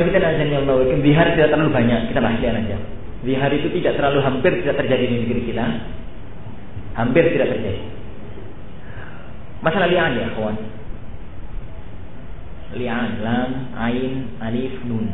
Kalau 0.00 0.16
kita 0.16 0.24
nazari 0.24 0.56
Allah, 0.56 0.96
lihar 0.96 1.28
tidak 1.36 1.52
terlalu 1.52 1.76
banyak, 1.76 2.08
kita 2.08 2.24
bahas 2.24 2.40
liar 2.40 2.56
aja. 2.56 2.80
Lihar 3.20 3.52
itu 3.52 3.68
tidak 3.68 4.00
terlalu 4.00 4.24
hampir 4.24 4.56
tidak 4.64 4.80
terjadi 4.80 5.04
di 5.12 5.16
negeri 5.28 5.42
kita. 5.52 5.64
Hampir 6.96 7.28
tidak 7.36 7.52
terjadi. 7.52 7.84
Masalah 9.60 9.92
liar 9.92 10.08
ya, 10.16 10.32
kawan. 10.32 10.56
Li'an, 12.80 13.10
lam, 13.20 13.50
ain, 13.76 14.40
alif, 14.40 14.72
nun. 14.88 15.04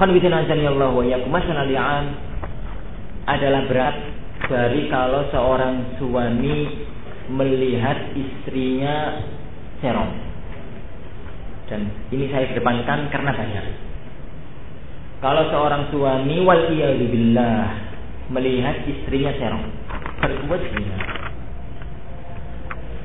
Allah 0.00 0.90
wa 0.96 1.04
yakum 1.04 1.28
masalah 1.28 1.68
li'an 1.68 2.04
adalah 3.28 3.68
berat 3.68 3.96
dari 4.48 4.88
kalau 4.88 5.28
seorang 5.28 6.00
suami 6.00 6.88
melihat 7.28 8.16
istrinya 8.16 9.20
serong. 9.84 10.23
Dan 11.64 11.88
ini 12.12 12.28
saya 12.28 12.52
kedepankan 12.52 13.08
karena 13.08 13.32
banyak. 13.32 13.66
Kalau 15.24 15.48
seorang 15.48 15.88
suami 15.88 16.36
wal 16.44 16.68
billah 16.68 17.64
melihat 18.28 18.84
istrinya 18.84 19.32
serong, 19.40 19.64
berbuat 20.20 20.60
zina. 20.72 20.96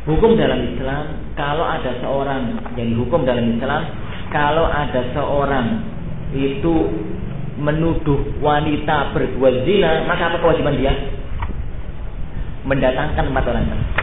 Hukum 0.07 0.35
dalam 0.35 0.59
Islam, 0.75 1.05
kalau 1.39 1.63
ada 1.63 1.91
seorang, 2.03 2.59
jadi 2.75 2.93
hukum 2.95 3.23
dalam 3.23 3.55
Islam, 3.55 3.83
kalau 4.31 4.67
ada 4.67 5.01
seorang 5.15 5.67
itu 6.35 6.75
menuduh 7.59 8.39
wanita 8.39 9.15
berbuat 9.15 9.55
zina, 9.67 10.03
maka 10.07 10.31
apa 10.31 10.37
kewajiban 10.39 10.75
dia? 10.79 10.93
Mendatangkan 12.67 13.31
empat 13.31 13.43
orang 13.47 13.65
saksi. 13.67 13.98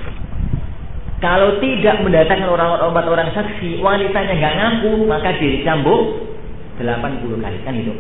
Kalau 1.26 1.58
tidak 1.58 2.06
mendatangkan 2.06 2.46
orang 2.46 2.70
empat 2.86 3.06
orang 3.10 3.34
saksi, 3.34 3.82
wanitanya 3.82 4.30
nggak 4.38 4.54
ngaku, 4.62 5.10
maka 5.10 5.34
dicambuk 5.42 6.22
80 6.78 7.42
kali 7.42 7.58
kan 7.66 7.74
itu. 7.74 7.90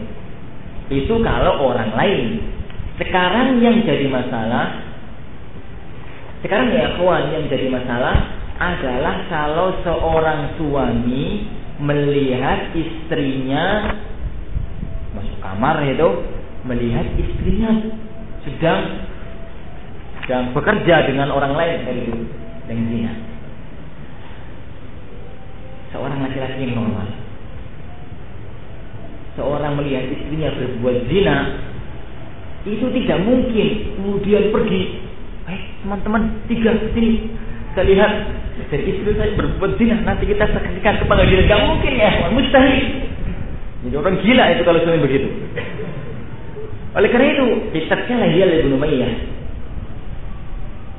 Itu 0.94 1.18
kalau 1.26 1.74
orang 1.74 1.90
lain. 1.98 2.38
Sekarang 3.02 3.58
yang 3.58 3.82
jadi 3.82 4.06
masalah, 4.06 4.78
sekarang 6.46 6.70
ya 6.70 6.94
kawan 6.94 7.34
yang 7.34 7.50
jadi 7.50 7.66
masalah 7.66 8.14
adalah 8.62 9.26
kalau 9.26 9.74
seorang 9.82 10.54
suami 10.54 11.50
melihat 11.82 12.70
istrinya 12.78 13.90
masuk 15.18 15.38
kamar 15.42 15.82
itu 15.82 16.08
melihat 16.62 17.04
istrinya 17.18 17.74
sedang 18.46 18.80
sedang 20.22 20.54
bekerja 20.54 21.10
dengan 21.10 21.34
orang 21.34 21.58
lain 21.58 21.78
itu 21.90 22.45
dengan 22.66 22.86
zina. 22.90 23.12
Seorang 25.94 26.18
laki-laki 26.22 26.66
yang 26.66 26.74
normal. 26.76 27.08
Seorang 29.38 29.72
melihat 29.78 30.04
istrinya 30.10 30.50
berbuat 30.54 30.96
zina 31.08 31.36
itu 32.66 32.86
tidak 33.02 33.18
mungkin 33.22 33.68
kemudian 33.94 34.50
pergi. 34.50 34.82
Eh 35.46 35.60
teman-teman 35.86 36.22
tiga 36.50 36.74
sini 36.90 37.30
saya 37.76 37.86
lihat 37.92 38.12
dari 38.72 38.84
istri 38.88 39.12
saya 39.14 39.36
berbuat 39.36 39.76
zina 39.76 40.00
nanti 40.02 40.26
kita 40.26 40.48
saksikan 40.48 40.98
ke 40.98 41.04
pengadilan. 41.04 41.44
Gak 41.46 41.62
mungkin 41.68 41.92
ya, 41.94 42.10
mustahil. 42.32 42.84
Jadi 43.86 43.94
orang 43.94 44.16
gila 44.24 44.44
itu 44.50 44.62
kalau 44.66 44.80
suami 44.82 45.04
begitu. 45.04 45.28
Oleh 46.96 47.08
karena 47.12 47.28
itu, 47.28 47.44
kisahnya 47.76 48.26
dia 48.32 48.44
lebih 48.48 48.72
Umayyah. 48.72 49.12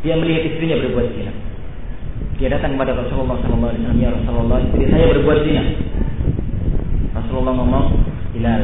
Dia 0.05 0.13
melihat 0.21 0.53
istrinya 0.53 0.77
berbuat 0.85 1.09
zina. 1.17 1.33
Dia 2.37 2.53
datang 2.53 2.77
kepada 2.77 2.93
Rasulullah 2.93 3.41
SAW. 3.41 3.73
Ya 3.97 4.13
Rasulullah, 4.13 4.61
istri 4.61 4.85
saya 4.93 5.09
berbuat 5.17 5.39
zina. 5.41 5.63
Rasulullah 7.17 7.53
ngomong, 7.57 7.85
Hilal. 8.37 8.63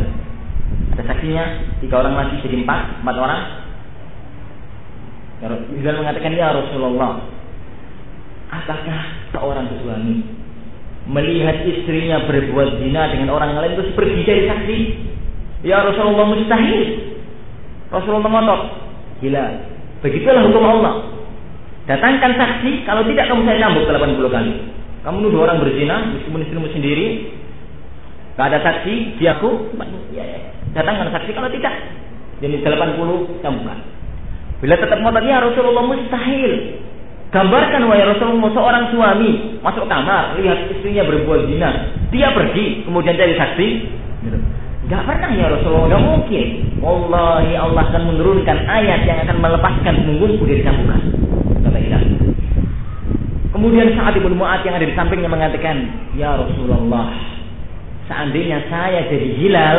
Ada 0.93 1.03
saksinya, 1.09 1.45
tiga 1.81 2.05
orang 2.05 2.13
lagi 2.13 2.37
jadi 2.45 2.61
empat, 2.61 3.01
empat 3.01 3.15
orang. 3.17 3.41
Hilal 5.73 5.97
mengatakan, 6.05 6.31
Ya 6.37 6.53
Rasulullah, 6.53 7.25
apakah 8.53 9.01
seorang 9.33 9.65
suami 9.81 10.43
melihat 11.09 11.67
istrinya 11.67 12.23
berbuat 12.23 12.79
zina 12.79 13.11
dengan 13.11 13.35
orang 13.35 13.57
lain 13.57 13.75
terus 13.75 13.91
pergi 13.97 14.21
dari 14.23 14.43
saksi. 14.47 14.77
Ya 15.63 15.83
Rasulullah 15.83 16.27
mustahil. 16.31 16.81
Rasulullah 17.91 18.29
ngotot. 18.29 18.61
Gila. 19.23 19.45
Begitulah 20.03 20.43
hukum 20.47 20.63
Allah. 20.63 21.12
Datangkan 21.83 22.31
saksi, 22.39 22.87
kalau 22.87 23.03
tidak 23.03 23.27
kamu 23.27 23.43
saya 23.43 23.59
cambuk 23.67 23.83
80 23.83 24.31
kali. 24.31 24.53
Kamu 25.03 25.17
nuduh 25.19 25.43
orang 25.43 25.59
berzina, 25.59 26.15
meskipun 26.15 26.47
istrimu 26.47 26.71
sendiri, 26.71 27.35
gak 28.39 28.55
ada 28.55 28.59
saksi, 28.63 29.19
diaku, 29.19 29.75
ya, 30.15 30.23
datangkan 30.71 31.11
saksi, 31.11 31.35
kalau 31.35 31.51
tidak, 31.51 31.75
jadi 32.39 32.63
80 32.63 33.43
cambukan. 33.43 33.79
Bila 34.63 34.79
tetap 34.79 34.95
ngotot, 35.03 35.27
ya 35.27 35.43
Rasulullah 35.43 35.83
mustahil. 35.83 36.79
Gambarkan 37.35 37.89
wahai 37.89 38.05
Rasulullah 38.05 38.53
seorang 38.53 38.83
suami 38.93 39.57
masuk 39.59 39.89
kamar 39.89 40.37
lihat 40.37 40.69
istrinya 40.69 41.03
berbuat 41.03 41.49
zina, 41.49 41.91
dia 42.13 42.29
pergi 42.29 42.85
kemudian 42.85 43.17
cari 43.17 43.33
saksi. 43.35 43.67
Gak 44.87 45.03
pernah 45.03 45.33
ya 45.35 45.51
Rasulullah, 45.51 45.97
gak 45.97 46.03
mungkin. 46.05 46.47
Wallahi 46.79 47.59
Allah 47.59 47.83
akan 47.91 48.03
menurunkan 48.07 48.57
ayat 48.69 49.03
yang 49.03 49.19
akan 49.27 49.37
melepaskan 49.41 49.95
punggungku 50.07 50.43
dari 50.47 50.61
cambukan. 50.61 51.01
Kata 51.73 51.99
Kemudian 53.53 53.93
saat 53.93 54.17
ibu 54.17 54.33
Mu'ad 54.33 54.65
yang 54.65 54.81
ada 54.81 54.85
di 54.85 54.97
sampingnya 54.97 55.29
mengatakan, 55.29 55.85
Ya 56.17 56.33
Rasulullah, 56.33 57.13
seandainya 58.09 58.65
saya 58.65 59.05
jadi 59.13 59.29
hilal, 59.37 59.77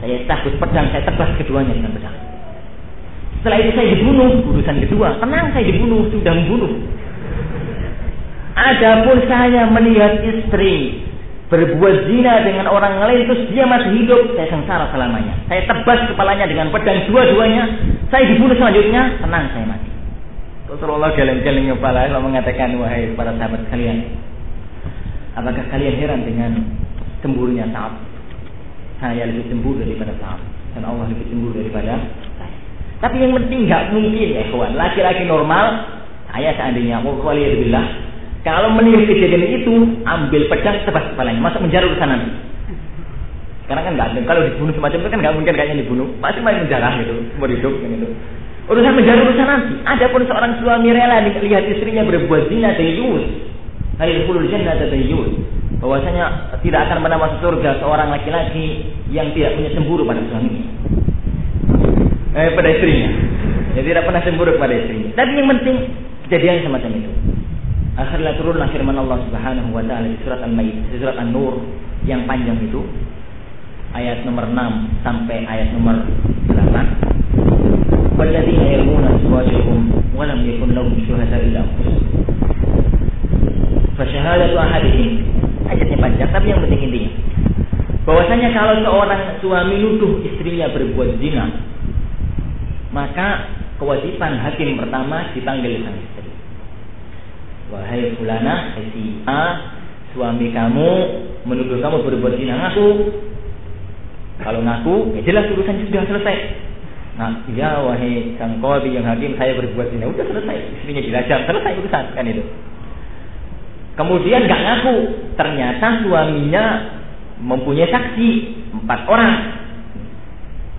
saya 0.00 0.16
takut 0.24 0.56
pedang, 0.56 0.88
saya 0.88 1.04
tebas 1.04 1.28
keduanya 1.36 1.76
dengan 1.76 1.92
pedang. 1.92 2.16
Setelah 3.40 3.58
itu 3.60 3.70
saya 3.76 3.88
dibunuh, 3.96 4.32
urusan 4.48 4.76
kedua. 4.84 5.20
Tenang 5.20 5.52
saya 5.52 5.64
dibunuh, 5.68 6.08
sudah 6.08 6.32
membunuh. 6.32 6.72
Adapun 8.56 9.28
saya 9.28 9.68
melihat 9.68 10.20
istri 10.24 11.04
berbuat 11.52 12.06
zina 12.08 12.46
dengan 12.46 12.70
orang 12.70 12.96
lain 13.02 13.26
terus 13.28 13.44
dia 13.52 13.68
masih 13.68 13.92
hidup, 13.92 14.40
saya 14.40 14.48
sengsara 14.48 14.88
selamanya. 14.88 15.36
Saya 15.52 15.68
tebas 15.68 16.00
kepalanya 16.08 16.48
dengan 16.48 16.72
pedang 16.72 17.04
dua-duanya, 17.12 17.68
saya 18.08 18.24
dibunuh 18.24 18.56
selanjutnya, 18.56 19.20
tenang 19.20 19.52
saya 19.52 19.66
mati. 19.68 19.89
Rasulullah 20.80 21.12
geleng-geleng 21.12 21.76
kepala 21.76 22.08
lalu 22.08 22.32
mengatakan 22.32 22.72
wahai 22.80 23.12
para 23.12 23.36
sahabat 23.36 23.68
kalian, 23.68 24.16
apakah 25.36 25.64
kalian 25.68 25.94
heran 26.00 26.24
dengan 26.24 26.56
cemburunya 27.20 27.68
saat 27.68 28.00
saya 28.96 29.28
lebih 29.28 29.52
cemburu 29.52 29.84
daripada 29.84 30.16
saat 30.16 30.40
dan 30.72 30.88
Allah 30.88 31.04
lebih 31.12 31.28
cemburu 31.28 31.60
daripada 31.60 32.00
tapi 33.00 33.16
yang 33.16 33.32
penting 33.32 33.64
nggak 33.64 33.96
mungkin 33.96 34.28
ya 34.28 34.44
kawan. 34.52 34.76
Laki-laki 34.76 35.24
normal, 35.24 35.88
saya 36.28 36.52
seandainya 36.52 37.00
mau 37.00 37.16
kalau 38.40 38.72
melihat 38.72 39.04
kejadian 39.04 39.60
itu, 39.60 39.72
ambil 40.04 40.42
pedang 40.48 40.80
tebas 40.84 41.12
kepalanya, 41.12 41.40
masuk 41.44 41.60
menjara 41.64 41.84
urusan 41.88 42.08
nanti. 42.08 42.30
Karena 43.68 43.84
kan 43.84 43.92
nggak. 43.96 44.08
Kalau 44.24 44.40
dibunuh 44.48 44.72
semacam 44.72 44.98
itu 45.00 45.08
kan 45.12 45.18
nggak 45.20 45.34
mungkin 45.36 45.52
kayaknya 45.56 45.76
dibunuh. 45.84 46.08
Pasti 46.24 46.40
main 46.40 46.64
menjarah 46.64 46.92
gitu, 47.04 47.14
umur 47.36 47.48
hidup 47.52 47.74
kan 47.80 47.88
itu. 47.88 48.08
Urusan 48.70 48.94
menjara 48.94 49.20
urusan 49.26 49.46
nanti. 49.50 49.74
Adapun 49.82 50.22
seorang 50.30 50.62
suami 50.62 50.94
rela 50.94 51.26
lihat 51.26 51.64
istrinya 51.66 52.06
berbuat 52.06 52.46
zina 52.46 52.78
dayus. 52.78 53.50
Hari 53.98 54.30
puluh 54.30 54.46
jannah 54.46 54.78
dayus. 54.78 55.42
Bahwasanya 55.82 56.54
tidak 56.62 56.86
akan 56.86 57.02
pernah 57.02 57.18
masuk 57.18 57.38
surga 57.42 57.82
seorang 57.82 58.14
laki-laki 58.14 58.94
yang 59.10 59.32
tidak 59.34 59.58
punya 59.58 59.70
cemburu 59.74 60.04
pada 60.04 60.22
suaminya 60.28 60.70
eh, 62.34 62.50
pada 62.54 62.68
istrinya. 62.70 63.10
Jadi 63.74 63.86
tidak 63.86 64.04
pernah 64.06 64.22
cemburu 64.22 64.52
pada 64.58 64.74
istrinya. 64.74 65.10
Tapi 65.14 65.30
yang 65.34 65.48
penting 65.58 65.76
kejadian 66.26 66.66
semacam 66.66 66.90
itu. 66.94 67.10
Akhirnya 67.98 68.32
turunlah 68.38 68.68
firman 68.70 68.96
Allah 68.96 69.18
Subhanahu 69.28 69.74
wa 69.74 69.82
taala 69.84 70.06
di 70.08 70.16
surat 70.22 70.40
Al-Maidah, 70.40 70.94
surat 70.94 71.16
An-Nur 71.18 71.60
yang 72.06 72.24
panjang 72.24 72.56
itu 72.64 72.80
ayat 73.92 74.22
nomor 74.24 74.46
6 74.46 75.04
sampai 75.04 75.44
ayat 75.44 75.68
nomor 75.74 76.06
8. 76.54 77.99
Azwajahum 78.20 79.80
wa 80.12 80.28
lam 80.28 80.44
yakun 80.44 80.76
lahum 80.76 80.92
syuhada 81.08 81.40
illa 81.40 81.64
anfusuhum. 81.64 82.04
Fa 83.96 84.04
syahadatu 84.04 84.60
ahadihim 84.60 85.24
ayatnya 85.64 85.96
panjang 85.96 86.28
tapi 86.28 86.52
yang 86.52 86.60
penting 86.66 86.84
intinya 86.84 87.12
bahwasanya 88.04 88.48
kalau 88.52 88.74
seorang 88.84 89.22
suami 89.40 89.76
nuduh 89.80 90.20
istrinya 90.26 90.68
berbuat 90.72 91.16
zina 91.22 91.46
maka 92.92 93.48
kewajiban 93.80 94.36
hakim 94.40 94.76
pertama 94.76 95.32
dipanggil 95.32 95.80
sang 95.80 95.96
istri. 95.96 96.30
Wahai 97.70 98.12
fulana, 98.18 98.76
si 98.76 99.24
A, 99.24 99.42
suami 100.12 100.52
kamu 100.52 100.90
menuduh 101.46 101.80
kamu 101.80 102.02
berbuat 102.02 102.34
zina 102.36 102.60
ngaku. 102.60 102.88
Kalau 104.44 104.60
ngaku, 104.64 105.16
ya 105.16 105.20
jelas 105.24 105.48
urusan 105.54 105.88
sudah 105.88 106.04
selesai. 106.04 106.69
Nah, 107.20 107.44
ya 107.52 107.84
wahai 107.84 108.32
sang 108.40 108.64
kodi 108.64 108.96
yang 108.96 109.04
hakim 109.04 109.36
saya 109.36 109.52
berbuat 109.60 109.92
zina. 109.92 110.08
Udah 110.08 110.24
selesai, 110.24 110.56
istrinya 110.80 111.04
dirajam, 111.04 111.44
selesai 111.44 111.72
urusan 111.84 112.04
kan 112.16 112.24
itu. 112.24 112.40
Kemudian 113.92 114.48
nggak 114.48 114.62
ngaku, 114.64 114.96
ternyata 115.36 116.00
suaminya 116.00 116.64
mempunyai 117.44 117.92
saksi 117.92 118.28
empat 118.72 119.00
orang. 119.04 119.36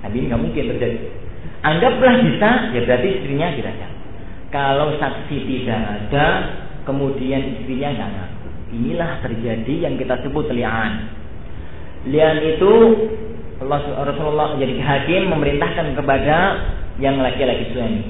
Tapi 0.01 0.17
ini 0.17 0.25
nggak 0.33 0.41
mungkin 0.41 0.63
terjadi. 0.73 0.97
Anggaplah 1.61 2.15
bisa, 2.25 2.49
ya 2.73 2.79
berarti 2.89 3.07
istrinya 3.21 3.47
dirajam. 3.53 3.91
Kalau 4.49 4.97
saksi 4.97 5.37
tidak 5.45 5.77
ada, 5.77 6.27
kemudian 6.89 7.61
istrinya 7.61 8.01
nggak 8.01 8.09
ngaku. 8.17 8.47
Inilah 8.81 9.11
terjadi 9.21 9.73
yang 9.85 9.93
kita 9.93 10.17
sebut 10.25 10.49
lian. 10.49 11.05
Lian 12.09 12.37
itu 12.41 12.73
Allah 13.61 13.79
Rasulullah 14.09 14.57
menjadi 14.57 14.81
hakim 14.81 15.29
memerintahkan 15.29 15.93
kepada 15.93 16.37
yang 16.97 17.21
laki-laki 17.21 17.69
suami. 17.77 18.01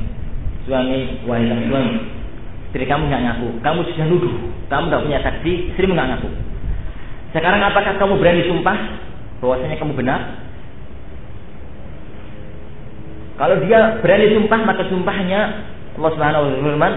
Suami, 0.64 1.20
sang 1.28 1.64
suami, 1.68 1.96
istri 2.72 2.88
kamu 2.88 3.12
nggak 3.12 3.24
ngaku, 3.28 3.48
kamu 3.60 3.80
sudah 3.92 4.06
nuduh, 4.08 4.36
kamu 4.72 4.84
nggak 4.88 5.04
punya 5.04 5.20
saksi, 5.20 5.52
istri 5.76 5.86
nggak 5.92 6.08
ngaku. 6.16 6.30
Sekarang 7.36 7.60
apakah 7.68 8.00
kamu 8.00 8.14
berani 8.16 8.48
sumpah 8.48 8.78
bahwasanya 9.44 9.76
kamu 9.76 9.92
benar? 10.00 10.22
Kalau 13.36 13.56
dia 13.68 14.00
berani 14.00 14.32
sumpah 14.38 14.60
maka 14.64 14.88
sumpahnya 14.88 15.40
Allah 16.00 16.12
Subhanahu 16.16 16.44
wa 16.48 16.52
taala 16.56 16.90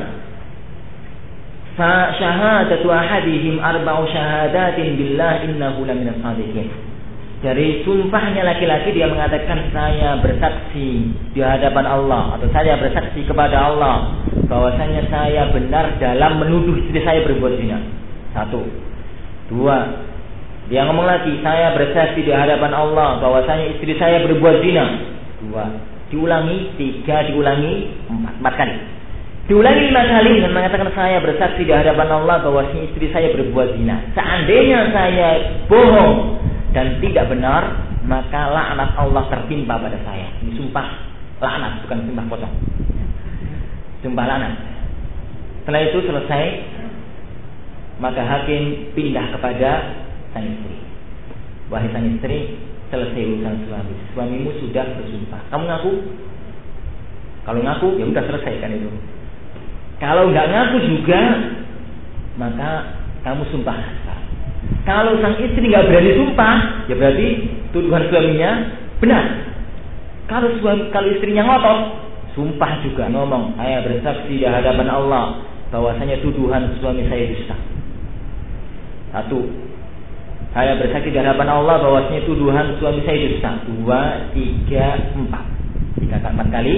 "Fa 1.74 1.94
syahadatu 2.14 2.86
ahadihim 2.86 3.58
arba'u 3.58 4.06
syahadatin 4.14 4.94
billah 4.94 5.42
innahu 5.42 5.82
laminas 5.82 6.22
shadiqin." 6.22 6.93
Dari 7.44 7.84
sumpahnya 7.84 8.40
laki-laki 8.40 8.96
dia 8.96 9.04
mengatakan 9.04 9.68
saya 9.68 10.16
bersaksi 10.24 11.12
di 11.36 11.44
hadapan 11.44 11.84
Allah 11.84 12.40
atau 12.40 12.48
saya 12.48 12.80
bersaksi 12.80 13.20
kepada 13.28 13.68
Allah 13.68 14.16
bahwasanya 14.48 15.04
saya 15.12 15.52
benar 15.52 15.92
dalam 16.00 16.40
menuduh 16.40 16.72
istri 16.80 17.04
saya 17.04 17.20
berbuat 17.20 17.60
zina. 17.60 17.84
Satu. 18.32 18.64
Dua. 19.52 19.76
Dia 20.72 20.88
ngomong 20.88 21.04
lagi, 21.04 21.36
saya 21.44 21.76
bersaksi 21.76 22.24
di 22.24 22.32
hadapan 22.32 22.72
Allah 22.72 23.20
bahwasanya 23.20 23.76
istri 23.76 23.92
saya 24.00 24.24
berbuat 24.24 24.64
zina. 24.64 24.84
Dua. 25.44 25.68
Diulangi, 26.08 26.72
tiga, 26.80 27.28
diulangi, 27.28 27.92
empat, 28.08 28.40
empat 28.40 28.54
kali. 28.56 28.76
Diulangi 29.52 29.92
lima 29.92 30.00
kali 30.08 30.40
dengan 30.40 30.56
mengatakan 30.56 30.88
saya 30.96 31.20
bersaksi 31.20 31.68
di 31.68 31.72
hadapan 31.76 32.08
Allah 32.08 32.40
bahwasanya 32.40 32.88
istri 32.88 33.12
saya 33.12 33.36
berbuat 33.36 33.76
zina. 33.76 34.00
Seandainya 34.16 34.88
saya 34.96 35.28
bohong, 35.68 36.40
dan 36.74 36.98
tidak 36.98 37.30
benar, 37.30 37.62
maka 38.02 38.50
laknat 38.50 38.98
Allah 38.98 39.24
tertimpa 39.30 39.78
pada 39.78 39.94
saya. 40.02 40.26
Ini 40.42 40.58
sumpah 40.58 40.86
laknat, 41.38 41.86
bukan 41.86 41.98
sumpah 42.10 42.24
pocong. 42.26 42.54
Sumpah 44.02 44.24
laknat. 44.26 44.54
Setelah 45.62 45.80
itu 45.86 45.98
selesai, 46.02 46.44
maka 48.02 48.26
hakim 48.26 48.90
pindah 48.98 49.38
kepada 49.38 49.70
sang 50.34 50.44
istri. 50.50 50.76
Wahai 51.70 51.88
sang 51.94 52.04
istri, 52.10 52.58
selesai 52.90 53.22
urusan 53.22 53.54
suami. 53.70 53.94
Suamimu 54.12 54.50
sudah 54.58 54.84
bersumpah. 54.98 55.40
Kamu 55.54 55.64
ngaku? 55.70 55.92
Kalau 57.46 57.60
ngaku, 57.62 57.88
ya 58.02 58.04
udah 58.10 58.22
selesai 58.28 58.54
kan 58.58 58.74
itu. 58.74 58.90
Kalau 60.02 60.26
nggak 60.34 60.50
ngaku 60.50 60.76
juga, 60.90 61.20
maka 62.34 62.98
kamu 63.22 63.46
sumpah 63.54 63.78
kalau 64.84 65.16
sang 65.24 65.40
istri 65.40 65.64
nggak 65.64 65.88
berani 65.88 66.12
sumpah, 66.12 66.56
ya 66.88 66.94
berarti 66.96 67.28
tuduhan 67.72 68.04
suaminya 68.12 68.50
benar. 69.00 69.24
Kalau 70.28 70.48
suami, 70.60 70.88
kalau 70.92 71.08
istrinya 71.08 71.44
ngotot, 71.44 71.78
sumpah 72.36 72.80
juga 72.84 73.08
ngomong, 73.12 73.56
saya 73.56 73.84
bersaksi 73.84 74.40
di 74.40 74.44
hadapan 74.44 74.88
Allah 74.88 75.40
bahwasanya 75.72 76.20
tuduhan 76.20 76.76
suami 76.80 77.04
saya 77.08 77.24
dusta. 77.32 77.56
Satu, 79.12 79.40
saya 80.52 80.76
bersaksi 80.76 81.08
di 81.12 81.18
hadapan 81.18 81.48
Allah 81.48 81.76
bahwasanya 81.80 82.22
tuduhan 82.28 82.76
suami 82.76 83.00
saya 83.08 83.18
dusta. 83.24 83.50
Dua, 83.68 84.00
tiga, 84.36 85.00
empat. 85.16 85.44
Tiga 85.96 86.16
empat 86.20 86.48
kali. 86.52 86.76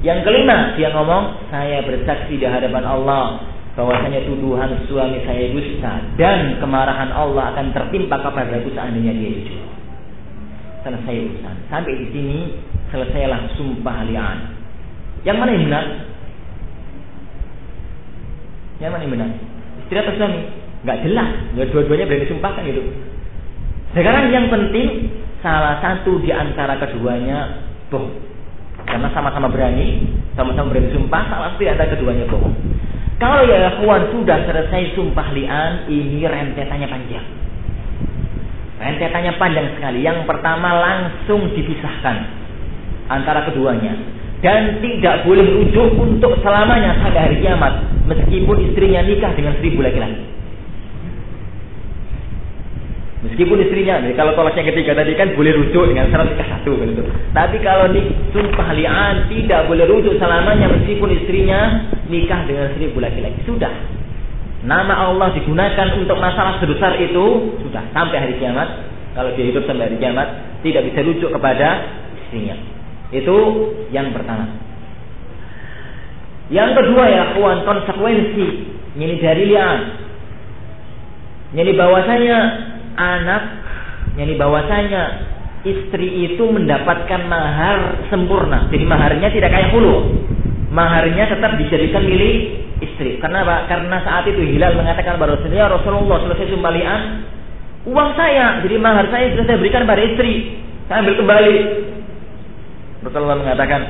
Yang 0.00 0.24
kelima, 0.24 0.78
dia 0.78 0.94
ngomong, 0.94 1.50
saya 1.50 1.82
bersaksi 1.84 2.38
di 2.38 2.46
hadapan 2.46 2.86
Allah 2.86 3.49
bahwasanya 3.78 4.26
tuduhan 4.26 4.70
suami 4.90 5.22
saya 5.22 5.54
dusta 5.54 6.02
dan 6.18 6.58
kemarahan 6.58 7.14
Allah 7.14 7.54
akan 7.54 7.70
tertimpa 7.70 8.18
kepadaku 8.18 8.74
seandainya 8.74 9.14
dia 9.14 9.30
jujur. 9.40 9.62
Selesai 10.82 11.14
urusan. 11.28 11.56
Sampai 11.68 11.92
di 11.94 12.06
sini 12.10 12.38
selesailah 12.90 13.54
sumpah 13.54 14.02
lian. 14.10 14.38
Yang 15.22 15.36
mana 15.36 15.50
yang 15.52 15.64
benar? 15.68 15.84
Yang 18.80 18.90
mana 18.96 19.02
yang 19.04 19.12
benar? 19.12 19.30
Istri 19.84 19.96
atau 20.00 20.14
suami? 20.16 20.40
Gak 20.88 20.98
jelas. 21.04 21.30
Ya, 21.60 21.64
dua-duanya 21.68 22.08
berani 22.08 22.26
sumpahkan 22.32 22.64
itu. 22.64 22.82
Sekarang 23.92 24.32
yang 24.32 24.48
penting 24.48 25.12
salah 25.44 25.82
satu 25.84 26.16
di 26.24 26.32
antara 26.32 26.80
keduanya 26.80 27.68
bohong. 27.92 28.16
Karena 28.88 29.12
sama-sama 29.12 29.52
berani, 29.52 30.08
sama-sama 30.32 30.72
berani 30.72 30.88
sumpah, 30.96 31.22
salah 31.28 31.52
satu 31.52 31.60
di 31.60 31.68
antara 31.68 31.92
keduanya 31.92 32.24
bohong. 32.24 32.56
Kalau 33.20 33.44
ya 33.44 33.76
kawan 33.76 34.16
sudah 34.16 34.48
selesai 34.48 34.96
sumpah 34.96 35.28
lian, 35.36 35.92
ini 35.92 36.24
rentetannya 36.24 36.88
panjang. 36.88 37.26
Rentetannya 38.80 39.36
panjang 39.36 39.68
sekali. 39.76 40.00
Yang 40.00 40.24
pertama 40.24 40.72
langsung 40.80 41.52
dipisahkan 41.52 42.16
antara 43.12 43.44
keduanya 43.44 43.92
dan 44.40 44.80
tidak 44.80 45.28
boleh 45.28 45.44
rujuk 45.44 46.00
untuk 46.00 46.32
selamanya 46.40 46.96
sampai 47.04 47.20
hari 47.28 47.36
kiamat 47.44 47.84
meskipun 48.08 48.56
istrinya 48.72 49.04
nikah 49.04 49.36
dengan 49.36 49.52
seribu 49.60 49.84
laki-laki. 49.84 50.39
Meskipun 53.20 53.60
istrinya, 53.60 54.00
nih, 54.00 54.16
kalau 54.16 54.32
tolak 54.32 54.56
yang 54.56 54.72
ketiga 54.72 54.96
tadi 54.96 55.12
kan 55.12 55.36
boleh 55.36 55.52
rujuk 55.52 55.92
dengan 55.92 56.08
syarat 56.08 56.32
nikah 56.32 56.48
satu 56.56 56.72
gitu. 56.72 57.04
Tapi 57.36 57.60
kalau 57.60 57.92
di 57.92 58.00
sumpah 58.32 58.72
li'an 58.72 59.28
tidak 59.28 59.68
boleh 59.68 59.84
rujuk 59.84 60.16
selamanya 60.16 60.72
meskipun 60.72 61.12
istrinya 61.12 61.84
nikah 62.08 62.48
dengan 62.48 62.72
seribu 62.72 62.96
laki-laki. 62.96 63.44
Sudah. 63.44 63.68
Nama 64.64 65.04
Allah 65.04 65.36
digunakan 65.36 66.00
untuk 66.00 66.16
masalah 66.16 66.64
sebesar 66.64 66.96
itu 66.96 67.56
sudah 67.60 67.84
sampai 67.92 68.16
hari 68.24 68.34
kiamat. 68.40 68.88
Kalau 69.12 69.36
dia 69.36 69.52
hidup 69.52 69.68
sampai 69.68 69.92
hari 69.92 70.00
kiamat 70.00 70.28
tidak 70.64 70.88
bisa 70.88 71.04
rujuk 71.04 71.28
kepada 71.28 71.68
istrinya. 72.24 72.56
Itu 73.12 73.36
yang 73.92 74.16
pertama. 74.16 74.48
Yang 76.48 76.70
kedua 76.72 77.04
ya 77.04 77.36
kawan 77.36 77.68
konsekuensi 77.68 78.46
ini 78.96 79.14
dari 79.20 79.44
li'an. 79.44 79.80
Jadi 81.52 81.72
bahwasanya 81.76 82.38
anak 82.96 83.42
yang 84.18 84.30
bahwasanya 84.38 85.02
istri 85.62 86.32
itu 86.32 86.44
mendapatkan 86.48 87.20
mahar 87.28 88.08
sempurna. 88.08 88.68
Jadi 88.72 88.84
maharnya 88.88 89.28
tidak 89.28 89.52
kayak 89.52 89.70
hulu. 89.76 90.24
Maharnya 90.70 91.26
tetap 91.28 91.58
dijadikan 91.58 92.06
milik 92.06 92.36
istri. 92.80 93.20
Kenapa? 93.20 93.68
Karena 93.68 94.00
saat 94.00 94.24
itu 94.30 94.40
Hilal 94.40 94.78
mengatakan 94.78 95.20
Rasulullah, 95.20 95.56
ya 95.56 95.66
Rasulullah 95.68 96.18
selesai 96.24 96.46
sumbalian, 96.54 97.00
uang 97.90 98.10
saya, 98.16 98.62
jadi 98.64 98.76
mahar 98.80 99.06
saya 99.12 99.34
sudah 99.34 99.44
saya 99.46 99.58
berikan 99.60 99.84
pada 99.84 100.02
istri. 100.04 100.62
Saya 100.88 101.04
ambil 101.04 101.16
kembali. 101.20 101.56
Rasulullah 103.04 103.38
mengatakan, 103.40 103.82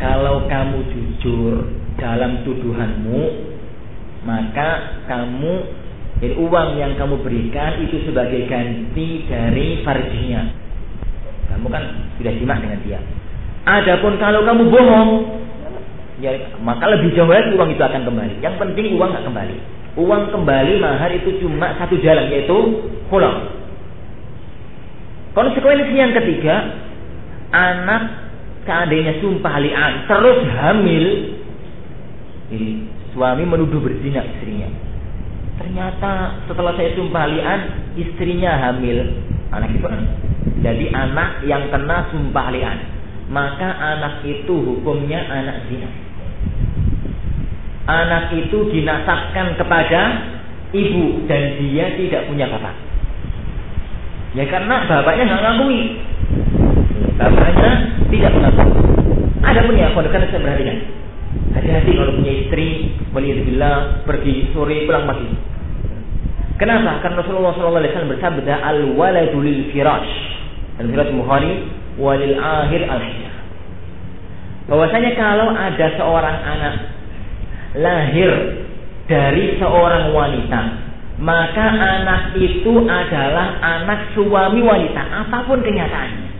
kalau 0.00 0.48
kamu 0.48 0.78
jujur 0.92 1.54
dalam 2.00 2.40
tuduhanmu, 2.44 3.20
maka 4.24 5.00
kamu 5.08 5.54
jadi 6.20 6.36
uang 6.36 6.76
yang 6.76 6.92
kamu 7.00 7.24
berikan 7.24 7.80
itu 7.80 8.04
sebagai 8.04 8.44
ganti 8.44 9.24
dari 9.24 9.80
farjinya. 9.80 10.52
Kamu 11.48 11.66
kan 11.72 11.84
sudah 12.20 12.32
simak 12.36 12.60
dengan 12.60 12.76
dia. 12.84 13.00
Adapun 13.64 14.20
kalau 14.20 14.44
kamu 14.44 14.68
bohong, 14.68 15.10
ya, 16.20 16.36
maka 16.60 16.92
lebih 16.92 17.16
jauh 17.16 17.24
lagi 17.24 17.56
uang 17.56 17.72
itu 17.72 17.80
akan 17.80 18.04
kembali. 18.04 18.36
Yang 18.44 18.54
penting 18.60 19.00
uang 19.00 19.16
nggak 19.16 19.26
kembali. 19.32 19.56
Uang 19.96 20.22
kembali 20.28 20.72
mahar 20.76 21.10
itu 21.16 21.40
cuma 21.40 21.72
satu 21.80 21.96
jalan 22.04 22.28
yaitu 22.28 22.56
pulang. 23.08 23.56
Konsekuensi 25.32 25.96
yang 25.96 26.12
ketiga, 26.12 26.84
anak 27.48 28.02
seandainya 28.68 29.24
sumpah 29.24 29.56
lian 29.56 30.04
terus 30.04 30.38
hamil, 30.52 31.06
suami 33.16 33.44
menuduh 33.48 33.80
berzina 33.80 34.20
istrinya 34.20 34.89
Ternyata 35.60 36.40
setelah 36.48 36.72
saya 36.72 36.96
sumpah 36.96 37.24
lian, 37.28 37.60
istrinya 38.00 38.56
hamil. 38.56 39.04
Anak 39.52 39.70
itu 39.76 39.86
jadi 40.64 40.86
anak 40.94 41.44
yang 41.44 41.68
kena 41.68 42.08
sumpah 42.08 42.48
lian. 42.48 42.78
Maka 43.28 43.68
anak 43.68 44.24
itu 44.24 44.54
hukumnya 44.56 45.20
anak 45.28 45.68
zina. 45.68 45.88
Anak 47.86 48.32
itu 48.32 48.58
dinasabkan 48.72 49.54
kepada 49.60 50.02
ibu 50.72 51.28
dan 51.28 51.60
dia 51.60 51.92
tidak 51.98 52.26
punya 52.30 52.48
bapak. 52.48 52.74
Ya 54.34 54.46
karena 54.46 54.86
bapaknya 54.88 55.22
nggak 55.28 55.42
ngakui. 55.42 55.80
Bapaknya 57.18 57.70
tidak 58.08 58.32
mengakui. 58.32 58.80
pondok 60.00 60.16
saya 60.16 60.40
perhatikan. 60.40 60.78
Hati-hati 61.50 61.90
kalau 61.92 62.16
punya 62.16 62.32
istri, 62.46 62.68
waliyadzubillah, 63.12 64.06
pergi 64.06 64.34
sore 64.54 64.86
pulang 64.86 65.04
pagi. 65.06 65.49
Kenapa? 66.60 67.00
Karena 67.00 67.24
Rasulullah 67.24 67.56
SAW 67.56 68.12
bersabda, 68.12 68.54
al-waladu 68.60 69.40
lil 69.40 69.72
firash. 69.72 70.12
Dan 70.76 70.92
firash 70.92 71.08
Bukhari, 71.16 71.64
walil 71.96 72.36
akhir 72.36 72.84
al 72.84 73.00
-hijah. 73.00 73.34
Bahwasanya 74.68 75.10
kalau 75.16 75.56
ada 75.56 75.86
seorang 75.96 76.36
anak 76.36 76.74
lahir 77.80 78.30
dari 79.08 79.56
seorang 79.56 80.12
wanita, 80.12 80.60
maka 81.16 81.64
anak 81.64 82.36
itu 82.36 82.84
adalah 82.84 83.56
anak 83.64 84.12
suami 84.12 84.60
wanita, 84.60 85.00
apa 85.00 85.48
pun 85.48 85.64
kenyataannya. 85.64 86.30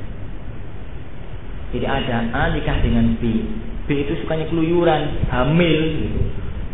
Jadi 1.70 1.86
ada 1.86 2.16
A 2.34 2.52
nikah 2.52 2.76
dengan 2.84 3.16
B. 3.18 3.46
B 3.86 3.88
itu 4.04 4.20
sukanya 4.20 4.46
keluyuran, 4.52 5.26
hamil 5.32 5.80
gitu. 5.96 6.20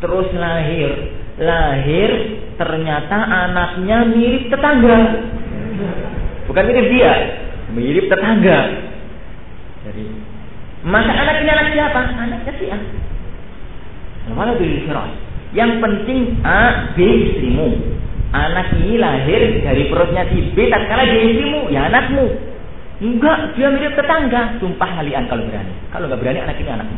Terus 0.03 0.29
lahir. 0.35 0.91
Lahir 1.37 2.11
ternyata 2.57 3.17
anaknya 3.17 4.09
mirip 4.11 4.49
tetangga. 4.53 4.99
Bukan 6.49 6.65
mirip 6.67 6.87
dia, 6.93 7.15
mirip 7.73 8.09
tetangga. 8.09 8.59
Jadi 9.87 10.05
maka 10.87 11.13
anak 11.13 11.37
ini 11.43 11.51
anak 11.51 11.69
siapa? 11.75 12.01
Anaknya 12.15 12.53
si 12.59 12.67
A. 12.71 12.79
Yang 15.55 15.73
penting 15.81 16.21
A, 16.43 16.93
B 16.95 16.99
istrimu. 17.01 17.69
Anak 18.35 18.75
ini 18.75 18.99
lahir 18.99 19.63
dari 19.63 19.87
perutnya 19.87 20.27
si 20.29 20.53
B, 20.53 20.67
tak 20.69 20.91
kalah 20.91 21.07
dia 21.07 21.23
istrimu, 21.31 21.71
ya 21.71 21.87
anakmu. 21.89 22.27
Enggak, 22.97 23.55
dia 23.55 23.69
mirip 23.71 23.95
tetangga. 23.95 24.59
Sumpah 24.59 25.01
kalian 25.01 25.27
kalau 25.31 25.47
berani. 25.47 25.73
Kalau 25.91 26.05
nggak 26.11 26.21
berani 26.21 26.41
anak 26.43 26.57
ini 26.59 26.71
anak. 26.71 26.89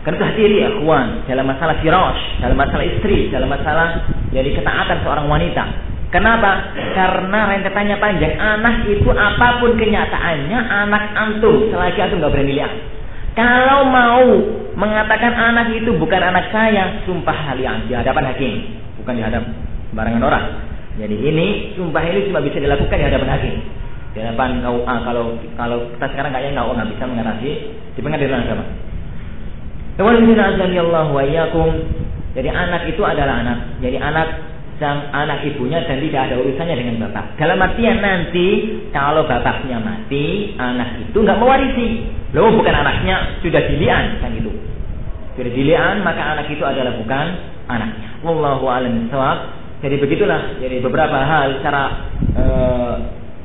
Karena 0.00 0.32
hati 0.32 0.48
ya, 0.48 0.68
kawan, 0.80 1.28
dalam 1.28 1.44
masalah 1.44 1.76
firash, 1.84 2.40
dalam 2.40 2.56
masalah 2.56 2.84
istri, 2.88 3.28
dalam 3.28 3.52
masalah 3.52 4.08
jadi 4.32 4.48
ketaatan 4.56 4.98
seorang 5.04 5.28
wanita. 5.28 5.64
Kenapa? 6.10 6.74
Karena 6.96 7.46
rentetannya 7.54 7.96
panjang. 8.00 8.34
Anak 8.34 8.88
itu 8.88 9.06
apa 9.12 9.62
pun 9.62 9.76
kenyataannya, 9.78 10.58
anak 10.58 11.04
antum. 11.14 11.70
Selagi 11.70 12.00
antum 12.02 12.18
nggak 12.18 12.32
berani 12.32 12.52
lihat. 12.56 12.72
Kalau 13.38 13.86
mau 13.86 14.26
mengatakan 14.74 15.32
anak 15.36 15.70
itu 15.76 15.94
bukan 15.94 16.18
anak 16.18 16.50
saya, 16.50 17.04
sumpah 17.06 17.54
kalian 17.54 17.86
di 17.86 17.94
hadapan 17.94 18.26
hakim, 18.32 18.52
bukan 18.98 19.14
di 19.14 19.22
hadapan 19.22 19.54
barangan 19.94 20.22
orang. 20.26 20.44
Jadi 20.98 21.16
ini 21.16 21.46
sumpah 21.78 22.02
ini 22.02 22.26
cuma 22.26 22.42
bisa 22.42 22.58
dilakukan 22.58 22.96
di 22.98 23.06
hadapan 23.06 23.30
hakim 23.30 23.54
di 24.10 24.18
hadapan 24.18 24.58
KUA 24.58 24.96
kalau 25.06 25.24
kalau 25.54 25.78
kita 25.94 26.06
sekarang 26.10 26.30
kayaknya 26.34 26.58
nggak 26.58 26.66
nggak 26.74 26.90
bisa 26.98 27.04
mengatasi 27.06 27.50
di 27.94 28.00
pengadilan 28.02 28.42
agama. 28.42 28.64
Wa 30.00 31.24
Jadi 32.30 32.48
anak 32.48 32.82
itu 32.86 33.02
adalah 33.02 33.34
anak. 33.42 33.58
Jadi 33.82 33.96
anak 33.98 34.28
sang 34.80 35.12
anak 35.12 35.44
ibunya 35.44 35.84
dan 35.84 36.00
tidak 36.00 36.32
ada 36.32 36.40
urusannya 36.40 36.72
dengan 36.72 36.96
bapak. 37.04 37.36
Dalam 37.36 37.60
artian 37.60 38.00
nanti 38.00 38.80
kalau 38.96 39.28
bapaknya 39.28 39.76
mati, 39.76 40.56
anak 40.56 41.04
itu 41.04 41.18
nggak 41.20 41.36
mewarisi. 41.36 42.08
Loh 42.32 42.48
bukan 42.56 42.72
anaknya, 42.72 43.36
sudah 43.44 43.60
dilian 43.68 44.24
kan 44.24 44.32
itu. 44.32 44.48
Sudah 45.36 45.52
dilian 45.52 46.00
maka 46.00 46.32
anak 46.32 46.48
itu 46.48 46.64
adalah 46.64 46.96
bukan 46.96 47.26
anaknya. 47.68 48.08
Wallahu 48.24 48.64
a'lam 48.72 49.10
Jadi 49.84 49.96
begitulah. 50.00 50.56
Jadi 50.64 50.80
beberapa 50.80 51.28
hal 51.28 51.60
secara 51.60 51.82
uh, 52.40 52.94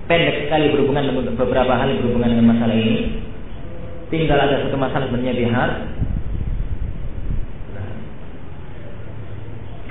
pendek 0.07 0.47
sekali 0.47 0.71
berhubungan 0.71 1.03
dengan 1.03 1.35
beberapa 1.35 1.73
hal 1.75 1.89
berhubungan 1.99 2.31
dengan 2.31 2.47
masalah 2.55 2.75
ini. 2.79 3.19
Tinggal 4.07 4.39
ada 4.39 4.63
satu 4.63 4.77
masalah 4.79 5.11
sebenarnya 5.11 5.35
bihar. 5.35 5.69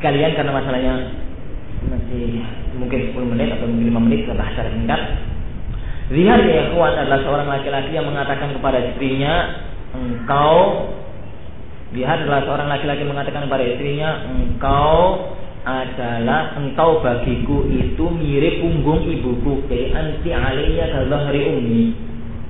Sekalian 0.04 0.36
karena 0.36 0.52
masalahnya 0.52 0.94
masih 1.88 2.44
mungkin 2.76 3.08
10 3.08 3.24
menit 3.24 3.56
atau 3.56 3.64
mungkin 3.64 3.88
5 3.88 4.04
menit 4.04 4.18
kita 4.28 4.36
bahas 4.36 4.52
secara 4.52 4.68
singkat. 4.76 5.00
Zihar 6.12 6.40
ya 6.44 6.76
kuat 6.76 6.92
adalah 6.92 7.24
seorang 7.24 7.48
laki-laki 7.48 7.96
yang 7.96 8.04
mengatakan 8.04 8.52
kepada 8.52 8.84
istrinya, 8.84 9.64
engkau 9.96 10.92
Zihar 11.96 12.20
adalah 12.20 12.44
seorang 12.44 12.68
laki-laki 12.68 13.00
mengatakan 13.08 13.48
kepada 13.48 13.64
istrinya, 13.64 14.28
engkau 14.28 15.24
adalah 15.64 16.52
engkau 16.60 17.00
bagiku 17.00 17.64
itu 17.72 18.04
mirip 18.04 18.60
punggung 18.60 19.08
ibuku 19.08 19.64
jadi 19.72 19.88
anti 19.96 20.36
alaiya 20.36 21.00
hari 21.00 21.48
ummi. 21.48 21.96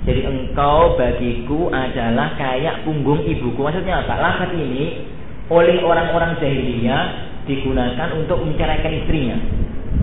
Jadi 0.02 0.26
engkau 0.26 0.99
bagiku 0.99 1.70
adalah 1.70 2.34
kayak 2.34 2.82
punggung 2.82 3.23
ibuku. 3.23 3.62
Maksudnya 3.62 4.02
apa? 4.02 4.18
Lafaz 4.18 4.50
ini 4.58 5.06
oleh 5.54 5.78
orang-orang 5.87 6.34
jahiliyah 6.42 7.30
digunakan 7.45 8.09
untuk 8.17 8.41
menceraikan 8.45 8.93
istrinya 9.05 9.37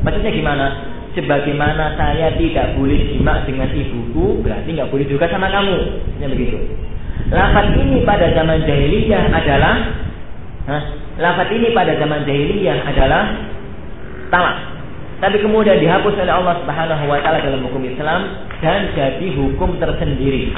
maksudnya 0.06 0.32
gimana 0.34 0.66
sebagaimana 1.18 2.00
saya 2.00 2.34
tidak 2.40 2.80
boleh 2.80 3.00
jima 3.12 3.44
dengan 3.44 3.68
ibuku 3.70 4.40
berarti 4.46 4.70
nggak 4.72 4.90
boleh 4.90 5.06
juga 5.10 5.26
sama 5.28 5.52
kamu 5.52 5.78
ya 6.24 6.28
begitu 6.32 6.58
lafaz 7.32 7.68
ini 7.78 8.04
pada 8.04 8.28
zaman 8.34 8.66
jahiliyah 8.68 9.24
adalah? 9.30 9.76
Lafat 11.22 11.50
ini 11.54 11.70
pada 11.76 11.94
zaman 12.00 12.28
jahiliyah 12.28 12.78
adalah 12.88 13.24
talak. 14.34 14.58
Tapi 15.22 15.38
kemudian 15.38 15.78
dihapus 15.78 16.18
oleh 16.18 16.34
Allah 16.34 16.58
Subhanahu 16.66 17.04
wa 17.06 17.18
taala 17.22 17.46
dalam 17.46 17.62
hukum 17.70 17.86
Islam 17.86 18.26
dan 18.58 18.90
jadi 18.98 19.28
hukum 19.38 19.78
tersendiri. 19.78 20.50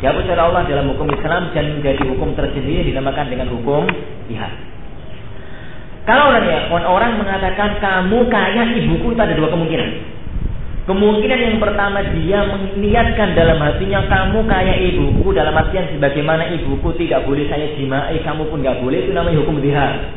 Dihapus 0.00 0.24
oleh 0.32 0.42
Allah 0.42 0.64
dalam 0.64 0.88
hukum 0.96 1.12
Islam 1.12 1.52
dan 1.52 1.76
menjadi 1.76 2.02
hukum 2.08 2.32
tersendiri 2.32 2.88
dinamakan 2.88 3.28
dengan 3.28 3.52
hukum 3.52 3.84
jihad. 4.32 4.52
Kalau 6.02 6.34
orang 6.34 6.44
ya, 6.50 6.60
orang 6.70 7.12
mengatakan 7.14 7.78
kamu 7.78 8.26
kayak 8.26 8.74
ibuku 8.74 9.14
itu 9.14 9.20
ada 9.22 9.38
dua 9.38 9.54
kemungkinan. 9.54 9.90
Kemungkinan 10.82 11.38
yang 11.38 11.56
pertama 11.62 12.02
dia 12.10 12.42
meniatkan 12.42 13.38
dalam 13.38 13.54
hatinya 13.62 14.02
kamu 14.10 14.42
kayak 14.50 14.78
ibuku 14.82 15.30
dalam 15.30 15.54
artian 15.54 15.86
sebagaimana 15.94 16.50
ibuku 16.58 16.90
tidak 16.98 17.22
boleh 17.22 17.46
saya 17.46 17.70
jimai 17.78 18.18
kamu 18.18 18.50
pun 18.50 18.66
nggak 18.66 18.82
boleh 18.82 18.98
itu 19.06 19.14
namanya 19.14 19.46
hukum 19.46 19.62
zihar. 19.62 20.10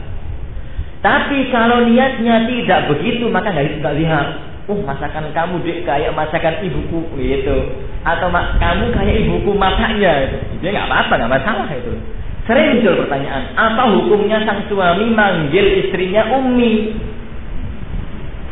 Tapi 1.06 1.54
kalau 1.54 1.86
niatnya 1.86 2.50
tidak 2.50 2.90
begitu 2.90 3.30
maka 3.30 3.54
nggak 3.54 3.78
nggak 3.78 3.96
zihar. 4.02 4.28
Oh 4.66 4.82
masakan 4.82 5.30
kamu 5.38 5.62
dek 5.62 5.86
kayak 5.86 6.18
masakan 6.18 6.58
ibuku 6.66 7.14
gitu. 7.14 7.58
Atau 8.02 8.34
kamu 8.34 8.90
kayak 8.90 9.16
ibuku 9.22 9.54
masaknya 9.54 10.34
itu. 10.34 10.66
Dia 10.66 10.82
nggak 10.82 10.90
apa-apa 10.90 11.14
nggak 11.14 11.34
masalah 11.38 11.70
itu. 11.78 11.94
Sering 12.46 12.78
muncul 12.78 12.94
pertanyaan, 13.02 13.58
apa 13.58 13.84
hukumnya 13.90 14.38
sang 14.46 14.62
suami 14.70 15.10
manggil 15.10 15.82
istrinya 15.82 16.30
Umi? 16.38 16.94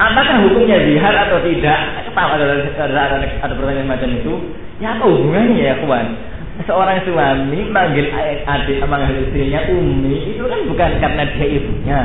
Apakah 0.02 0.42
hukumnya 0.50 0.82
zihar 0.82 1.14
atau 1.14 1.38
tidak? 1.46 1.80
Tahu 2.10 2.30
ada, 2.34 2.46
ada, 2.50 2.86
ada, 2.90 3.28
ada 3.46 3.54
pertanyaan 3.54 3.90
macam 3.90 4.10
itu. 4.10 4.34
Ya 4.82 4.98
apa 4.98 5.06
hubungannya 5.06 5.62
ya 5.62 5.78
kawan? 5.86 6.18
Seorang 6.66 7.06
suami 7.06 7.70
manggil 7.70 8.10
adik 8.46 8.82
manggil 8.86 9.26
istrinya 9.30 9.66
umi 9.74 10.38
itu 10.38 10.44
kan 10.46 10.62
bukan 10.70 10.92
karena 11.02 11.24
dia 11.34 11.48
ibunya, 11.50 12.00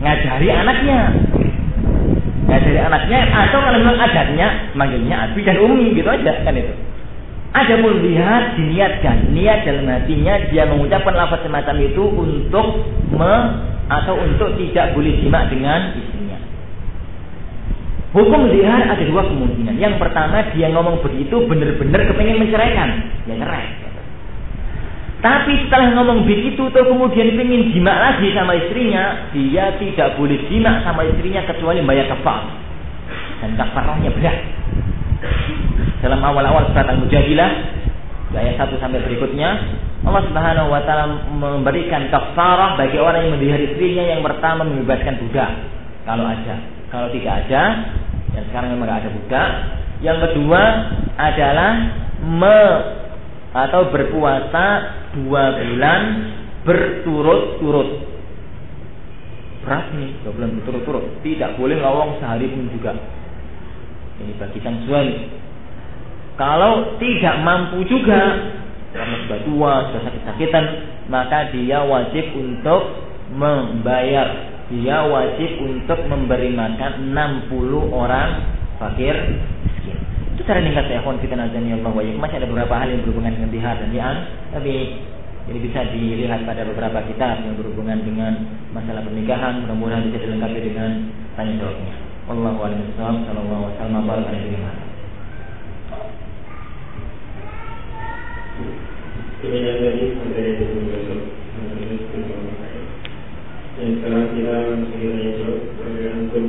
ngajari 0.00 0.48
anaknya. 0.48 1.00
Ngajari 2.48 2.80
anaknya 2.80 3.18
atau 3.28 3.58
kalau 3.60 3.78
memang 3.80 4.00
adatnya 4.00 4.48
manggilnya 4.76 5.16
abi 5.28 5.40
dan 5.44 5.56
umi 5.60 5.96
gitu 5.96 6.08
aja 6.08 6.32
kan 6.44 6.56
itu. 6.56 6.72
Ada 7.50 7.82
pun 7.82 7.98
lihat 8.06 8.54
diniatkan 8.54 9.34
niat 9.34 9.66
dalam 9.66 9.86
hatinya 9.90 10.34
dia 10.54 10.70
mengucapkan 10.70 11.14
lafaz 11.18 11.42
semacam 11.42 11.76
itu 11.82 12.04
untuk 12.06 12.66
me 13.10 13.34
atau 13.90 14.14
untuk 14.22 14.54
tidak 14.54 14.94
boleh 14.94 15.18
jima 15.18 15.50
dengan 15.50 15.98
istri. 15.98 16.20
Hukum 18.10 18.50
zihar 18.50 18.90
ada 18.90 19.04
dua 19.06 19.22
kemungkinan. 19.22 19.78
Yang 19.78 20.02
pertama 20.02 20.42
dia 20.50 20.66
ngomong 20.74 20.98
begitu 21.06 21.46
benar-benar 21.46 22.10
kepengen 22.10 22.42
menceraikan, 22.42 23.06
ya 23.30 23.38
cerai. 23.38 23.66
Tapi 25.20 25.52
setelah 25.62 25.94
ngomong 26.00 26.26
begitu 26.26 26.58
tuh 26.74 26.84
kemudian 26.90 27.38
ingin 27.38 27.70
jima 27.70 27.92
lagi 27.92 28.34
sama 28.34 28.56
istrinya, 28.58 29.30
dia 29.30 29.78
tidak 29.78 30.18
boleh 30.18 30.42
jima 30.50 30.82
sama 30.82 31.06
istrinya 31.06 31.46
kecuali 31.46 31.84
bayar 31.86 32.10
kafar. 32.10 32.50
Dan 33.44 33.54
kafarahnya 33.54 34.10
berat. 34.10 34.38
Dalam 36.00 36.20
awal-awal 36.24 36.72
surat 36.72 36.88
Al-Mujadilah 36.88 37.50
ayat 38.30 38.56
1 38.56 38.78
sampai 38.78 39.02
berikutnya 39.04 39.48
Allah 40.06 40.22
Subhanahu 40.22 40.70
wa 40.70 40.80
taala 40.86 41.28
memberikan 41.34 42.08
kafarah 42.08 42.78
bagi 42.78 42.96
orang 42.96 43.26
yang 43.26 43.32
melihara 43.36 43.64
istrinya 43.74 44.04
yang 44.06 44.22
pertama 44.22 44.62
membebaskan 44.64 45.18
budak 45.18 45.50
kalau 46.06 46.24
ada 46.24 46.80
kalau 46.90 47.06
tidak 47.14 47.46
ada, 47.46 47.62
yang 48.34 48.44
sekarang 48.50 48.74
memang 48.74 48.90
tidak 48.90 49.00
ada 49.06 49.10
budak. 49.14 49.50
Yang 50.02 50.18
kedua 50.26 50.62
adalah 51.14 51.70
me 52.26 52.62
atau 53.54 53.82
berpuasa 53.94 54.66
dua 55.14 55.54
bulan 55.54 56.02
berturut-turut. 56.66 57.90
Berat 59.62 59.86
nih, 59.94 60.10
dua 60.26 60.32
bulan 60.34 60.50
berturut-turut. 60.58 61.04
Tidak 61.22 61.54
boleh 61.54 61.78
lawang 61.78 62.18
sehari 62.18 62.50
pun 62.50 62.66
juga. 62.74 62.98
Ini 64.18 64.34
bagi 64.34 64.58
sang 64.66 64.82
suami. 64.82 65.16
Kalau 66.40 66.96
tidak 66.96 67.36
mampu 67.44 67.84
juga, 67.84 68.16
karena 68.96 69.16
sudah 69.28 69.40
tua, 69.44 69.72
sudah 69.92 70.02
sakit-sakitan, 70.08 70.64
maka 71.12 71.52
dia 71.52 71.84
wajib 71.84 72.32
untuk 72.32 72.96
membayar. 73.36 74.48
Dia 74.72 75.04
wajib 75.04 75.60
untuk 75.60 76.00
memberi 76.08 76.56
makan 76.56 77.12
60 77.12 77.92
orang 77.92 78.40
fakir 78.80 79.12
miskin. 79.68 80.00
Itu 80.32 80.40
cara 80.48 80.64
ringkas 80.64 80.88
ya, 80.88 81.04
kita 81.04 81.36
nazani 81.36 81.76
Allah 81.76 81.92
wa 81.92 82.00
Masih 82.00 82.36
ada 82.40 82.48
beberapa 82.48 82.72
hal 82.72 82.88
yang 82.88 83.04
berhubungan 83.04 83.36
dengan 83.36 83.50
jihad 83.52 83.76
dan 83.76 83.88
jian, 83.92 84.16
tapi 84.56 84.96
ini 85.52 85.58
bisa 85.60 85.84
dilihat 85.92 86.48
pada 86.48 86.64
beberapa 86.64 87.04
kitab 87.04 87.44
yang 87.44 87.52
berhubungan 87.60 88.00
dengan 88.00 88.32
masalah 88.72 89.04
pernikahan. 89.04 89.60
Mudah-mudahan 89.68 90.08
bisa 90.08 90.24
dilengkapi 90.24 90.72
dengan 90.72 91.04
tanya 91.36 91.52
jawabnya. 91.60 91.94
Wallahu 92.32 92.58
a'lam. 92.64 92.80
Sallallahu 92.96 93.62
alaihi 93.76 94.56
wasallam 94.56 94.79
baraka 99.50 99.74
Kemudian 99.74 99.82
tadi 99.82 100.04
materi 100.14 100.50
itu 100.62 100.66
Dan 103.74 103.88
sekarang 103.98 104.26
kita 104.30 104.56
sekiranya 104.86 105.30
jawab 105.42 105.60
Bagaimana 105.74 106.18
untuk 106.22 106.46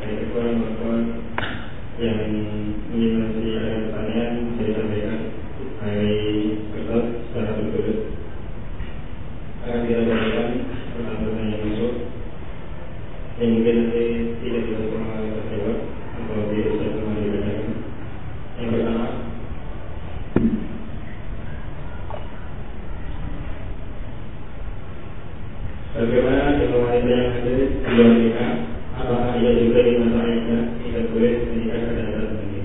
Saya 0.00 0.24
kurang 0.32 0.56
bahwa 0.64 0.94
Yang 2.00 2.20
ingin 2.96 3.12
nanti 3.20 3.48
ada 3.60 3.76
pertanyaan 3.92 4.56
Saya 4.56 4.70
sampaikan 4.72 5.20
Hari 5.84 6.16
kertas 6.72 7.04
secara 7.28 7.50
tertulis 7.60 8.00
Akan 9.68 9.84
kita 9.84 10.02
bacakan 10.08 10.48
Pertanyaan 10.96 11.52
yang 11.52 11.60
masuk 11.68 11.94
Yang 13.36 13.48
mungkin 13.52 13.74
nanti 13.84 14.04
tidak 14.40 14.62
bisa 14.64 14.82
semua 14.88 15.16
terjawab 15.20 15.78
Atau 16.16 16.40
tidak 16.48 16.68
bisa 16.72 16.86
semua 16.88 17.20
dibacakan 17.20 17.68
Yang 18.56 18.68
pertama 18.72 19.24
Bagaimana 25.94 26.58
dengan 26.58 26.90
wanita 26.90 27.06
yang 27.06 27.30
ada 27.38 27.50
di 27.54 27.64
luar 27.94 28.12
nikah? 28.18 28.52
Apakah 28.98 29.38
ia 29.38 29.52
juga 29.62 29.78
di 29.78 29.92
masa 30.02 30.26
iddah 30.26 30.62
tidak 30.82 31.04
boleh 31.14 31.32
menikah 31.46 31.80
pada 31.86 32.02
saat 32.10 32.30
ini? 32.34 32.60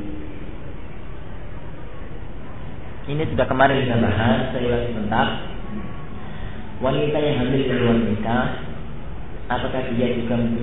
Ini 3.06 3.24
sudah 3.30 3.46
kemarin 3.46 3.86
kita 3.86 4.02
bahas, 4.02 4.50
saya 4.50 4.66
ulang 4.66 4.86
sebentar. 4.90 5.28
Wanita 6.82 7.18
yang 7.22 7.36
hamil 7.46 7.62
di 7.70 7.76
luar 7.78 7.98
nikah, 8.02 8.46
apakah 9.46 9.82
dia 9.94 10.08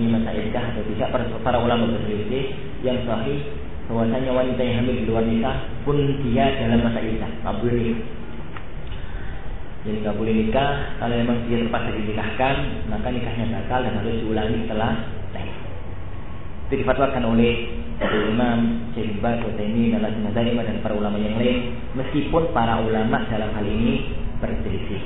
mempunyai 0.07 0.23
masa 0.23 0.31
iddah 0.31 0.63
atau 0.71 0.83
tidak? 0.87 1.07
Para, 1.43 1.57
ulama 1.59 1.91
berselisih 1.91 2.55
yang 2.81 3.03
sahih 3.03 3.43
bahwasanya 3.91 4.31
wanita 4.31 4.61
yang 4.63 4.83
hamil 4.83 4.95
di 4.95 5.05
luar 5.07 5.23
nikah 5.23 5.57
pun 5.83 5.95
dia 6.23 6.47
dalam 6.59 6.79
masa 6.83 6.99
iddah, 7.03 7.31
tak 7.43 7.55
boleh 7.59 7.95
jadi 9.87 10.03
nggak 10.03 10.17
boleh 10.19 10.33
nikah 10.35 10.71
kalau 10.99 11.15
memang 11.15 11.47
dia 11.47 11.63
terpaksa 11.63 11.95
dinikahkan 11.95 12.55
maka 12.91 13.07
nikahnya 13.07 13.45
batal 13.55 13.79
dan 13.87 13.93
harus 13.95 14.19
diulangi 14.19 14.67
setelah 14.67 14.91
lahir. 15.31 15.55
Itu 16.67 16.73
difatwakan 16.83 17.23
oleh 17.23 17.53
Imam 17.97 18.59
Syekh 18.93 19.17
Utsaimin, 19.23 19.95
dan 19.97 20.11
dan 20.35 20.77
para 20.83 20.91
ulama 20.91 21.15
yang 21.15 21.39
lain 21.39 21.79
meskipun 21.95 22.51
para 22.51 22.83
ulama 22.83 23.23
dalam 23.31 23.49
hal 23.55 23.65
ini 23.65 24.11
berselisih. 24.43 25.01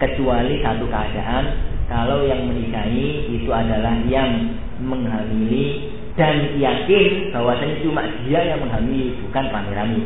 Kecuali 0.00 0.64
satu 0.64 0.88
keadaan 0.88 1.44
kalau 1.92 2.24
yang 2.24 2.48
menikahi 2.48 3.36
itu 3.36 3.52
adalah 3.52 4.00
yang 4.08 4.56
menghamili 4.80 5.92
dan 6.16 6.56
yakin 6.56 7.28
bahwasanya 7.36 7.76
cuma 7.84 8.00
dia 8.24 8.40
yang 8.56 8.64
menghamili 8.64 9.20
bukan 9.28 9.44
rame-rame 9.52 10.00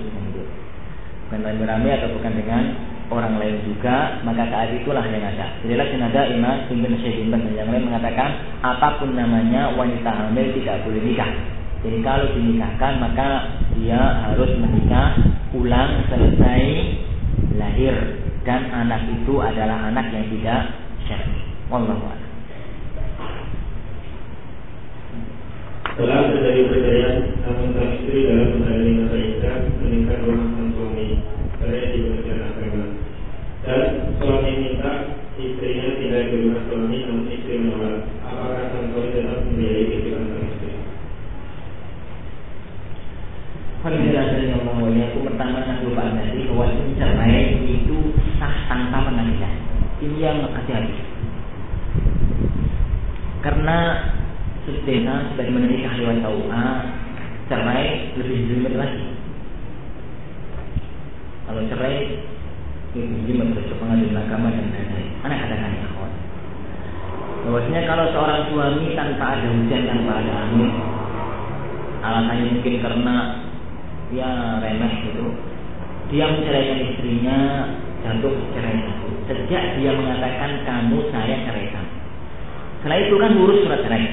bukan 1.27 1.42
rame-rame 1.42 1.90
atau 1.90 2.09
bukan 2.14 2.33
dengan 2.38 2.62
orang 3.11 3.38
lain 3.38 3.59
juga, 3.66 4.22
maka 4.22 4.46
saat 4.51 4.70
itulah 4.75 5.03
yang 5.07 5.22
ada. 5.22 5.59
Jadilah 5.62 5.87
senada 5.90 6.20
Imam 6.31 6.70
Ibn 6.70 6.92
Syekh 7.03 7.31
dan 7.31 7.42
yang 7.55 7.70
lain 7.70 7.87
mengatakan 7.90 8.31
apa 8.62 8.99
pun 9.03 9.14
namanya 9.14 9.75
wanita 9.75 10.11
hamil 10.11 10.55
tidak 10.59 10.87
boleh 10.87 11.03
nikah. 11.03 11.31
Jadi 11.87 11.99
kalau 12.03 12.27
dinikahkan 12.35 12.92
maka 12.99 13.29
dia 13.79 13.99
harus 14.27 14.51
menikah 14.59 15.18
ulang 15.55 16.03
selesai 16.11 16.62
lahir 17.59 17.94
dan 18.42 18.70
anak 18.70 19.07
itu 19.11 19.38
adalah 19.38 19.90
anak 19.90 20.11
yang 20.11 20.27
tidak 20.31 20.61
syar'i. 21.07 21.45
Wallahu 21.66 21.98
a'lam. 21.98 22.31
Setelah 25.96 26.29
terjadi 26.29 26.61
perceraian, 26.68 27.16
namun 27.42 27.68
sang 27.72 27.90
istri 27.96 28.29
dalam 28.29 28.48
menjalani 28.52 28.92
masa 29.00 29.16
iddah 29.16 29.57
menikah 29.81 30.18
rumah 30.22 30.48
sang 30.55 30.70
suami, 30.76 31.07
saya 31.57 31.85
di 31.90 32.00
dan 33.66 34.14
suami 34.22 34.50
minta 34.62 34.92
istrinya 35.35 35.98
tidak 35.98 36.31
di 36.31 36.37
rumah 36.46 36.62
suami 36.70 36.98
namun 37.02 37.26
istri 37.35 37.59
menolak 37.59 38.07
apakah 38.22 38.62
sang 38.70 38.94
suami 38.94 39.11
tetap 39.11 39.42
membiayai 39.42 39.85
kehidupan 39.90 40.22
sang 40.31 40.46
istri 40.55 40.70
Allah 43.87 45.02
aku 45.11 45.18
pertama 45.22 45.62
yang 45.62 45.79
lupa 45.87 46.11
tadi 46.14 46.42
bahwa 46.50 46.66
cerai 46.98 47.55
itu 47.70 47.98
sah 48.35 48.55
tanpa 48.66 48.98
pengadilan. 49.07 49.55
Ini 50.02 50.18
yang 50.18 50.38
hati-hati. 50.50 51.06
Karena 53.46 53.78
sebagaimana 54.66 55.30
sebagaimana 55.30 55.66
nikah 55.70 55.94
lewat 56.02 56.18
KUA, 56.18 56.66
cerai 57.46 57.87
lebih 58.18 58.38
jelimet 58.50 58.74
lagi. 58.74 59.06
Kalau 61.46 61.62
cerai 61.70 62.26
ini 62.98 63.38
terus 63.54 63.70
ke 63.70 63.74
pengadilan 63.78 64.18
agama 64.18 64.50
dan 64.50 64.66
lain-lain. 64.66 65.09
Mana 65.22 65.46
katakan 65.46 65.78
ya 65.78 65.87
kawan? 65.94 66.12
Bahwasanya 67.46 67.82
kalau 67.87 68.06
seorang 68.11 68.40
suami 68.50 68.98
tanpa 68.98 69.38
ada 69.38 69.46
hujan 69.46 69.82
tanpa 69.94 70.12
ada 70.26 70.32
angin, 70.50 70.72
alasannya 72.02 72.50
mungkin 72.50 72.74
karena 72.82 73.14
ya 74.11 74.30
remeh 74.59 74.94
gitu, 75.06 75.26
dia 76.11 76.35
menceraikan 76.35 76.82
istrinya 76.82 77.38
jatuh 78.02 78.35
cerai. 78.59 78.90
Sejak 79.30 79.78
dia 79.78 79.94
mengatakan 79.94 80.66
kamu 80.66 80.98
saya 81.14 81.46
ceraikan. 81.46 81.86
Setelah 82.80 82.98
itu 83.02 83.14
kan 83.16 83.30
ngurus 83.36 83.58
surat 83.64 83.80
cerai. 83.84 84.04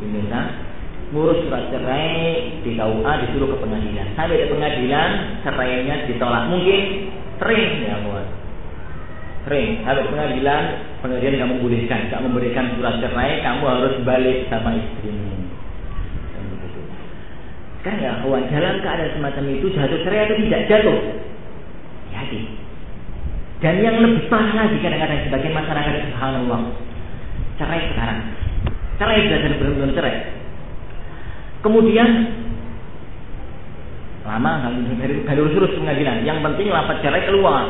Indonesia 0.00 0.42
ngurus 1.10 1.38
surat 1.44 1.64
cerai 1.74 2.14
di 2.62 2.78
KUA 2.78 3.12
disuruh 3.26 3.48
ke 3.50 3.56
pengadilan. 3.58 4.06
Sampai 4.14 4.40
di 4.40 4.46
pengadilan 4.48 5.10
cerainya 5.42 5.94
ditolak. 6.06 6.48
Mungkin 6.48 6.80
Sering 7.40 7.88
ya 7.88 7.96
buat. 8.04 8.26
Sering. 9.48 9.80
Habis 9.88 10.12
pengadilan, 10.12 10.62
pengadilan 11.00 11.32
nggak 11.40 11.50
membolehkan, 11.56 12.00
nggak 12.12 12.22
memberikan 12.28 12.66
surat 12.76 13.00
cerai, 13.00 13.40
kamu 13.40 13.64
harus 13.64 13.94
balik 14.04 14.38
sama 14.52 14.76
istrimu. 14.76 15.32
Kan 17.80 17.96
ya, 17.96 18.20
kawan, 18.20 18.44
dalam 18.52 18.84
keadaan 18.84 19.16
semacam 19.16 19.44
itu 19.56 19.72
jatuh 19.72 20.04
cerai 20.04 20.28
atau 20.28 20.36
tidak 20.36 20.62
jatuh? 20.68 20.98
Hati. 22.12 22.40
Dan 23.64 23.80
yang 23.80 23.96
lebih 24.04 24.28
parah 24.28 24.52
lagi 24.52 24.76
kadang-kadang 24.84 25.24
sebagian 25.24 25.56
masyarakat 25.56 25.94
subhanallah 26.12 26.60
cerai 27.60 27.82
sekarang. 27.92 28.18
Cerai 28.96 29.18
sudah 29.28 29.38
belum 29.60 29.74
belum 29.76 29.92
cerai. 29.92 30.16
Kemudian 31.60 32.08
lama 34.24 34.50
nggak 34.64 35.28
dari 35.28 35.40
urus-urus 35.44 35.76
pengadilan. 35.76 36.24
Yang 36.24 36.40
penting 36.40 36.72
lapar 36.72 36.96
cerai 37.04 37.28
keluar, 37.28 37.68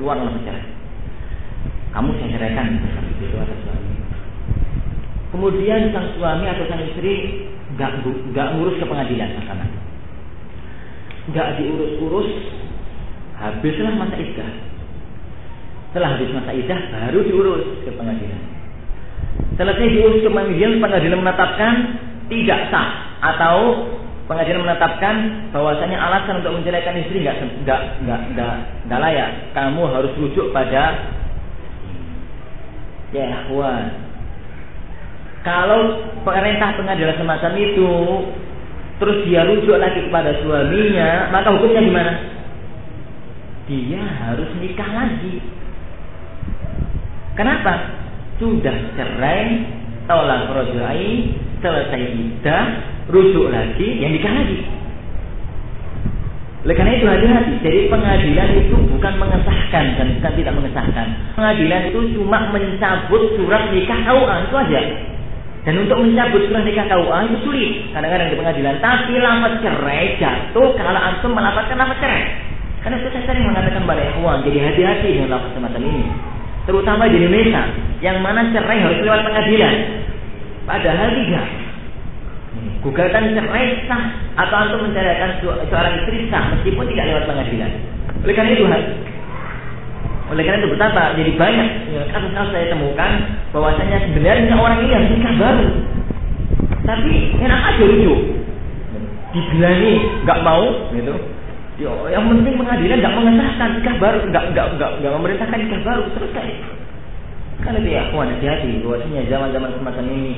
keluar 0.00 0.16
lapar 0.16 0.40
cerai. 0.48 0.64
Kamu 1.92 2.08
saya 2.16 2.28
ceraikan 2.36 2.66
itu 3.20 3.36
ada 3.36 3.54
suami. 3.64 3.92
Kemudian 5.28 5.92
sang 5.92 6.08
suami 6.16 6.44
atau 6.48 6.64
sang 6.68 6.80
istri 6.88 7.44
nggak 7.76 8.00
nggak 8.32 8.48
ngurus 8.56 8.80
ke 8.80 8.86
pengadilan 8.88 9.28
sana. 9.44 9.66
Nggak 11.28 11.60
diurus-urus, 11.60 12.30
habislah 13.36 13.92
masa 13.92 14.16
idah. 14.16 14.52
Setelah 15.92 16.16
habis 16.16 16.32
masa 16.32 16.52
idah 16.56 16.80
baru 16.92 17.20
diurus 17.24 17.64
ke 17.84 17.92
pengadilan. 17.92 18.57
Selesai 19.58 19.86
diurus 19.90 20.22
ke 20.22 20.30
pengadilan, 20.30 21.18
menetapkan 21.18 21.74
tidak 22.30 22.70
sah 22.70 23.18
atau 23.18 23.90
pengadilan 24.30 24.62
menetapkan 24.62 25.14
bahwasanya 25.50 25.98
alasan 25.98 26.38
untuk 26.44 26.62
menceraikan 26.62 26.94
istri 27.00 27.26
nggak 27.26 27.42
nggak 27.66 27.80
nggak 28.06 28.54
nggak 28.86 29.00
layak. 29.02 29.30
Kamu 29.58 29.82
harus 29.90 30.14
rujuk 30.14 30.54
pada 30.54 30.94
ya 33.10 33.50
wan. 33.50 34.06
Kalau 35.42 36.06
perintah 36.22 36.76
pengadilan 36.76 37.16
semacam 37.18 37.52
itu 37.56 37.90
terus 39.02 39.18
dia 39.26 39.42
rujuk 39.42 39.74
lagi 39.74 40.06
kepada 40.06 40.38
suaminya, 40.44 41.34
maka 41.34 41.50
hukumnya 41.56 41.82
gimana? 41.82 42.12
Dia 43.66 44.02
harus 44.22 44.50
nikah 44.60 44.90
lagi. 44.92 45.42
Kenapa? 47.34 47.74
Sudah 48.38 48.76
cerai, 48.94 49.66
tolak 50.06 50.50
rojai, 50.54 51.34
selesai 51.58 52.02
iddah, 52.14 52.64
rujuk 53.10 53.50
lagi, 53.50 53.98
yang 53.98 54.14
nikah 54.14 54.30
lagi. 54.30 54.58
Oleh 56.66 56.74
karena 56.74 56.98
itu 56.98 57.06
hati-hati. 57.06 57.54
Jadi 57.62 57.80
pengadilan 57.86 58.48
itu 58.60 58.74
bukan 58.92 59.14
mengesahkan 59.16 59.84
dan 59.94 60.06
bukan 60.18 60.32
tidak 60.36 60.52
mengesahkan. 60.58 61.06
Pengadilan 61.38 61.82
itu 61.88 62.00
cuma 62.18 62.50
mencabut 62.50 63.22
surat 63.38 63.70
nikah 63.70 64.00
KUA 64.02 64.36
itu 64.50 64.54
aja. 64.58 64.80
Dan 65.64 65.74
untuk 65.86 65.98
mencabut 66.02 66.42
surat 66.50 66.62
nikah 66.66 66.86
KUA 66.90 67.18
itu 67.30 67.36
sulit 67.46 67.70
kadang-kadang 67.94 68.28
di 68.34 68.36
pengadilan. 68.36 68.74
Tapi 68.84 69.14
lama 69.22 69.48
cerai 69.62 70.18
jatuh 70.18 70.68
kalau 70.74 71.00
antum 71.00 71.32
melapatkan 71.32 71.78
lama 71.78 71.94
cerai. 72.02 72.26
Karena 72.82 72.94
itu 73.00 73.08
saya 73.16 73.24
sering 73.26 73.44
mengatakan 73.48 73.82
pada 73.86 74.02
ikhwan, 74.14 74.42
jadi 74.46 74.58
hati-hati 74.70 75.08
dengan 75.14 75.40
lafaz 75.40 75.50
semacam 75.54 75.82
ini. 75.82 76.04
Terutama 76.68 77.08
di 77.08 77.16
Indonesia, 77.16 77.64
yang 78.04 78.20
mana 78.20 78.52
cerai 78.52 78.84
harus 78.84 79.00
lewat 79.00 79.24
pengadilan. 79.24 79.74
Padahal 80.68 81.08
tidak. 81.16 81.46
Gugatan 82.84 83.32
cerai 83.32 83.88
sah 83.88 84.02
atau 84.36 84.56
antum 84.60 84.84
menceraikan 84.84 85.40
seorang 85.40 86.04
istri 86.04 86.28
sah 86.28 86.52
meskipun 86.52 86.84
tidak 86.92 87.08
lewat 87.08 87.24
pengadilan. 87.24 87.72
Oleh 88.20 88.34
karena 88.36 88.52
itu, 88.52 88.64
oleh 90.28 90.42
karena 90.44 90.60
itu 90.60 90.68
betapa 90.76 91.16
jadi 91.16 91.32
banyak 91.40 91.68
kasus-kasus 92.12 92.52
saya 92.52 92.66
temukan 92.68 93.10
bahwasanya 93.56 93.98
sebenarnya 94.04 94.54
orang 94.60 94.84
ini 94.84 94.92
harus 94.92 95.10
nikah 95.16 95.34
baru. 95.40 95.66
Tapi 96.84 97.14
enak 97.48 97.60
aja 97.64 97.84
lucu. 97.88 98.14
Dibilangin 99.32 99.96
nggak 100.28 100.40
mau 100.44 100.92
gitu. 100.92 101.16
Yo, 101.78 102.10
yang 102.10 102.26
penting 102.26 102.58
pengadilan 102.58 102.98
nggak 102.98 103.14
mengesahkan 103.14 103.70
nikah 103.78 103.96
baru, 104.02 104.18
nggak 104.26 104.44
nggak 104.50 104.66
nggak 104.74 104.90
nggak 104.98 105.12
memerintahkan 105.14 105.58
nikah 105.62 105.80
baru 105.86 106.02
selesai. 106.10 106.48
Kan 107.62 107.78
itu 107.78 107.90
ya, 107.94 108.10
hati-hati 108.10 108.82
bahwasanya 108.82 109.22
zaman-zaman 109.30 109.70
semacam 109.78 110.04
ini 110.10 110.34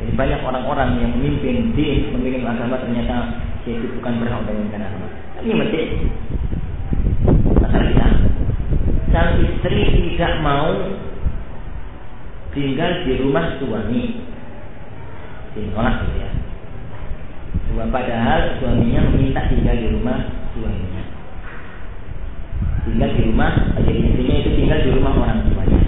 jadi 0.00 0.12
banyak 0.20 0.40
orang-orang 0.42 0.88
yang 1.00 1.10
memimpin 1.16 1.72
di 1.72 2.10
memimpin 2.10 2.44
agama 2.44 2.76
ternyata 2.82 3.40
itu 3.64 3.86
bukan 3.96 4.20
berhak 4.20 4.42
memimpin 4.44 4.82
agama. 4.82 5.08
Ini 5.40 5.52
penting. 5.56 5.88
Masalah 7.64 7.86
kita. 7.88 8.08
Sang 9.08 9.30
istri 9.40 9.80
tidak 9.88 10.34
mau 10.44 10.68
tinggal 12.52 12.90
di 13.08 13.12
rumah 13.24 13.56
suami. 13.56 14.02
Ditolak 15.54 15.96
gitu 16.04 16.16
ya. 16.18 16.30
Cuma 17.70 17.88
padahal 17.88 18.58
suaminya 18.58 19.08
meminta 19.08 19.46
tinggal 19.46 19.78
di 19.78 19.88
rumah 19.94 20.43
suaminya. 20.54 21.04
Tinggal 22.86 23.10
di 23.16 23.22
rumah, 23.26 23.52
jadi 23.80 23.92
istrinya 23.96 24.36
itu 24.44 24.50
tinggal 24.60 24.78
di 24.86 24.90
rumah 24.94 25.12
orang 25.18 25.40
tuanya. 25.50 25.80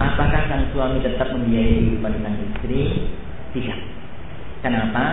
Apakah 0.00 0.42
sang 0.48 0.64
suami 0.72 0.98
tetap 1.04 1.28
membiayai 1.34 1.76
kehidupan 1.82 2.14
sang 2.24 2.36
istri? 2.40 2.80
Tidak. 3.52 3.80
Kenapa? 4.64 5.04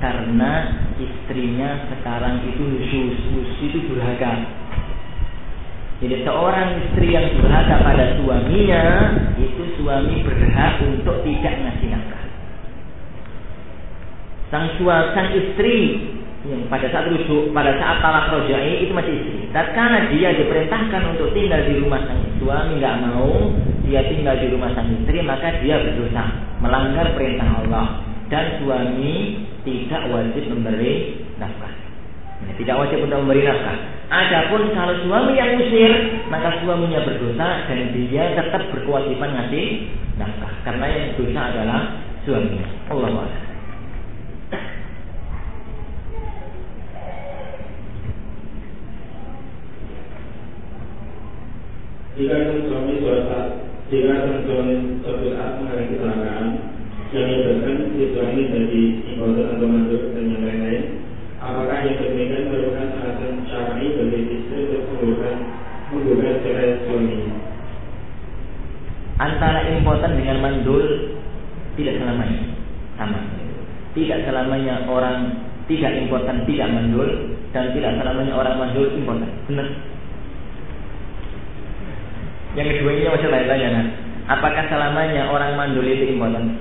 Karena 0.00 0.52
istrinya 0.96 1.88
sekarang 1.92 2.44
itu 2.48 2.62
khusus, 2.62 3.16
khusus 3.30 3.72
itu 3.72 3.78
durhaka. 3.88 4.44
Jadi 6.02 6.26
seorang 6.26 6.68
istri 6.84 7.14
yang 7.14 7.30
durhaka 7.38 7.80
pada 7.80 8.18
suaminya, 8.18 8.84
itu 9.38 9.62
suami 9.80 10.20
berhak 10.26 10.82
untuk 10.82 11.22
tidak 11.22 11.54
ngasih 11.62 11.88
nafkah. 11.94 12.24
Sang 14.50 14.66
suami, 14.76 15.08
sang 15.14 15.28
istri 15.32 15.76
yang 16.44 16.68
pada 16.68 16.92
saat 16.92 17.08
rujuk, 17.08 17.56
pada 17.56 17.72
saat 17.80 18.04
talak 18.04 18.28
rojai 18.28 18.84
itu 18.84 18.92
masih 18.92 19.16
istri. 19.16 19.48
Karena 19.48 20.12
dia 20.12 20.28
diperintahkan 20.36 21.16
untuk 21.16 21.32
tinggal 21.32 21.64
di 21.64 21.80
rumah 21.80 22.04
sang 22.04 22.20
suami 22.36 22.76
nggak 22.76 22.96
mau, 23.08 23.48
dia 23.88 24.04
tinggal 24.12 24.36
di 24.36 24.52
rumah 24.52 24.68
sang 24.76 24.92
istri 24.92 25.24
maka 25.24 25.56
dia 25.64 25.80
berdosa 25.80 26.24
melanggar 26.60 27.16
perintah 27.16 27.48
Allah. 27.64 27.86
Dan 28.28 28.60
suami 28.60 29.40
tidak 29.64 30.02
wajib 30.12 30.44
memberi 30.52 31.24
nafkah. 31.40 31.72
Tidak 32.60 32.76
wajib 32.76 33.08
untuk 33.08 33.24
memberi 33.24 33.48
nafkah. 33.48 33.78
Adapun 34.12 34.68
kalau 34.76 35.00
suami 35.00 35.40
yang 35.40 35.56
usir 35.56 35.92
maka 36.28 36.60
suaminya 36.60 37.08
berdosa 37.08 37.72
dan 37.72 37.88
dia 37.96 38.36
tetap 38.36 38.68
berkewajiban 38.68 39.32
ngasih 39.32 39.88
nafkah. 40.20 40.52
Karena 40.60 40.86
yang 40.92 41.04
dosa 41.16 41.40
adalah 41.56 41.80
suaminya. 42.28 42.68
Allah 42.92 43.08
Allah 43.16 43.53
Jika 52.14 52.46
suami 52.70 53.02
suatu 53.02 53.74
jika 53.90 54.14
suatu 54.22 55.26
saat 55.34 55.50
mengalami 55.58 55.90
kecelakaan 55.90 56.46
yang 57.10 57.26
menyebabkan 57.26 57.76
siswa 57.94 58.22
ini 58.30 58.42
jadi 58.54 58.82
imposter 59.14 59.46
atau 59.54 59.66
masuk 59.66 60.02
dan 60.14 60.30
yang 60.30 60.42
lain-lain, 60.46 60.84
apakah 61.42 61.78
yang 61.82 61.98
demikian 61.98 62.50
merupakan 62.50 62.90
alasan 63.02 63.32
syar'i 63.50 63.86
bagi 63.98 64.20
istri 64.30 64.58
untuk 64.70 64.82
menggunakan 64.94 65.36
menggunakan 65.90 66.36
cerai 66.42 66.70
suami? 66.86 67.16
Antara 69.14 69.60
impoten 69.74 70.12
dengan 70.14 70.38
mandul 70.42 70.86
tidak 71.74 71.94
selamanya 71.98 72.40
sama. 72.94 73.20
Tidak 73.94 74.18
selamanya 74.26 74.74
orang 74.86 75.18
tidak 75.66 75.92
impoten 75.98 76.46
tidak 76.46 76.68
mandul 76.70 77.10
dan 77.50 77.74
tidak 77.74 77.92
selamanya 77.98 78.34
orang 78.38 78.54
mandul 78.58 78.86
impoten. 78.90 79.30
Benar? 79.50 79.66
Yang 82.54 82.68
kedua 82.78 82.90
ini 82.94 83.10
masih 83.10 83.28
lain-lain 83.30 83.70
nah. 83.74 83.86
Apakah 84.24 84.64
selamanya 84.70 85.28
orang 85.28 85.58
mandul 85.58 85.84
itu 85.84 86.14
impoten? 86.14 86.56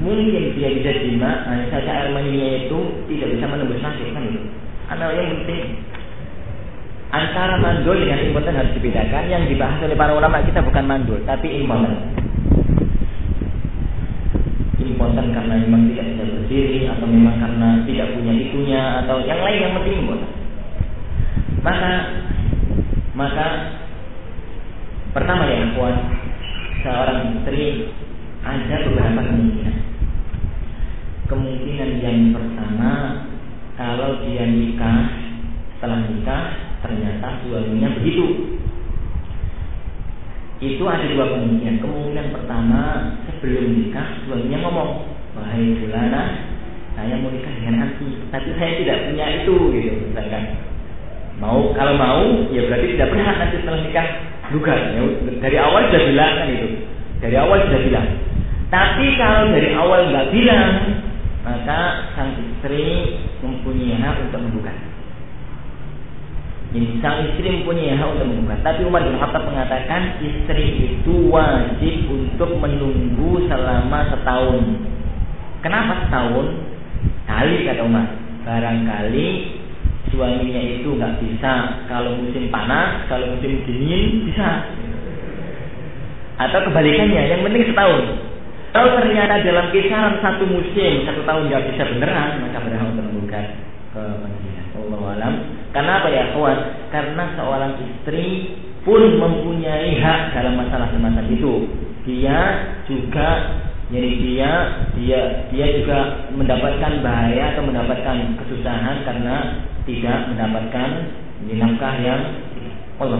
Mungkin 0.00 0.56
dia 0.56 0.70
bisa 0.80 0.96
jima, 1.04 1.44
hanya 1.44 1.68
saja 1.68 1.90
air 1.92 2.08
maninya 2.16 2.64
itu 2.64 2.78
tidak 3.12 3.36
bisa 3.36 3.44
menembus 3.44 3.82
nasi 3.84 4.04
kan 4.16 4.24
itu. 4.24 4.40
Yang 4.90 5.28
penting 5.44 5.62
antara 7.10 7.58
mandul 7.58 7.98
dengan 7.98 8.22
impoten 8.22 8.54
harus 8.54 8.72
dibedakan. 8.78 9.26
Yang 9.28 9.42
dibahas 9.52 9.82
oleh 9.82 9.96
para 9.98 10.12
ulama 10.14 10.40
kita 10.46 10.62
bukan 10.62 10.84
mandul, 10.86 11.18
tapi 11.26 11.50
impoten. 11.50 11.94
Impoten 14.80 15.26
karena 15.36 15.54
memang 15.66 15.90
tidak 15.92 16.04
bisa 16.14 16.24
berdiri 16.24 16.80
atau 16.88 17.06
memang 17.10 17.36
karena 17.36 17.68
tidak 17.84 18.06
punya 18.16 18.32
itunya 18.38 18.82
atau 19.04 19.20
yang 19.26 19.40
lain 19.42 19.58
yang 19.60 19.74
penting 19.82 19.94
impoten. 20.00 20.30
Maka 21.60 21.92
maka 23.20 23.46
pertama 25.12 25.44
ya 25.44 25.76
kuat 25.76 25.96
seorang 26.80 27.36
istri 27.36 27.92
ada 28.40 28.76
beberapa 28.88 29.20
kemungkinan. 29.28 29.76
Kemungkinan 31.28 31.90
yang 32.00 32.32
pertama 32.32 32.92
kalau 33.76 34.24
dia 34.24 34.48
nikah 34.48 35.12
setelah 35.76 36.00
nikah 36.08 36.44
ternyata 36.80 37.44
suaminya 37.44 37.92
begitu. 38.00 38.56
Itu 40.64 40.88
ada 40.88 41.04
dua 41.04 41.28
kemungkinan. 41.36 41.76
Kemungkinan 41.84 42.26
pertama 42.32 42.80
sebelum 43.28 43.84
nikah 43.84 44.16
suaminya 44.24 44.64
ngomong, 44.64 44.90
wahai 45.36 45.76
Bulana, 45.76 46.40
saya 46.96 47.20
mau 47.20 47.28
nikah 47.28 47.52
dengan 47.52 47.84
anti, 47.84 48.16
tapi 48.32 48.48
saya 48.56 48.80
tidak 48.80 48.98
punya 49.12 49.26
itu, 49.44 49.56
gitu, 49.76 49.92
misalkan 50.08 50.69
Mau 51.40 51.72
kalau 51.72 51.96
mau 51.96 52.20
ya 52.52 52.68
berarti 52.68 52.86
tidak 52.94 53.16
berhak 53.16 53.36
nanti 53.40 53.56
setelah 53.64 53.80
nikah 53.80 54.08
juga. 54.52 54.74
Ya, 54.76 55.02
dari 55.40 55.56
awal 55.56 55.88
sudah 55.88 56.02
bilang 56.04 56.32
kan 56.36 56.46
itu. 56.52 56.68
Dari 57.24 57.36
awal 57.40 57.58
sudah 57.64 57.80
bilang. 57.80 58.08
Tapi 58.70 59.06
kalau 59.16 59.50
dari 59.50 59.70
awal 59.74 60.00
nggak 60.12 60.28
bilang, 60.30 60.70
maka 61.42 62.12
sang 62.14 62.36
istri 62.38 63.16
mempunyai 63.40 63.98
hak 63.98 64.28
untuk 64.28 64.40
membuka. 64.44 64.70
Jadi 66.70 66.86
sang 67.02 67.24
istri 67.24 67.48
mempunyai 67.50 67.96
hak 67.96 68.08
untuk 68.20 68.28
membuka. 68.30 68.60
Tapi 68.60 68.80
Umar 68.84 69.02
bin 69.08 69.16
Khattab 69.16 69.42
mengatakan 69.48 70.20
istri 70.20 70.92
itu 70.92 71.32
wajib 71.32 71.96
untuk 72.12 72.50
menunggu 72.60 73.48
selama 73.48 74.12
setahun. 74.12 74.60
Kenapa 75.64 76.04
setahun? 76.04 76.46
Kali 77.24 77.64
kata 77.64 77.82
Umar. 77.88 78.06
Barangkali 78.40 79.59
suaminya 80.10 80.60
itu 80.60 80.88
nggak 80.94 81.22
bisa 81.22 81.86
kalau 81.86 82.18
musim 82.18 82.50
panas, 82.50 83.06
kalau 83.06 83.34
musim 83.34 83.62
dingin 83.64 84.26
bisa. 84.26 84.70
Atau 86.40 86.66
kebalikannya, 86.66 87.22
yang 87.30 87.44
penting 87.44 87.68
setahun. 87.68 88.02
Kalau 88.70 88.96
ternyata 89.02 89.42
dalam 89.44 89.66
kisaran 89.74 90.14
satu 90.22 90.46
musim, 90.46 91.04
satu 91.04 91.20
tahun 91.26 91.50
nggak 91.50 91.64
bisa 91.74 91.82
beneran, 91.90 92.40
maka 92.42 92.58
berhak 92.64 92.86
untuk 92.90 93.06
membuka 93.06 93.40
ke. 93.92 94.04
Allah 94.80 95.02
alam. 95.18 95.34
Karena 95.70 95.92
apa 96.02 96.08
ya, 96.08 96.24
kawan? 96.34 96.58
Karena 96.90 97.24
seorang 97.36 97.72
istri 97.84 98.56
pun 98.82 99.20
mempunyai 99.20 100.00
hak 100.00 100.34
dalam 100.34 100.56
masalah 100.56 100.88
semacam 100.90 101.24
itu. 101.28 101.68
Dia 102.08 102.40
juga 102.88 103.60
jadi 103.90 104.10
dia 104.22 104.50
dia 104.96 105.20
dia 105.50 105.66
juga 105.82 106.30
mendapatkan 106.32 107.02
bahaya 107.02 107.54
atau 107.54 107.62
mendapatkan 107.66 108.38
kesusahan 108.38 109.02
karena 109.02 109.36
tidak 109.90 110.30
mendapatkan 110.30 110.90
nafkah 111.50 111.94
yang 111.98 112.22
Allah 113.02 113.18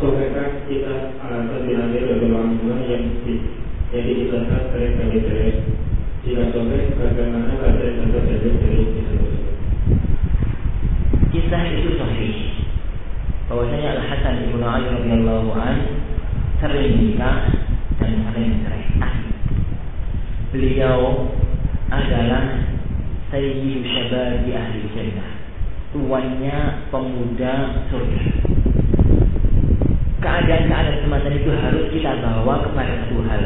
Saudara 0.00 0.62
kita 0.64 1.20
alasan 1.20 1.68
diambil 1.68 2.02
dari 2.16 2.28
jadi 3.88 4.10
ditetapkan 4.14 4.62
sering 4.72 4.94
kali 5.00 5.18
cerai. 5.24 5.52
Jika 6.22 6.44
sobek, 6.52 6.92
bagaimana 6.96 7.56
keadaan 7.56 7.98
contoh 8.04 8.20
dari 8.20 8.52
kisah 8.52 9.16
tersebut? 9.16 9.44
Kisah 11.32 11.62
itu 11.72 11.90
sahih. 11.96 12.36
Bahwasanya 13.48 13.88
Al 13.96 14.02
Hasan 14.12 14.34
ibnu 14.44 14.60
Ali 14.60 14.92
radhiyallahu 14.92 15.50
an 15.56 15.76
sering 16.60 17.00
nikah 17.00 17.67
dan 17.98 18.12
sering 18.30 18.62
cerai. 18.64 18.84
Beliau 20.54 21.28
adalah 21.92 22.64
Sayyidu 23.28 23.84
di 24.48 24.50
Ahli 24.56 24.80
Jannah 24.96 25.30
Tuannya 25.92 26.88
pemuda 26.88 27.84
surga 27.92 28.22
Keadaan-keadaan 30.18 31.04
semacam 31.04 31.32
itu 31.36 31.50
harus 31.52 31.84
kita 31.92 32.12
bawa 32.24 32.64
kepada 32.64 32.92
satu 33.04 33.20
hal 33.28 33.44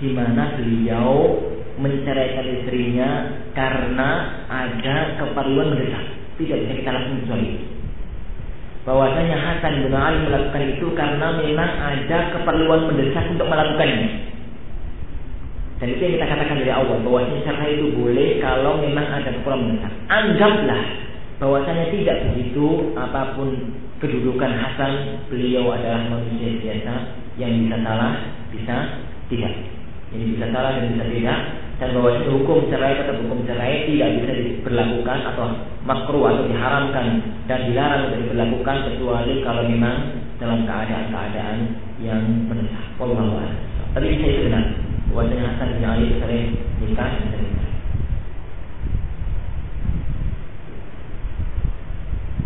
di 0.00 0.08
mana 0.16 0.56
beliau 0.56 1.36
menceraikan 1.76 2.46
istrinya 2.60 3.10
karena 3.52 4.40
ada 4.48 5.20
keperluan 5.20 5.76
mendesak. 5.76 6.04
Tidak 6.40 6.56
bisa 6.56 6.72
kita 6.80 6.90
langsung. 6.96 7.59
Bahwasanya 8.90 9.38
Hasan 9.38 9.86
bin 9.86 9.94
Ali 9.94 10.18
melakukan 10.26 10.66
itu 10.66 10.90
karena 10.98 11.38
memang 11.38 11.70
ada 11.78 12.34
keperluan 12.34 12.90
mendesak 12.90 13.22
untuk 13.30 13.46
melakukannya. 13.46 14.34
Dan 15.78 15.94
itu 15.94 16.02
yang 16.02 16.14
kita 16.18 16.26
katakan 16.26 16.58
dari 16.58 16.74
awal 16.74 16.98
bahwasanya 17.06 17.46
cerai 17.46 17.78
itu 17.78 17.94
boleh 17.94 18.42
kalau 18.42 18.82
memang 18.82 19.06
ada 19.06 19.30
keperluan 19.30 19.62
mendesak. 19.62 19.94
Anggaplah 20.10 20.82
bahwasanya 21.38 21.86
tidak 21.94 22.34
begitu 22.34 22.90
apa 22.98 23.38
pun 23.38 23.78
kedudukan 24.02 24.58
Hasan 24.58 25.22
beliau 25.30 25.70
adalah 25.70 26.10
manusia 26.10 26.58
biasa 26.58 26.94
yang 27.38 27.62
bisa 27.62 27.78
salah 27.86 28.12
bisa 28.50 28.76
tidak. 29.30 29.54
Ini 30.10 30.34
bisa 30.34 30.50
salah 30.50 30.74
dan 30.74 30.98
bisa 30.98 31.06
tidak 31.06 31.38
dan 31.80 31.96
bahwa 31.96 32.12
hukum 32.28 32.68
cerai 32.68 32.92
tetap 32.92 33.16
hukum 33.24 33.40
cerai 33.48 33.88
tidak 33.88 34.08
bisa 34.20 34.32
diberlakukan 34.36 35.18
atau 35.32 35.46
makruh 35.88 36.28
atau 36.28 36.44
diharamkan 36.44 37.06
dan 37.50 37.66
dilarang 37.66 38.14
untuk 38.14 38.18
diberlakukan 38.22 38.76
kecuali 38.86 39.42
kalau 39.42 39.66
memang 39.66 39.96
dalam 40.38 40.62
keadaan-keadaan 40.70 41.58
yang 41.98 42.22
mendesak. 42.46 42.94
Wallahu 42.94 43.42
Tapi 43.90 44.06
bisa 44.06 44.26
itu 44.30 44.46
benar 44.46 44.64
wajahnya 45.10 45.50
Hasan 45.50 45.74
bin 45.74 45.82
Ali 45.82 46.14
sering 46.22 46.54
nikah 46.78 47.10
dan 47.10 47.58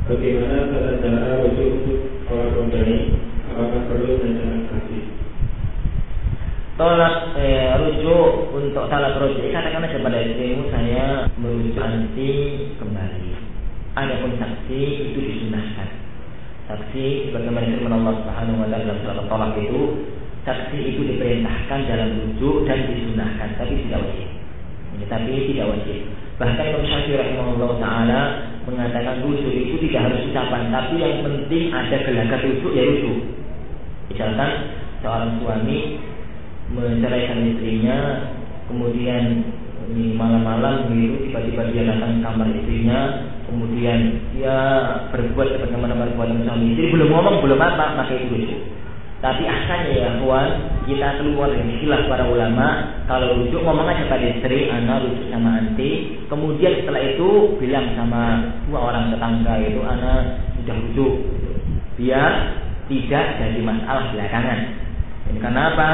Bagaimana 0.05 0.69
tata 0.69 1.01
cara 1.01 1.41
rujuk 1.41 1.69
untuk 1.81 2.01
orang 2.29 2.53
kembali? 2.53 2.97
Apakah 3.49 3.83
perlu 3.89 4.21
rencana 4.21 4.57
kasih? 4.69 5.05
Tolak 6.77 7.17
eh, 7.41 7.73
rujuk 7.81 8.53
untuk 8.53 8.85
talak 8.93 9.17
rujuk 9.17 9.49
katakan 9.49 9.85
aja 9.85 10.05
pada 10.05 10.19
istrimu 10.21 10.69
saya 10.69 11.29
merujuk 11.41 11.81
anti 11.81 12.33
kembali. 12.77 13.34
Adapun 13.95 14.35
saksi 14.43 14.81
itu 15.15 15.19
disunahkan. 15.23 15.89
Saksi 16.67 17.31
bagaimana 17.31 17.71
firman 17.71 17.95
Allah 18.03 18.15
Subhanahu 18.25 18.63
wa 18.65 18.67
taala 18.67 18.83
dalam 18.83 18.99
surat 19.07 19.27
Tolak 19.31 19.53
itu 19.61 19.83
saksi 20.43 20.79
itu 20.83 21.01
diperintahkan 21.15 21.81
dalam 21.87 22.09
rujuk 22.19 22.67
dan 22.67 22.91
disunahkan, 22.91 23.49
tapi 23.55 23.87
tidak 23.87 24.03
wajib. 24.03 24.29
Ini 24.99 25.05
tapi 25.07 25.33
tidak 25.55 25.67
wajib. 25.71 25.99
Bahkan 26.35 26.65
Imam 26.67 26.83
Syafi'i 26.83 27.15
rahimahullah 27.15 27.71
taala 27.79 28.21
mengatakan 28.67 29.23
rujuk 29.23 29.55
itu 29.55 29.75
tidak 29.87 30.11
harus 30.11 30.27
ucapan, 30.27 30.63
tapi 30.75 30.95
yang 30.99 31.17
penting 31.23 31.65
ada 31.71 31.97
gelagat 32.03 32.41
rujuk 32.51 32.73
ya 32.75 32.83
rujuk. 32.91 33.19
Misalkan 34.11 34.51
seorang 35.07 35.39
suami 35.39 35.79
menceraikan 36.75 37.47
istrinya, 37.47 37.99
kemudian 38.67 39.55
malam-malam 40.17 40.91
begitu 40.91 41.29
tiba-tiba 41.29 41.63
dia 41.71 41.83
datang 41.93 42.19
ke 42.19 42.21
kamar 42.25 42.49
istrinya, 42.57 43.01
kemudian 43.47 44.21
dia 44.35 44.57
berbuat 45.13 45.49
sebagaimana 45.57 45.95
perbuatan 45.95 46.45
suami 46.45 46.75
istri, 46.75 46.93
belum 46.93 47.09
ngomong 47.13 47.37
belum 47.45 47.61
apa, 47.61 47.85
maka 47.99 48.13
itu 48.17 48.29
rujuk. 48.33 48.61
Tapi 49.25 49.41
asalnya 49.49 49.93
ya 49.97 50.11
kawan, 50.21 50.49
kita 50.85 51.17
keluar 51.17 51.49
dari 51.49 51.65
istilah 51.81 52.05
para 52.13 52.29
ulama, 52.29 53.01
kalau 53.09 53.41
rujuk 53.41 53.65
ngomong 53.65 53.89
aja 53.89 54.05
pada 54.05 54.21
istri, 54.21 54.69
anak 54.69 55.01
rujuk 55.01 55.33
sama 55.33 55.65
anti, 55.65 56.21
kemudian 56.29 56.85
setelah 56.85 57.01
itu 57.01 57.57
bilang 57.57 57.89
sama 57.97 58.53
dua 58.69 58.93
orang 58.93 59.17
tetangga 59.17 59.55
itu, 59.65 59.81
anak 59.81 60.45
sudah 60.61 60.77
rujuk, 60.77 61.13
biar 61.97 62.33
tidak 62.85 63.25
jadi 63.41 63.61
masalah 63.65 64.13
belakangan. 64.13 64.61
Ini 65.33 65.39
karena 65.41 65.63
apa? 65.73 65.91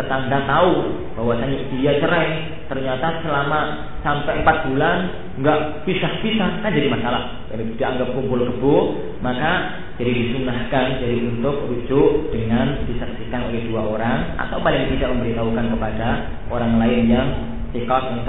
Tetangga 0.00 0.38
tahu 0.48 0.72
bahwasanya 1.20 1.58
dia 1.76 1.92
cerai, 2.00 2.28
ternyata 2.64 3.20
selama 3.20 3.60
sampai 4.00 4.40
empat 4.40 4.56
bulan 4.72 4.98
nggak 5.38 5.86
pisah-pisah 5.86 6.66
kan 6.66 6.70
jadi 6.74 6.90
masalah. 6.90 7.46
Jadi 7.54 7.78
dianggap 7.78 8.10
kumpul 8.18 8.42
kebo, 8.42 8.98
maka 9.22 9.78
jadi 10.00 10.10
disunahkan 10.10 10.98
jadi 10.98 11.16
untuk 11.30 11.70
rujuk 11.70 12.34
dengan 12.34 12.82
disaksikan 12.90 13.52
oleh 13.52 13.62
dua 13.70 13.82
orang 13.94 14.18
atau 14.40 14.58
paling 14.58 14.90
tidak 14.96 15.14
memberitahukan 15.14 15.66
kepada 15.76 16.08
orang 16.50 16.82
lain 16.82 17.02
yang 17.06 17.28
sikap 17.70 18.10
yang 18.10 18.26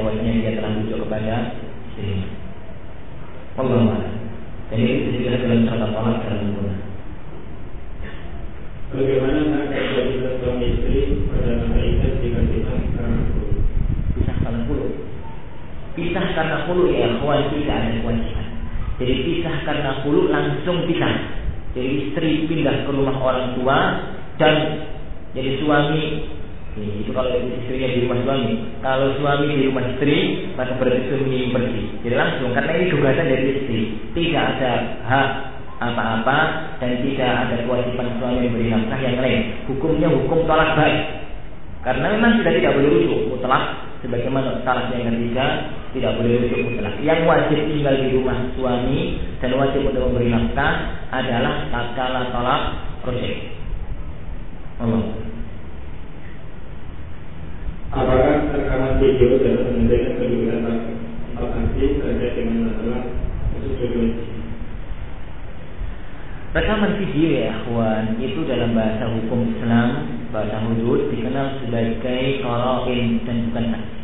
bahwa 0.00 0.10
ini 0.16 0.40
dia 0.40 0.56
telah 0.56 0.72
rujuk 0.72 0.98
kepada 1.04 1.34
istrinya. 1.92 2.24
Allah 3.58 4.06
Jadi 4.68 4.84
itu 4.84 5.08
juga 5.18 5.40
dalam 5.40 5.66
surat 5.66 5.92
Allah 5.96 6.14
dalam 6.22 6.48
guna. 6.54 6.74
Bagaimana 8.88 9.68
kewajiban 9.68 10.34
suami 10.40 10.66
istri 10.72 11.28
pada 11.28 11.60
masa 11.60 11.80
itu 11.84 12.08
jika 12.24 12.40
kita 12.40 12.72
karena 12.96 13.20
Pisah 14.16 14.36
karena 14.40 14.60
puluh. 14.64 14.97
Pisah 15.98 16.26
karena 16.30 16.62
puluh 16.70 16.94
ya 16.94 17.10
kawan 17.18 17.50
tidak 17.50 17.74
ada 17.74 17.98
kewajiban. 17.98 18.46
Jadi 19.02 19.14
pisah 19.26 19.56
karena 19.66 19.90
hulu 20.06 20.30
langsung 20.30 20.86
pisah. 20.86 21.14
Jadi 21.74 21.90
istri 22.06 22.46
pindah 22.46 22.86
ke 22.86 22.90
rumah 22.94 23.18
orang 23.18 23.58
tua 23.58 23.78
dan 24.38 24.54
jadi 25.34 25.58
suami 25.58 26.30
ini, 26.78 27.02
itu 27.02 27.10
kalau 27.10 27.34
istrinya 27.34 27.88
di 27.90 28.06
rumah 28.06 28.18
suami. 28.22 28.54
Kalau 28.78 29.08
suami 29.18 29.50
di 29.50 29.66
rumah 29.66 29.82
istri, 29.90 30.46
maka 30.54 30.78
berarti 30.78 31.10
suami 31.10 31.50
pergi. 31.50 31.82
Jadi 32.06 32.14
langsung 32.14 32.54
karena 32.54 32.70
ini 32.78 32.86
gugatan 32.94 33.26
dari 33.26 33.44
istri. 33.58 33.80
Tidak 34.14 34.44
ada 34.54 34.72
hak 35.02 35.28
apa-apa 35.78 36.38
dan 36.78 37.02
tidak 37.02 37.30
ada 37.30 37.56
kewajiban 37.66 38.08
suami 38.22 38.46
memberi 38.46 38.70
nafkah 38.70 39.00
yang 39.02 39.18
lain. 39.18 39.40
Hukumnya 39.66 40.08
hukum 40.14 40.46
tolak 40.46 40.78
baik. 40.78 40.98
Karena 41.86 42.06
memang 42.10 42.42
sudah 42.42 42.52
tidak 42.52 42.74
boleh 42.74 42.90
rujuk 42.90 43.20
mutlak 43.30 43.64
sebagaimana 44.02 44.62
salah 44.66 44.90
yang 44.90 45.14
ketiga 45.14 45.46
tidak 45.94 46.12
boleh 46.18 46.32
rujuk 46.42 46.60
mutlak. 46.66 46.94
Yang 47.02 47.20
wajib 47.26 47.58
tinggal 47.70 47.94
di 47.98 48.08
rumah 48.14 48.38
suami 48.58 48.98
dan 49.38 49.50
wajib 49.54 49.80
untuk 49.86 50.02
memberi 50.10 50.28
nafkah 50.34 50.72
adalah 51.14 51.54
tatkala 51.70 52.20
tolak 52.34 52.62
rujuk. 53.06 53.36
Allah. 54.78 55.02
Apakah 57.88 58.36
rekaman 58.52 59.00
video 59.00 59.40
dapat 59.40 59.64
menunjukkan 59.74 60.12
kedudukan 60.20 60.60
vaksinasi 61.40 61.84
terkait 62.04 62.32
dengan 62.36 62.68
masalah 62.68 63.00
khusus 63.56 64.37
Rekaman 66.48 66.96
video 66.96 67.28
ya 67.28 67.52
ikhwan 67.60 68.16
itu 68.24 68.40
dalam 68.48 68.72
bahasa 68.72 69.04
hukum 69.04 69.52
Islam 69.52 70.08
bahasa 70.32 70.56
hudud 70.64 71.12
dikenal 71.12 71.60
sebagai 71.60 72.40
koroin 72.40 73.20
dan 73.28 73.36
bukan 73.52 73.64
saksi. 73.68 74.00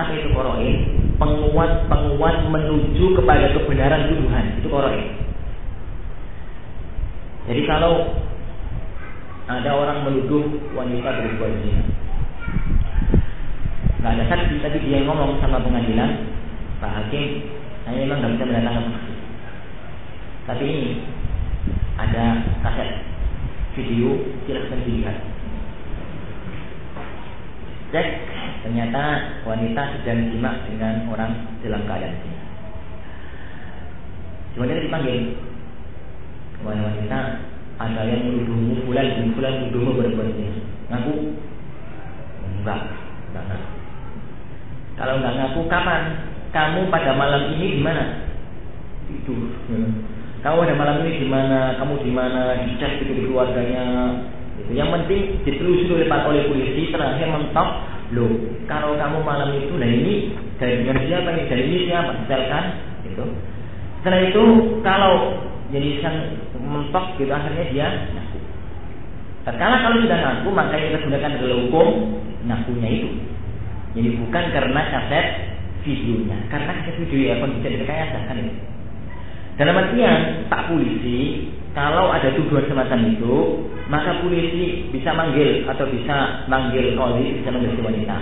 Apa 0.00 0.10
itu 0.16 0.28
koroin? 0.32 0.76
Penguat-penguat 1.20 2.36
menuju 2.48 3.20
kepada 3.20 3.52
kebenaran 3.52 4.08
tuduhan 4.08 4.44
itu 4.64 4.68
koroin. 4.72 5.08
Jadi 7.52 7.62
kalau 7.68 8.16
ada 9.44 9.70
orang 9.76 10.08
menuduh 10.08 10.72
wanita 10.72 11.20
berbuat 11.20 11.52
zina, 11.60 11.84
nggak 14.00 14.12
ada 14.16 14.24
saksi 14.24 14.56
tapi 14.64 14.78
dia 14.88 15.04
ngomong 15.04 15.36
sama 15.44 15.60
pengadilan, 15.60 16.32
Pak 16.80 16.92
Hakim, 16.96 17.44
saya 17.84 18.08
memang 18.08 18.24
nggak 18.24 18.32
bisa 18.40 18.44
mendatangkan. 18.48 19.09
Tapi 20.50 20.66
ini 20.66 20.98
ada 21.94 22.42
kaset 22.66 23.06
video 23.78 24.18
silahkan 24.42 24.82
dilihat. 24.82 25.14
Cek 27.94 28.08
ternyata 28.66 29.30
wanita 29.46 29.82
sedang 29.94 30.26
simak 30.34 30.66
dengan 30.66 31.06
orang 31.06 31.54
dalam 31.62 31.86
keadaan 31.86 32.18
ini. 32.18 32.38
Kemudian 34.58 34.82
dipanggil 34.90 35.38
wanita 36.66 37.18
ada 37.78 38.02
yang 38.10 38.26
menuduhmu 38.26 38.90
bulan 38.90 39.06
dan 39.06 39.30
bulan 39.30 39.54
menuduhmu 39.54 40.02
berbuat 40.02 40.34
ini. 40.34 40.66
Ngaku? 40.90 41.14
Enggak, 42.58 42.90
enggak 43.30 43.44
ngaku. 43.54 43.70
Kalau 44.98 45.14
enggak 45.22 45.34
ngaku 45.38 45.60
kapan? 45.70 46.02
Kamu 46.50 46.90
pada 46.90 47.14
malam 47.14 47.54
ini 47.54 47.78
di 47.78 47.82
mana? 47.86 48.26
Tidur. 49.06 49.54
Hmm. 49.70 50.18
Kamu 50.40 50.56
ada 50.64 50.74
malam 50.76 51.04
ini 51.04 51.20
di 51.20 51.28
mana? 51.28 51.76
Kamu 51.76 52.00
di 52.00 52.12
mana? 52.12 52.56
Dicek 52.64 53.04
itu 53.04 53.12
di 53.12 53.22
keluarganya. 53.28 54.16
Itu 54.56 54.72
yang 54.72 54.88
penting 54.88 55.44
ditelusuri 55.44 56.08
oleh 56.08 56.08
oleh 56.08 56.42
polisi 56.48 56.88
terakhir 56.88 57.28
mentok 57.28 57.68
loh 58.10 58.32
kalau 58.66 58.98
kamu 58.98 59.22
malam 59.22 59.54
itu 59.54 59.70
nah 59.78 59.86
ini 59.86 60.34
dari 60.58 60.82
dengan 60.82 60.98
siapa 61.06 61.30
ini 61.30 61.42
dari 61.46 61.62
ini 61.62 61.78
siapa 61.86 62.10
misalkan 62.26 62.64
itu 63.06 63.24
setelah 64.02 64.20
itu 64.26 64.44
kalau 64.82 65.14
jadi 65.70 65.90
sang 66.02 66.18
mentok 66.58 67.20
gitu 67.20 67.30
akhirnya 67.30 67.64
dia 67.70 67.86
ngaku. 68.16 68.38
Karena 69.46 69.76
kalau 69.86 69.96
sudah 70.02 70.18
ngaku 70.18 70.48
maka 70.50 70.74
kita 70.74 70.98
gunakan 71.06 71.36
adalah 71.38 71.58
hukum 71.68 71.88
ngakunya 72.48 72.88
itu. 72.90 73.08
Jadi 73.94 74.08
bukan 74.22 74.44
karena 74.54 74.80
kaset 74.90 75.26
videonya, 75.82 76.38
karena 76.50 76.70
kaset 76.82 76.94
video 77.02 77.18
ya 77.28 77.34
pun 77.42 77.50
bisa 77.58 77.68
direkayasa 77.70 78.18
kan 78.26 78.36
ini. 78.38 78.54
Dalam 79.60 79.76
artian 79.76 80.48
Pak 80.48 80.72
Polisi 80.72 81.52
kalau 81.76 82.08
ada 82.08 82.32
tuduhan 82.32 82.64
semacam 82.64 83.12
itu 83.12 83.34
maka 83.92 84.24
polisi 84.24 84.88
bisa 84.88 85.12
manggil 85.12 85.68
atau 85.68 85.84
bisa 85.90 86.48
manggil 86.48 86.96
koli 86.96 87.36
bisa 87.42 87.52
manggil 87.52 87.76
si 87.76 87.82
wanita. 87.84 88.16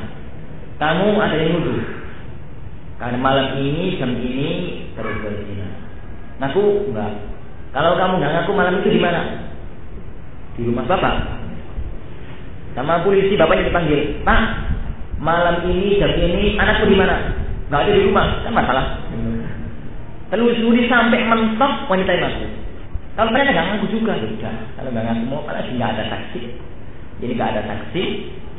Kamu 0.83 1.15
ada 1.15 1.37
yang 1.39 1.63
nuduh 1.63 1.81
karena 2.99 3.19
malam 3.23 3.55
ini 3.63 3.95
jam 4.03 4.11
ini 4.19 4.49
terus 4.99 5.15
berzina. 5.23 5.69
Ngaku 6.43 6.91
enggak. 6.91 7.13
Kalau 7.71 7.95
kamu 7.95 8.13
nggak 8.19 8.33
ngaku 8.35 8.53
malam 8.59 8.75
itu 8.83 8.89
di 8.91 9.01
mana? 9.01 9.23
Di 10.59 10.67
rumah 10.67 10.91
bapak. 10.91 11.17
Sama 12.75 13.07
polisi 13.07 13.39
bapaknya 13.39 13.71
dipanggil. 13.71 14.27
Pak, 14.27 14.43
malam 15.23 15.63
ini 15.71 16.03
jam 16.03 16.11
ini 16.19 16.59
anakku 16.59 16.91
di 16.91 16.99
mana? 16.99 17.17
Nggak 17.71 17.81
ada 17.87 17.93
di 17.95 18.03
rumah. 18.11 18.27
Kan 18.43 18.53
masalah. 18.59 18.87
Telusuri 20.29 20.85
sampai 20.93 21.25
mentok 21.25 21.89
wanita 21.89 22.13
yang 22.13 22.23
ngaku. 22.29 22.47
Kalau 23.17 23.31
mereka 23.33 23.51
nggak 23.57 23.67
ngaku 23.73 23.87
juga, 23.89 24.13
sudah. 24.21 24.55
Kalau 24.77 24.91
nggak 24.93 25.05
ngaku 25.09 25.23
mau, 25.25 25.41
karena 25.49 25.65
nggak 25.65 25.91
ada 25.97 26.05
saksi. 26.13 26.43
Jadi 27.25 27.33
nggak 27.33 27.51
ada 27.57 27.63
saksi. 27.65 28.03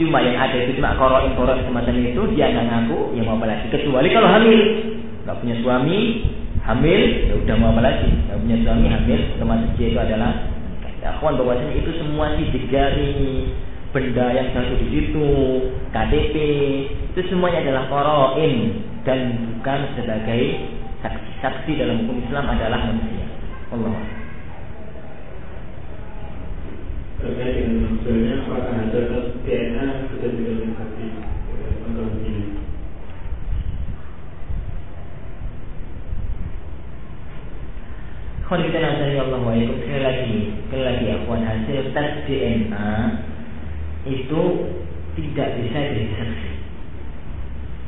Cuma 0.01 0.17
yang 0.23 0.39
ada 0.39 0.55
itu 0.55 0.79
cuma 0.79 0.97
koroin 0.97 1.35
koroin 1.37 1.61
semacam 1.63 1.95
itu, 2.01 2.21
dia 2.33 2.49
nggak 2.49 2.67
ngaku, 2.67 2.97
ya 3.13 3.21
mau 3.21 3.37
apa 3.37 3.45
lagi. 3.53 3.65
Kecuali 3.69 4.07
kalau 4.09 4.29
hamil, 4.33 4.59
nggak 5.23 5.37
punya 5.45 5.55
suami, 5.61 5.99
hamil, 6.65 7.01
ya 7.29 7.33
udah 7.37 7.55
mau 7.61 7.69
apa 7.77 7.81
lagi. 7.85 8.09
Nggak 8.09 8.39
punya 8.41 8.57
suami, 8.65 8.85
hamil, 8.89 9.19
termasuk 9.37 9.69
dia 9.77 9.87
itu 9.93 9.99
adalah 10.01 10.31
ya, 11.05 11.09
kawan 11.21 11.37
bahwasanya 11.37 11.73
itu 11.85 11.91
semua 12.01 12.25
sidik 12.33 12.65
jari, 12.73 13.53
benda 13.93 14.25
yang 14.33 14.47
jatuh 14.57 14.77
di 14.81 14.87
situ, 14.89 15.29
KTP, 15.93 16.35
itu 17.13 17.21
semuanya 17.29 17.61
adalah 17.61 17.83
koroin 17.87 18.53
dan 19.05 19.19
bukan 19.57 19.79
sebagai 19.95 20.41
saksi-saksi 21.39 21.79
dalam 21.79 22.03
hukum 22.03 22.19
Islam 22.19 22.45
adalah 22.51 22.79
manusia. 22.91 23.25
Allah. 23.71 23.95
Terkait 27.19 27.53
dengan 27.63 27.95
maksudnya 27.95 28.35
apakah 28.43 28.75
ada 28.75 29.01
DNA 29.43 29.87
juga 30.11 30.27
saksi 30.75 31.05
untuk 31.87 32.11
ini? 32.23 32.43
Kalau 38.43 38.65
kita 38.65 38.79
nazari 38.81 39.15
Allah 39.19 39.39
wa 39.45 39.53
sekali 39.53 40.01
lagi, 40.01 40.37
sekali 40.67 40.83
lagi 40.83 41.05
akhwan 41.21 41.43
hasil 41.45 41.79
tes 41.93 42.11
DNA 42.25 42.91
itu 44.09 44.43
tidak 45.15 45.49
bisa 45.59 45.77
jadi 45.77 46.05
saksi 46.17 46.58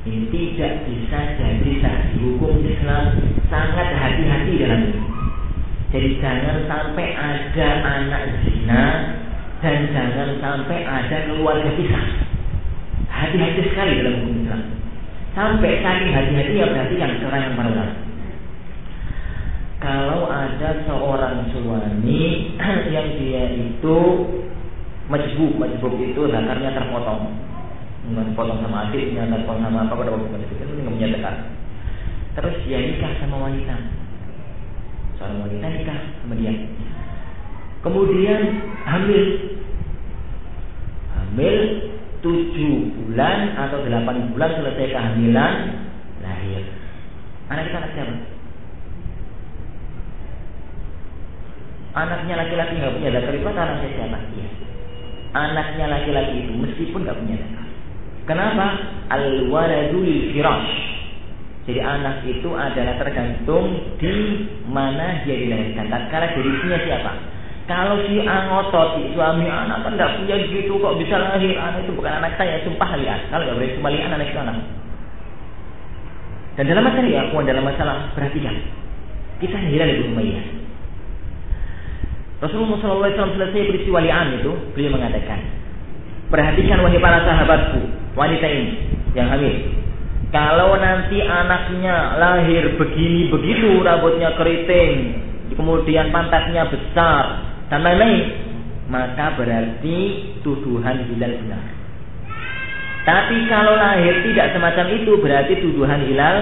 ini 0.01 0.33
tidak 0.33 0.89
bisa 0.89 1.19
jadi 1.37 1.71
saksi 1.77 2.17
hukum 2.25 2.65
Islam 2.65 3.21
sangat 3.53 3.93
hati-hati 3.93 4.57
dalam 4.57 4.81
ini. 4.89 5.01
Jadi 5.93 6.09
jangan 6.17 6.65
sampai 6.65 7.07
ada 7.13 7.69
anak 7.85 8.23
zina 8.41 8.85
dan 9.61 9.77
jangan 9.93 10.29
sampai 10.41 10.89
ada 10.89 11.17
keluarga 11.29 11.69
pisah. 11.77 12.05
Hati-hati 13.13 13.61
sekali 13.61 14.01
dalam 14.01 14.25
hukum 14.25 14.41
Islam. 14.41 14.61
Sampai 15.37 15.85
saking 15.85 16.11
hati-hati 16.17 16.53
ya 16.57 16.65
berarti 16.73 16.95
yang 16.97 17.13
seorang 17.21 17.41
yang 17.45 17.55
para 17.61 17.85
Kalau 19.85 20.21
ada 20.33 20.69
seorang 20.89 21.45
suami 21.53 22.21
yang 22.95 23.07
dia 23.21 23.43
itu 23.53 23.97
majbub, 25.13 25.61
majbub 25.61 25.93
itu 26.01 26.21
zakarnya 26.25 26.73
terpotong 26.73 27.50
nggak 28.01 28.33
sama 28.33 28.89
adiknya, 28.89 29.29
nggak 29.29 29.45
sama 29.45 29.85
apa 29.85 29.93
pada 29.93 30.09
waktu 30.09 30.41
itu 30.41 30.53
kan 30.57 30.73
nggak 30.73 30.95
punya 30.97 31.13
dekar. 31.13 31.35
Terus 32.31 32.55
dia 32.65 32.79
nikah 32.81 33.11
sama 33.21 33.37
wanita, 33.45 33.75
seorang 35.19 35.37
wanita 35.45 35.65
nikah 35.69 35.99
sama 36.23 36.33
dia. 36.39 36.53
Kemudian 37.81 38.41
hamil, 38.89 39.25
hamil 41.13 41.57
tujuh 42.21 42.73
bulan 42.93 43.57
atau 43.57 43.85
delapan 43.85 44.33
bulan 44.33 44.51
selesai 44.57 44.93
kehamilan 44.93 45.53
lahir. 46.25 46.61
Anak 47.53 47.69
kita 47.69 47.77
anak 47.81 47.91
siapa? 47.93 48.15
Anaknya 51.91 52.33
laki-laki 52.39 52.73
nggak 52.79 52.95
punya 52.95 53.09
dakar 53.11 53.33
itu 53.35 53.49
anaknya 53.51 53.89
siapa? 53.91 54.17
Iya. 54.39 54.49
Anaknya 55.31 55.85
laki-laki 55.91 56.33
itu 56.47 56.53
meskipun 56.55 57.03
nggak 57.03 57.19
punya 57.19 57.35
dakar 57.43 57.60
Kenapa? 58.29 58.67
Al-waladul 59.09 60.33
firash. 60.33 60.91
Jadi 61.61 61.77
anak 61.77 62.25
itu 62.25 62.49
adalah 62.57 62.97
tergantung 62.97 63.95
di 64.01 64.13
mana 64.65 65.21
dia 65.21 65.37
dilahirkan. 65.37 65.93
Tatkala 65.93 66.33
dari 66.33 66.49
isinya 66.49 66.79
siapa? 66.81 67.11
Kalau 67.69 68.01
si 68.09 68.17
angotot, 68.25 68.97
si 68.97 69.13
suami 69.13 69.45
anak 69.45 69.85
kan 69.85 69.93
tidak 69.93 70.17
punya 70.17 70.35
gitu 70.49 70.81
kok 70.81 70.97
bisa 70.97 71.15
lahir 71.21 71.53
anak 71.55 71.85
itu 71.85 71.93
bukan 71.93 72.17
anak 72.17 72.33
saya, 72.35 72.59
sumpah 72.65 72.97
lihat. 72.97 73.29
Kalau 73.29 73.45
nggak 73.45 73.57
boleh 73.77 73.93
lihat 73.93 74.09
anak 74.09 74.27
itu 74.33 74.39
anak. 74.41 74.57
Dan 76.57 76.63
dalam 76.67 76.83
masalah 76.83 77.07
ya, 77.07 77.21
dalam 77.29 77.63
masalah 77.63 77.95
perhatikan. 78.17 78.55
Kita 79.39 79.55
Hilal 79.55 79.91
Ibu 80.01 80.03
Umayyah. 80.11 80.45
Rasulullah 82.41 82.81
SAW 82.81 83.37
selesai 83.37 83.69
peristiwa 83.69 84.01
li'an 84.01 84.41
itu, 84.41 84.49
beliau 84.73 84.97
mengatakan, 84.97 85.39
perhatikan 86.33 86.81
wahai 86.81 86.97
para 86.97 87.21
sahabatku, 87.21 88.00
wanita 88.17 88.47
ini 88.47 88.73
yang 89.15 89.27
hamil. 89.31 89.55
Kalau 90.31 90.79
nanti 90.79 91.19
anaknya 91.19 92.15
lahir 92.15 92.79
begini 92.79 93.27
begitu, 93.27 93.83
rambutnya 93.83 94.31
keriting, 94.39 95.19
kemudian 95.59 96.07
pantatnya 96.15 96.71
besar 96.71 97.23
dan 97.67 97.83
lain-lain, 97.83 98.23
maka 98.87 99.35
berarti 99.35 99.97
tuduhan 100.39 101.03
hilal 101.11 101.35
benar. 101.35 101.65
Tapi 103.01 103.37
kalau 103.51 103.75
lahir 103.75 104.23
tidak 104.23 104.55
semacam 104.55 104.85
itu, 104.93 105.11
berarti 105.19 105.53
tuduhan 105.59 105.99
hilal 106.07 106.37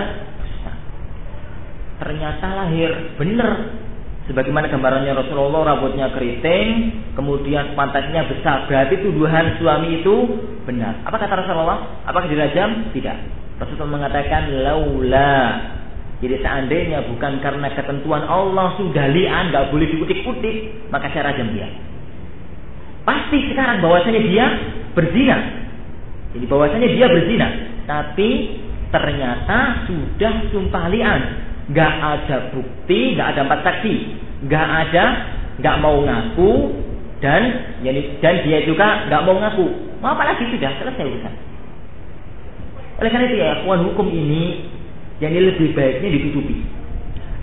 Ternyata 1.99 2.47
lahir 2.55 2.89
benar 3.19 3.75
Sebagaimana 4.29 4.69
gambarannya 4.69 5.09
Rasulullah 5.17 5.73
rambutnya 5.73 6.13
keriting, 6.13 6.93
kemudian 7.17 7.73
pantatnya 7.73 8.29
besar. 8.29 8.69
Berarti 8.69 9.01
tuduhan 9.01 9.57
suami 9.57 10.05
itu 10.05 10.15
benar. 10.69 11.01
Apa 11.01 11.17
kata 11.17 11.33
Rasulullah? 11.41 12.05
Apakah 12.05 12.29
dirajam? 12.29 12.93
Tidak. 12.93 13.17
Rasulullah 13.57 14.05
mengatakan 14.05 14.53
laula. 14.61 15.41
Jadi 16.21 16.45
seandainya 16.45 17.09
bukan 17.09 17.41
karena 17.41 17.73
ketentuan 17.73 18.21
Allah 18.29 18.77
sudah 18.77 19.09
lian, 19.09 19.49
nggak 19.49 19.73
boleh 19.73 19.87
dikutik-kutik, 19.97 20.77
maka 20.93 21.09
saya 21.09 21.33
rajam 21.33 21.49
dia. 21.49 21.65
Pasti 23.09 23.49
sekarang 23.49 23.81
bahwasanya 23.81 24.21
dia 24.29 24.45
berzina. 24.93 25.37
Jadi 26.37 26.45
bahwasanya 26.45 26.85
dia 26.85 27.05
berzina, 27.09 27.47
tapi 27.89 28.61
ternyata 28.93 29.89
sudah 29.89 30.33
sumpah 30.53 30.85
lian 30.93 31.49
nggak 31.69 31.93
ada 32.01 32.37
bukti, 32.49 33.13
nggak 33.13 33.27
ada 33.37 33.41
empat 33.45 33.59
saksi, 33.61 33.95
nggak 34.45 34.67
ada, 34.87 35.05
nggak 35.59 35.75
mau 35.83 35.97
ngaku 36.03 36.51
dan 37.19 37.41
dan 38.23 38.35
dia 38.47 38.63
juga 38.63 39.07
nggak 39.11 39.23
mau 39.27 39.35
ngaku. 39.39 39.67
Mau 39.99 40.15
apa 40.15 40.23
lagi 40.31 40.47
sudah 40.47 40.71
selesai 40.79 41.03
urusan. 41.03 41.35
Oleh 42.99 43.09
karena 43.11 43.25
itu 43.27 43.37
ya, 43.39 43.51
kawan 43.63 43.83
hukum 43.91 44.07
ini 44.11 44.67
jadi 45.19 45.39
lebih 45.51 45.75
baiknya 45.75 46.09
ditutupi. 46.15 46.63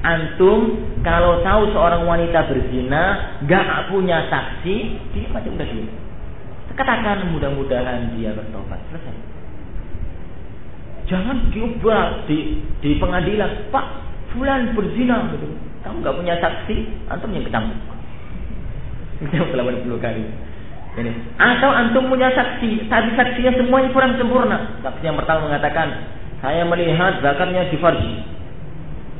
Antum 0.05 0.81
kalau 1.05 1.41
tahu 1.45 1.73
seorang 1.73 2.05
wanita 2.05 2.49
berzina 2.49 3.37
nggak 3.45 3.93
punya 3.93 4.29
saksi, 4.33 4.77
dia 5.13 5.29
macam 5.33 5.57
udah 5.57 5.69
dia. 5.69 5.93
Katakan 6.77 7.33
mudah-mudahan 7.33 8.13
dia 8.21 8.37
bertobat. 8.37 8.77
Selesai. 8.93 9.17
Jangan 11.09 11.49
diubah 11.49 12.29
di 12.29 12.61
di 12.85 13.01
pengadilan, 13.01 13.73
Pak 13.73 13.87
fulan 14.37 14.77
berzina 14.77 15.33
gitu. 15.33 15.49
Kamu 15.87 16.03
nggak 16.03 16.16
punya 16.18 16.34
saksi, 16.43 16.76
antum 17.07 17.30
yang 17.30 17.47
ketangkep. 17.47 17.78
Itu 19.22 19.39
80 19.39 20.03
kali. 20.03 20.22
Ini. 20.97 21.12
Atau 21.39 21.70
antum 21.70 22.11
punya 22.11 22.34
saksi, 22.34 22.91
tapi 22.91 23.14
saksinya 23.14 23.55
semuanya 23.55 23.95
kurang 23.95 24.18
sempurna. 24.18 24.82
Saksi 24.82 25.07
yang 25.07 25.14
pertama 25.14 25.47
mengatakan, 25.47 25.95
saya 26.43 26.66
melihat 26.66 27.22
zakatnya 27.22 27.70
di 27.70 27.78
farji. 27.78 28.14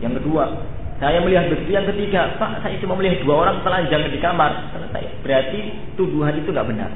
Yang 0.03 0.21
kedua, 0.21 0.75
Saya 0.97 1.21
melihat 1.21 1.53
begitu 1.53 1.77
yang 1.77 1.85
ketiga, 1.85 2.41
Pak, 2.41 2.65
saya 2.65 2.81
cuma 2.81 2.97
melihat 2.97 3.21
dua 3.21 3.45
orang 3.45 3.61
telanjang 3.61 4.09
di 4.09 4.17
kamar. 4.17 4.73
Selesai. 4.73 5.21
Berarti 5.21 5.61
tuduhan 5.93 6.33
itu 6.41 6.49
nggak 6.49 6.69
benar. 6.73 6.89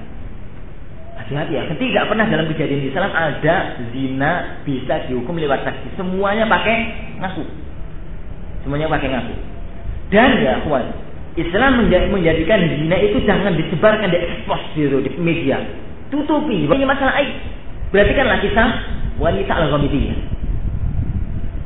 Hati-hati 1.20 1.52
ya. 1.52 1.68
Ketika 1.68 2.08
pernah 2.08 2.24
dalam 2.24 2.48
kejadian 2.48 2.88
Islam 2.88 3.12
ada 3.12 3.76
zina 3.92 4.64
bisa 4.64 5.04
dihukum 5.04 5.36
lewat 5.36 5.68
saksi. 5.68 6.00
Semuanya 6.00 6.48
pakai 6.48 6.76
ngaku. 7.20 7.44
Semuanya 8.64 8.88
pakai 8.88 9.08
ngaku. 9.12 9.34
Dan 10.10 10.30
ya, 10.42 10.62
kuat. 10.66 10.86
Islam 11.38 11.86
menjadikan 11.86 12.58
zina 12.66 12.96
itu 12.98 13.22
jangan 13.22 13.54
disebarkan, 13.54 14.10
diekspos 14.10 14.62
gitu 14.74 14.98
di 14.98 15.10
media. 15.16 15.62
Tutupi. 16.10 16.66
Ini 16.66 16.84
masalah 16.84 17.22
aib. 17.22 17.30
Berarti 17.94 18.12
kan 18.18 18.26
laki 18.26 18.48
sah 18.50 18.70
wanita 19.22 19.52
al-ghamidiyah 19.54 20.40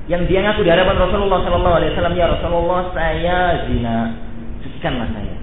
yang 0.04 0.28
dia 0.28 0.44
ngaku 0.44 0.68
di 0.68 0.70
hadapan 0.70 1.00
Rasulullah 1.00 1.40
Sallallahu 1.48 1.76
Alaihi 1.80 1.96
ya 1.96 2.26
Rasulullah 2.28 2.80
saya 2.92 3.38
zina 3.64 3.96
sucikanlah 4.60 5.08
saya 5.16 5.36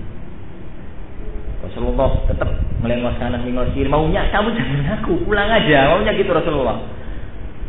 Rasulullah 1.66 2.10
tetap 2.30 2.50
melengos 2.82 3.18
kanan 3.18 3.42
mengos 3.42 3.74
kiri 3.74 3.90
maunya 3.90 4.30
kamu 4.30 4.54
jangan 4.58 4.80
ngaku 4.86 5.14
pulang 5.26 5.50
aja 5.50 5.98
maunya 5.98 6.14
gitu 6.14 6.30
Rasulullah 6.30 6.78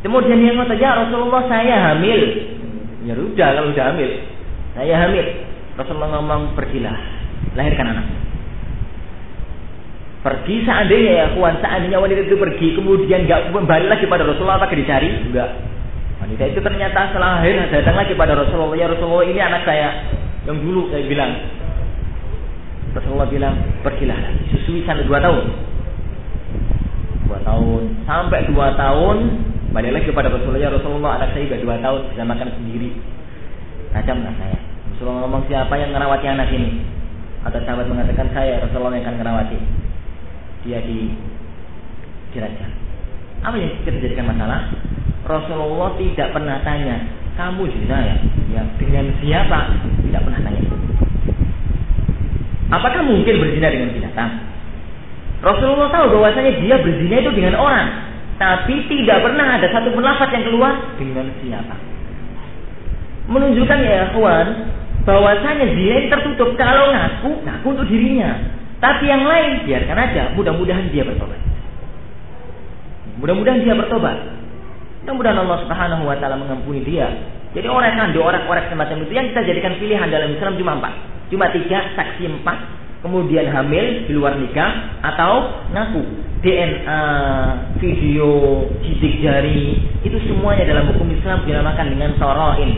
kemudian 0.04 0.36
dia 0.36 0.52
ngomong 0.52 0.76
ya 0.76 0.90
Rasulullah 1.08 1.42
saya 1.48 1.76
hamil 1.92 2.20
ya 3.08 3.16
udah 3.16 3.48
kalau 3.56 3.72
udah 3.72 3.84
hamil 3.88 4.10
saya 4.76 4.94
hamil 5.06 5.26
Rasulullah 5.76 6.10
ngomong 6.20 6.56
pergilah 6.56 6.96
lahirkan 7.58 7.86
anak 7.92 8.06
pergi 10.22 10.62
seandainya 10.62 11.12
ya 11.12 11.26
kuan 11.34 11.58
seandainya 11.58 11.98
wanita 11.98 12.22
itu 12.24 12.38
pergi 12.38 12.78
kemudian 12.78 13.26
nggak 13.26 13.50
kembali 13.50 13.86
lagi 13.90 14.06
pada 14.06 14.22
Rasulullah 14.22 14.62
apa 14.62 14.70
dicari 14.70 15.10
enggak 15.28 15.50
Wanita 16.22 16.54
itu 16.54 16.62
ternyata 16.62 17.10
setelah 17.10 17.42
lahir 17.42 17.58
datang 17.66 17.98
lagi 17.98 18.14
pada 18.14 18.38
Rasulullah. 18.38 18.78
Ya 18.78 18.86
Rasulullah 18.86 19.26
ini 19.26 19.42
anak 19.42 19.66
saya 19.66 20.06
yang 20.46 20.62
dulu 20.62 20.86
saya 20.94 21.02
bilang. 21.10 21.34
Rasulullah 22.94 23.26
bilang 23.26 23.58
pergilah 23.82 24.38
susui 24.54 24.86
sampai 24.86 25.02
dua 25.02 25.18
tahun. 25.18 25.44
Dua 27.26 27.38
tahun 27.42 27.82
sampai 28.06 28.40
dua 28.54 28.70
tahun 28.78 29.16
balik 29.74 29.98
lagi 29.98 30.06
kepada 30.14 30.30
Rasulullah. 30.30 30.62
Ya 30.62 30.70
Rasulullah 30.70 31.12
anak 31.18 31.34
saya 31.34 31.42
sudah 31.50 31.58
dua 31.58 31.76
tahun 31.82 32.00
bisa 32.14 32.22
makan 32.22 32.48
sendiri. 32.54 32.90
Tajam 33.92 34.24
anak 34.24 34.34
saya. 34.40 34.58
Rasulullah 34.92 35.28
ngomong 35.28 35.44
siapa 35.48 35.74
yang 35.76 35.92
merawati 35.92 36.26
anak 36.28 36.48
ini? 36.52 36.80
Atau 37.44 37.60
sahabat 37.64 37.86
mengatakan 37.90 38.28
saya 38.32 38.62
Rasulullah 38.64 38.96
yang 38.96 39.04
akan 39.04 39.16
merawati. 39.20 39.58
Dia 40.64 40.78
di 40.80 41.12
diraja. 42.32 42.66
Apa 43.42 43.58
yang 43.58 43.72
kita 43.82 43.98
jadikan 44.00 44.30
masalah? 44.32 44.72
Rasulullah 45.22 45.94
tidak 45.98 46.28
pernah 46.34 46.58
tanya, 46.66 46.96
kamu 47.38 47.62
zina 47.70 47.98
ya? 48.02 48.16
Ya, 48.50 48.62
dengan 48.78 49.06
siapa? 49.22 49.58
Tidak 50.02 50.22
pernah 50.22 50.40
tanya. 50.42 50.62
Apakah 52.72 53.02
mungkin 53.04 53.36
berzina 53.36 53.68
dengan 53.68 53.92
binatang? 53.92 54.30
Rasulullah 55.42 55.90
tahu 55.90 56.16
bahwasanya 56.16 56.52
dia 56.62 56.76
berzina 56.80 57.16
itu 57.20 57.30
dengan 57.34 57.58
orang, 57.58 57.86
tapi 58.38 58.86
tidak 58.86 59.26
pernah 59.26 59.58
ada 59.58 59.66
satu 59.68 59.90
penafat 59.92 60.30
yang 60.32 60.44
keluar 60.46 60.72
dengan 60.96 61.26
siapa. 61.42 61.91
Menunjukkan 63.32 63.78
ya 63.80 64.12
kawan, 64.12 64.46
bahwasanya 65.08 65.66
zina 65.72 65.94
ini 66.04 66.08
tertutup 66.12 66.52
kalau 66.60 66.92
ngaku, 66.92 67.30
ngaku 67.42 67.66
untuk 67.72 67.88
dirinya. 67.88 68.36
Tapi 68.82 69.08
yang 69.08 69.24
lain 69.24 69.64
biarkan 69.64 69.96
aja, 69.96 70.22
mudah-mudahan 70.36 70.90
dia 70.92 71.06
bertobat. 71.06 71.40
Mudah-mudahan 73.22 73.62
dia 73.62 73.74
bertobat. 73.78 74.18
Mudah-mudahan 75.02 75.38
Allah 75.42 75.58
Subhanahu 75.64 76.02
wa 76.06 76.16
taala 76.18 76.36
mengampuni 76.38 76.84
dia. 76.84 77.08
Jadi 77.52 77.68
orang 77.68 77.94
yang 77.94 78.16
orang-orang 78.16 78.68
semacam 78.72 78.96
itu 79.04 79.12
yang 79.12 79.26
kita 79.32 79.40
jadikan 79.44 79.76
pilihan 79.76 80.08
dalam 80.08 80.28
Islam 80.32 80.56
cuma 80.56 80.72
empat. 80.80 80.94
Cuma 81.28 81.48
tiga, 81.52 81.78
saksi 81.96 82.28
empat, 82.28 82.58
kemudian 83.04 83.50
hamil 83.50 84.08
di 84.08 84.12
luar 84.14 84.36
nikah 84.38 85.02
atau 85.04 85.64
ngaku 85.74 86.02
DNA, 86.42 87.02
video, 87.78 88.66
sidik 88.82 89.22
jari 89.22 89.78
itu 90.02 90.18
semuanya 90.26 90.66
dalam 90.66 90.90
hukum 90.90 91.06
Islam 91.14 91.46
dinamakan 91.46 91.86
dengan 91.92 92.10
toroin. 92.18 92.70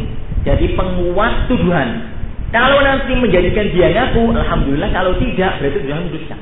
Jadi 0.44 0.76
penguat 0.76 1.48
tuduhan. 1.48 2.12
Kalau 2.52 2.78
nanti 2.84 3.10
menjadikan 3.16 3.66
dia 3.72 3.90
ngaku, 3.90 4.30
alhamdulillah. 4.30 4.92
Kalau 4.92 5.16
tidak, 5.16 5.58
berarti 5.58 5.78
tuduhan 5.80 6.12
dusta. 6.12 6.36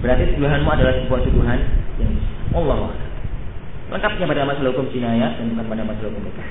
Berarti 0.00 0.32
tuduhanmu 0.34 0.68
adalah 0.72 0.96
sebuah 0.96 1.20
tuduhan 1.28 1.60
yang 2.00 2.12
Allah 2.56 2.96
Lengkapnya 3.90 4.24
pada 4.24 4.48
masalah 4.48 4.70
hukum 4.72 4.86
jinayah 4.94 5.34
dan 5.36 5.50
bukan 5.52 5.66
pada 5.66 5.82
masalah 5.82 6.08
hukum 6.08 6.24
nikah. 6.24 6.48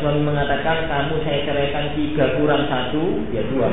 suami 0.06 0.22
mengatakan 0.22 0.86
kamu 0.86 1.18
saya 1.26 1.42
ceraikan 1.42 1.90
tiga 1.98 2.38
kurang 2.38 2.70
satu. 2.70 3.26
Ya 3.34 3.42
dua. 3.50 3.66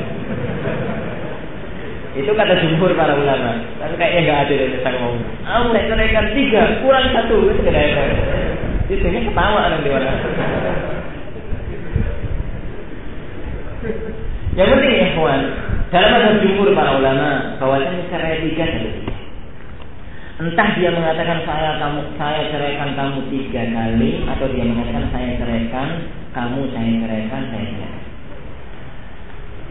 Itu 2.18 2.34
kata 2.34 2.58
jumhur 2.58 2.90
para 2.98 3.14
ulama. 3.14 3.62
Tapi 3.78 3.94
kayaknya 3.94 4.20
nggak 4.26 4.40
ada 4.42 4.54
dari 4.58 4.78
sang 4.82 4.98
mau 4.98 5.14
kamu 5.14 5.66
saya 5.70 5.84
ceraikan 5.94 6.26
tiga 6.34 6.62
kurang 6.82 7.06
satu. 7.14 7.36
Itu 7.54 7.62
ceraikan 7.62 8.08
ada 8.90 8.94
hanya 9.06 9.20
ketawa 9.30 9.60
orang 9.70 9.82
di 9.86 9.90
mana 9.94 10.10
yang 14.58 14.68
penting 14.74 14.94
ikhwan. 15.06 15.40
Dalam 15.94 16.10
ada 16.18 16.42
jumhur 16.42 16.74
para 16.74 16.98
ulama 16.98 17.54
bahwa 17.62 17.78
cerai 18.10 18.42
tiga 18.42 18.66
saja 18.66 19.03
Entah 20.34 20.74
dia 20.74 20.90
mengatakan 20.90 21.46
saya 21.46 21.78
kamu 21.78 22.18
saya 22.18 22.50
ceraikan 22.50 22.98
kamu 22.98 23.22
tiga 23.30 23.70
kali 23.70 24.26
atau 24.26 24.50
dia 24.50 24.66
mengatakan 24.66 25.06
saya 25.14 25.38
ceraikan 25.38 26.10
kamu 26.34 26.74
saya 26.74 26.90
ceraikan 27.06 27.42
saya 27.54 27.66
ceraikan. 27.70 28.02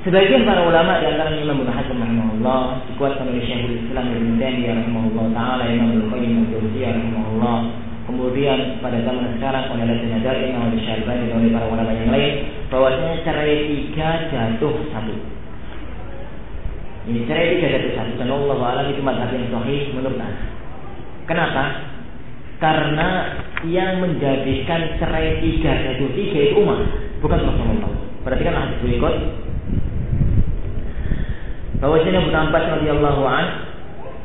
Sebagian 0.08 0.48
para 0.48 0.64
ulama 0.64 1.04
di 1.04 1.12
antara 1.12 1.36
Imam 1.36 1.68
Ibnu 1.68 1.68
Hazm 1.68 2.00
rahimahullah 2.00 2.80
dikuatkan 2.88 3.28
oleh 3.28 3.44
Syekhul 3.44 3.76
Islam 3.76 4.08
Ibnu 4.08 4.40
Taimiyah 4.40 4.76
rahimahullah 4.80 5.26
taala 5.36 5.64
Imam 5.68 6.00
Ibnu 6.00 6.08
Qayyim 6.16 6.32
al-Jauziyah 6.48 6.92
rahimahullah. 6.96 7.58
Kemudian 8.08 8.60
pada 8.80 8.98
zaman 9.04 9.36
sekarang 9.36 9.66
oleh 9.68 9.84
Lajnah 9.84 10.22
Daim 10.24 10.56
oleh 10.64 10.80
Syalbani 10.80 11.28
dan 11.28 11.44
oleh 11.44 11.52
para 11.52 11.66
ulama 11.68 11.92
yang 11.92 12.08
lain 12.08 12.34
bahwasanya 12.72 13.16
cerai 13.28 13.68
tiga 13.68 14.10
jatuh 14.32 14.76
satu. 14.96 15.16
Ini 17.12 17.20
cerai 17.28 17.60
tiga 17.60 17.68
jatuh 17.68 17.92
satu. 18.00 18.12
Dan 18.16 18.32
Allah 18.32 18.60
alam 18.64 18.86
itu 18.96 19.04
yang 19.04 19.52
sahih 19.52 19.92
menurut 19.92 20.16
saya 20.16 20.53
kenapa? 21.26 21.94
karena 22.64 23.10
yang 23.68 24.00
menjadikan 24.00 24.96
cerai 24.96 25.44
tiga 25.44 25.72
jatuh 25.84 26.10
tiga 26.16 26.40
itu 26.48 26.64
umat 26.64 26.80
bukan 27.20 27.44
Rasulullah 27.44 27.92
berarti 28.24 28.44
kan 28.48 28.56
hadis 28.56 28.80
berikut 28.80 29.16
bahwasanya 31.84 32.24
Ibnu 32.24 32.38
Abbas 32.40 32.64
radhiyallahu 32.80 33.24
an 33.28 33.46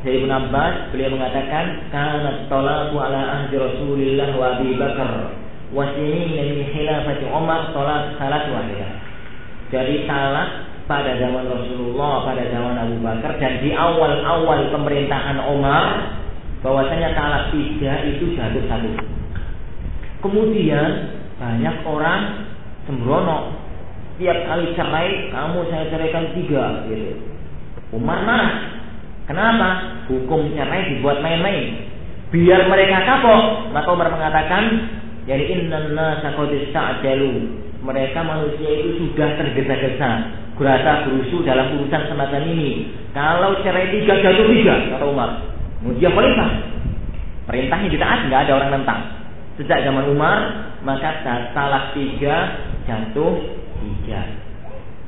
dari 0.07 0.23
Ibnu 0.23 0.31
Abbas 0.31 0.95
beliau 0.95 1.19
mengatakan 1.19 1.91
kana 1.91 2.47
talaqu 2.47 2.95
ala 2.95 3.43
ahdi 3.43 3.59
Rasulillah 3.59 4.31
wa 4.39 4.47
Abi 4.55 4.71
Bakar 4.79 5.35
wa 5.75 5.85
sinin 5.99 6.39
min 6.39 6.71
khilafati 6.71 7.27
Umar 7.27 7.75
talaq 7.75 8.15
salat 8.23 8.47
wahidah. 8.55 8.93
Jadi 9.75 10.07
talak 10.07 10.71
pada 10.87 11.19
zaman 11.19 11.45
Rasulullah, 11.51 12.25
pada 12.25 12.47
zaman 12.47 12.79
Abu 12.79 12.97
Bakar 13.03 13.43
dan 13.43 13.59
di 13.59 13.75
awal-awal 13.75 14.71
pemerintahan 14.71 15.43
Umar 15.43 16.18
bahwasanya 16.61 17.15
talak 17.15 17.55
tiga 17.55 17.93
itu 18.09 18.35
jatuh 18.35 18.65
satu. 18.67 18.91
Kemudian 20.19 20.91
banyak 21.39 21.77
orang 21.87 22.51
sembrono 22.89 23.55
tiap 24.19 24.39
kali 24.51 24.75
cerai 24.75 25.31
kamu 25.31 25.59
saya 25.71 25.85
ceraikan 25.95 26.35
tiga 26.35 26.83
gitu 26.91 27.29
Umar 27.89 28.21
marah. 28.27 28.53
Kenapa? 29.25 29.69
Hukum 30.09 30.53
cerai 30.53 30.93
dibuat 30.93 31.25
main-main. 31.25 31.89
Biar 32.29 32.69
mereka 32.69 33.05
kapok. 33.05 33.73
Maka 33.73 33.89
Umar 33.93 34.13
mengatakan, 34.13 34.65
jadi 35.25 35.45
inna 35.57 35.93
nasa 35.97 36.37
ta'jalu. 36.37 37.33
Mereka 37.81 38.21
manusia 38.25 38.69
itu 38.69 39.01
sudah 39.01 39.41
tergesa-gesa. 39.41 40.11
Gerasa 40.59 41.07
gerusu 41.07 41.47
dalam 41.47 41.81
urusan 41.81 42.03
semacam 42.13 42.43
ini. 42.45 42.93
Kalau 43.17 43.57
cerai 43.65 43.89
tiga 43.89 44.21
jatuh 44.21 44.47
tiga, 44.53 44.75
kata 44.97 45.05
Umar. 45.09 45.48
Dia 45.79 46.11
khalifah. 46.11 46.51
Perintahnya 47.49 47.89
ditaat, 47.89 48.21
nggak 48.29 48.41
ada 48.49 48.53
orang 48.59 48.71
tentang. 48.83 49.01
Sejak 49.57 49.83
zaman 49.87 50.05
Umar, 50.11 50.39
maka 50.83 51.23
salah 51.55 51.95
tiga 51.95 52.67
jatuh 52.87 53.35
tiga. 53.83 54.21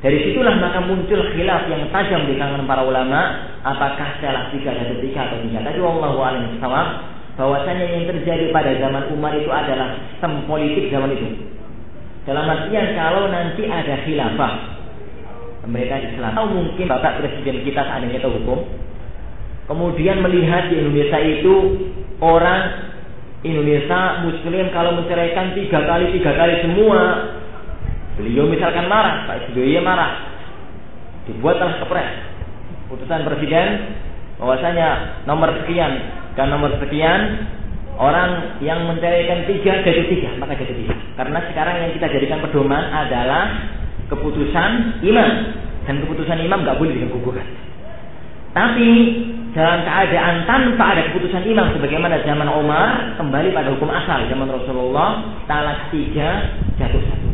Dari 0.01 0.17
situlah 0.25 0.57
maka 0.57 0.81
muncul 0.81 1.21
khilaf 1.37 1.69
yang 1.69 1.85
tajam 1.93 2.25
di 2.25 2.33
kalangan 2.33 2.65
para 2.65 2.81
ulama, 2.81 3.53
apakah 3.61 4.17
salah 4.17 4.49
tiga 4.49 4.73
dan 4.73 4.97
tiga 4.97 5.29
atau 5.29 5.37
tiga. 5.45 5.61
Tapi 5.61 5.77
Allah 5.77 6.11
alim 6.17 6.57
sawab 6.57 6.87
bahwasanya 7.37 7.85
yang 7.85 8.03
terjadi 8.09 8.49
pada 8.49 8.73
zaman 8.81 9.13
Umar 9.13 9.37
itu 9.37 9.53
adalah 9.53 9.93
sistem 10.09 10.49
politik 10.49 10.89
zaman 10.89 11.13
itu. 11.13 11.53
Dalam 12.25 12.49
artian 12.49 12.97
kalau 12.97 13.29
nanti 13.29 13.65
ada 13.69 14.01
khilafah 14.01 14.53
pemerintah 15.61 16.01
Islam 16.01 16.33
atau 16.33 16.45
mungkin 16.49 16.85
bapak 16.89 17.21
presiden 17.21 17.61
kita 17.61 17.81
ini 18.01 18.17
tahu 18.17 18.41
hukum, 18.41 18.59
kemudian 19.71 20.19
melihat 20.19 20.67
di 20.67 20.83
Indonesia 20.83 21.19
itu 21.23 21.55
orang 22.19 22.91
Indonesia 23.47 24.27
Muslim 24.27 24.67
kalau 24.75 24.99
menceraikan 24.99 25.55
tiga 25.55 25.79
kali 25.87 26.11
tiga 26.19 26.35
kali 26.35 26.59
semua 26.67 26.99
Beliau 28.19 28.45
misalkan 28.45 28.91
marah, 28.91 29.25
Pak 29.25 29.49
SBY 29.49 29.79
marah. 29.81 30.29
Dibuatlah 31.25 31.79
kepres. 31.79 32.09
Putusan 32.91 33.23
presiden 33.23 33.97
bahwasanya 34.37 35.21
nomor 35.23 35.53
sekian 35.63 35.91
dan 36.35 36.51
nomor 36.51 36.75
sekian 36.81 37.49
orang 37.95 38.59
yang 38.59 38.83
menceraikan 38.89 39.45
tiga 39.45 39.85
jadi 39.85 40.01
tiga 40.09 40.33
maka 40.41 40.57
jadi 40.57 40.73
tiga 40.73 40.95
karena 41.13 41.39
sekarang 41.45 41.75
yang 41.77 41.91
kita 41.93 42.07
jadikan 42.09 42.41
pedoman 42.41 42.81
adalah 42.89 43.69
keputusan 44.09 44.97
imam 45.05 45.31
dan 45.85 45.95
keputusan 46.01 46.41
imam 46.41 46.65
nggak 46.65 46.79
boleh 46.81 46.97
digugurkan 46.97 47.45
tapi 48.57 48.89
dalam 49.51 49.83
keadaan 49.83 50.47
tanpa 50.47 50.95
ada 50.95 51.01
keputusan 51.11 51.43
imam 51.43 51.75
sebagaimana 51.75 52.23
zaman 52.23 52.47
Umar 52.47 53.19
kembali 53.19 53.51
pada 53.51 53.69
hukum 53.75 53.91
asal 53.91 54.23
zaman 54.31 54.47
Rasulullah 54.47 55.43
talak 55.43 55.91
tiga 55.91 56.55
jatuh 56.79 57.03
satu 57.03 57.29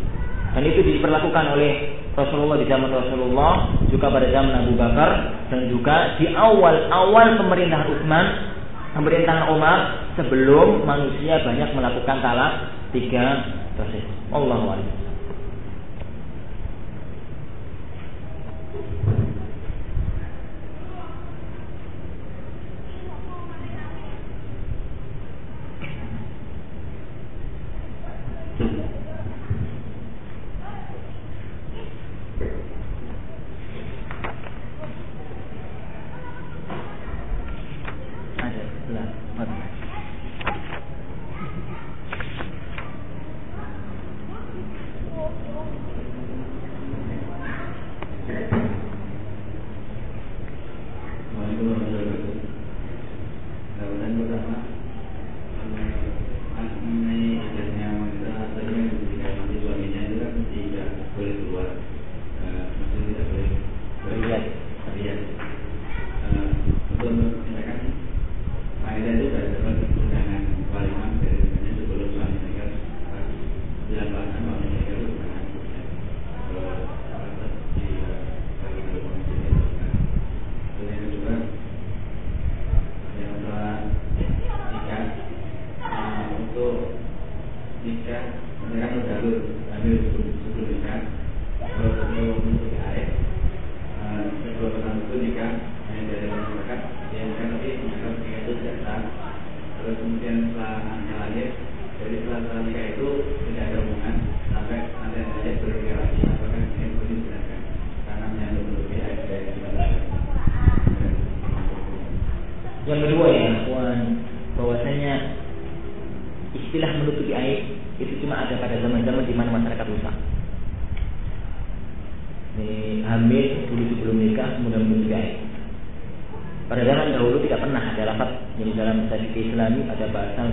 dan 0.58 0.62
itu 0.66 0.80
diperlakukan 0.82 1.54
oleh 1.54 1.98
Rasulullah 2.18 2.58
di 2.58 2.66
zaman 2.66 2.90
Rasulullah, 2.90 3.78
juga 3.86 4.10
pada 4.10 4.26
zaman 4.26 4.66
Abu 4.66 4.74
Bakar, 4.74 5.10
dan 5.54 5.70
juga 5.70 6.18
di 6.18 6.26
awal-awal 6.34 7.38
pemerintahan 7.38 7.86
Utsman, 7.94 8.26
pemerintahan 8.90 9.54
Umar 9.54 10.10
sebelum 10.18 10.82
manusia 10.82 11.38
banyak 11.46 11.70
melakukan 11.78 12.18
talak 12.18 12.74
tiga 12.90 13.46
proses. 13.78 14.02
Allah 14.34 14.82
Mm-hmm. 28.60 29.07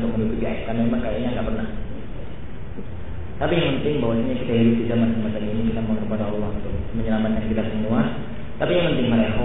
untuk 0.06 0.18
menutupi 0.22 0.46
aib 0.46 0.62
karena 0.70 0.82
memang 0.86 1.02
kayaknya 1.02 1.30
nggak 1.36 1.48
pernah. 1.50 1.68
Tapi 3.36 3.54
yang 3.60 3.72
penting 3.84 3.96
ini 4.00 4.34
kita 4.46 4.54
hidup 4.56 4.76
di 4.80 4.86
zaman 4.88 5.10
semacam 5.18 5.42
ini 5.44 5.62
kita 5.74 5.80
mohon 5.84 6.00
kepada 6.08 6.24
Allah 6.32 6.50
untuk 6.56 6.74
menyelamatkan 6.96 7.46
kita 7.52 7.64
semua. 7.68 8.02
Tapi 8.56 8.72
yang 8.72 8.88
penting 8.96 9.10
mereka 9.12 9.36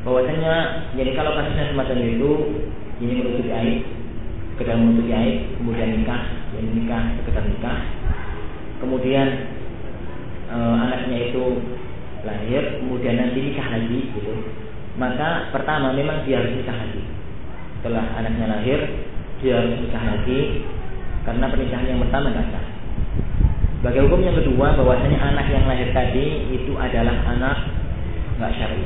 bahwasanya 0.00 0.54
jadi 0.96 1.10
kalau 1.12 1.36
kasusnya 1.36 1.72
semacam 1.72 1.96
itu 2.00 2.30
ini 3.04 3.12
menutupi 3.20 3.50
aib 3.52 3.78
sekedar 4.56 4.76
menutupi 4.76 5.12
aib 5.12 5.36
kemudian 5.60 5.88
nikah 6.00 6.22
Jadi 6.56 6.68
nikah 6.72 7.02
sekedar 7.20 7.44
nikah 7.44 7.80
kemudian 8.80 9.28
e, 10.48 10.56
anaknya 10.56 11.18
itu 11.32 11.44
lahir 12.24 12.62
kemudian 12.80 13.16
nanti 13.16 13.38
nikah 13.40 13.68
lagi 13.72 14.00
gitu 14.16 14.32
maka 14.96 15.52
pertama 15.52 15.92
memang 15.92 16.24
dia 16.24 16.40
harus 16.40 16.52
nikah 16.56 16.76
lagi 16.76 17.02
setelah 17.80 18.04
anaknya 18.20 18.46
lahir 18.48 18.80
dia 19.40 19.60
harus 19.60 19.88
lagi 19.92 20.40
karena 21.24 21.44
pernikahan 21.48 21.86
yang 21.88 22.00
pertama 22.04 22.32
nggak 22.32 22.48
sah 22.52 22.66
sebagai 23.80 24.12
hukum 24.12 24.20
yang 24.20 24.36
kedua 24.36 24.76
bahwasanya 24.76 25.16
anak 25.24 25.48
yang 25.48 25.64
lahir 25.64 25.88
tadi 25.96 26.52
itu 26.52 26.76
adalah 26.76 27.16
anak 27.32 27.64
nggak 28.36 28.52
syar'i. 28.60 28.84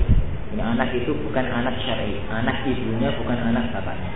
Ini 0.55 0.63
anak 0.63 0.95
itu 0.95 1.11
bukan 1.19 1.47
anak 1.51 1.75
syar'i. 1.83 2.15
Anak 2.31 2.63
ibunya 2.63 3.11
bukan 3.19 3.39
anak 3.43 3.75
bapaknya. 3.75 4.15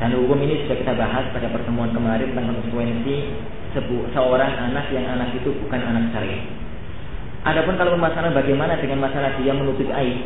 Dan 0.00 0.16
hukum 0.16 0.40
ini 0.40 0.64
sudah 0.64 0.80
kita 0.80 0.96
bahas 0.96 1.28
pada 1.28 1.52
pertemuan 1.52 1.92
kemarin 1.92 2.32
tentang 2.32 2.56
konsekuensi 2.56 3.16
seorang 4.16 4.52
anak 4.72 4.88
yang 4.96 5.04
anak 5.12 5.28
itu 5.36 5.52
bukan 5.60 5.80
anak 5.92 6.08
syar'i. 6.16 6.40
Adapun 7.44 7.76
kalau 7.76 8.00
masalah 8.00 8.32
bagaimana 8.32 8.80
dengan 8.80 9.04
masalah 9.04 9.36
dia 9.36 9.52
menutupi 9.52 9.92
aib, 9.92 10.24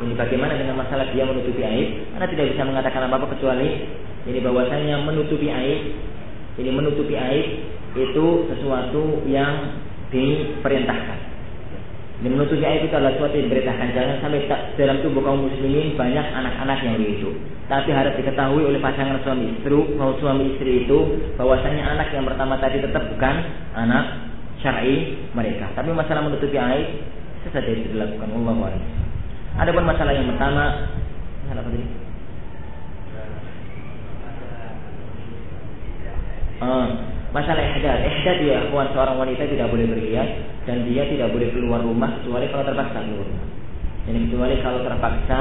ini 0.00 0.16
bagaimana 0.16 0.56
dengan 0.56 0.80
masalah 0.80 1.12
dia 1.12 1.28
menutupi 1.28 1.60
aib? 1.60 2.16
Anda 2.16 2.26
tidak 2.32 2.56
bisa 2.56 2.64
mengatakan 2.64 3.04
apa-apa 3.04 3.36
kecuali 3.36 3.68
ini 4.24 4.38
bahwasanya 4.40 5.04
menutupi 5.04 5.52
aib, 5.52 5.80
ini 6.56 6.70
menutupi 6.72 7.16
aib 7.16 7.46
itu 8.00 8.26
sesuatu 8.48 9.24
yang 9.28 9.76
diperintahkan. 10.08 11.18
Ini 12.20 12.28
menutupi 12.32 12.64
aib 12.64 12.88
itu 12.88 12.94
adalah 12.96 13.16
sesuatu 13.16 13.34
yang 13.36 13.46
diperintahkan. 13.52 13.86
Jangan 13.92 14.16
sampai 14.24 14.40
dalam 14.80 14.96
tubuh 15.04 15.20
kaum 15.20 15.40
muslimin 15.44 15.96
banyak 15.96 16.26
anak-anak 16.32 16.78
yang 16.84 16.96
begitu. 17.00 17.36
Tapi 17.68 17.92
harus 17.92 18.16
diketahui 18.16 18.66
oleh 18.66 18.80
pasangan 18.80 19.20
suami 19.20 19.56
istri, 19.56 19.78
mau 20.00 20.16
suami 20.16 20.56
istri 20.56 20.84
itu 20.88 20.98
bahwasanya 21.36 21.96
anak 21.96 22.08
yang 22.12 22.24
pertama 22.24 22.56
tadi 22.56 22.80
tetap 22.80 23.04
bukan 23.04 23.36
anak 23.76 24.04
syar'i 24.64 25.28
mereka. 25.36 25.68
Tapi 25.76 25.92
masalah 25.92 26.24
menutupi 26.24 26.56
aib 26.56 26.88
itu 27.40 27.88
dilakukan 27.96 28.28
Allah 28.36 28.76
Ada 29.58 29.70
pun 29.74 29.84
masalah 29.86 30.12
yang 30.14 30.28
pertama, 30.30 30.64
masalah 31.46 31.62
apa 31.64 31.70
tadi? 31.72 31.86
Uh, 36.60 36.86
masalah 37.32 37.62
ihdad. 37.72 37.98
Ihdad 38.04 38.38
ya, 38.44 38.58
kawan 38.68 38.92
seorang 38.92 39.16
wanita 39.16 39.48
tidak 39.48 39.72
boleh 39.72 39.88
berhias 39.88 40.28
dan 40.68 40.84
dia 40.84 41.08
tidak 41.08 41.32
boleh 41.32 41.48
keluar 41.50 41.80
rumah 41.80 42.20
kecuali 42.20 42.46
kalau 42.52 42.64
terpaksa 42.68 43.00
keluar 43.00 43.26
rumah. 43.26 43.48
Jadi 44.04 44.18
kecuali 44.28 44.54
kalau 44.60 44.80
terpaksa 44.84 45.40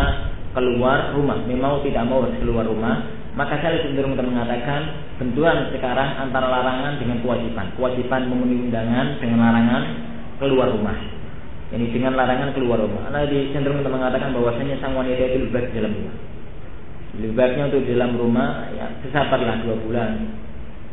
keluar 0.56 1.14
rumah, 1.14 1.38
memang 1.46 1.84
tidak 1.86 2.04
mau 2.08 2.26
keluar 2.26 2.66
rumah, 2.66 3.06
maka 3.38 3.62
saya 3.62 3.84
cenderung 3.86 4.18
mengatakan 4.18 5.06
benturan 5.22 5.70
sekarang 5.76 6.10
antara 6.18 6.48
larangan 6.50 6.98
dengan 6.98 7.22
kewajiban. 7.22 7.72
Kewajiban 7.78 8.32
memenuhi 8.32 8.72
undangan 8.72 9.22
dengan 9.22 9.40
larangan 9.44 9.84
keluar 10.42 10.72
rumah. 10.74 11.19
Ini 11.70 11.86
dengan 11.94 12.18
larangan 12.18 12.58
keluar 12.58 12.82
rumah. 12.82 13.14
Nah, 13.14 13.30
di 13.30 13.54
cenderung 13.54 13.86
mengatakan 13.86 14.34
bahwasanya 14.34 14.82
sang 14.82 14.98
wanita 14.98 15.22
itu 15.22 15.46
lebih 15.46 15.54
baik 15.54 15.68
di 15.70 15.76
dalam 15.78 15.94
rumah. 15.94 16.16
Lebih 17.20 17.34
baiknya 17.38 17.64
untuk 17.70 17.82
di 17.86 17.92
dalam 17.94 18.12
rumah 18.18 18.50
ya 18.74 18.86
sesabarlah 19.06 19.62
dua 19.62 19.76
bulan. 19.86 20.12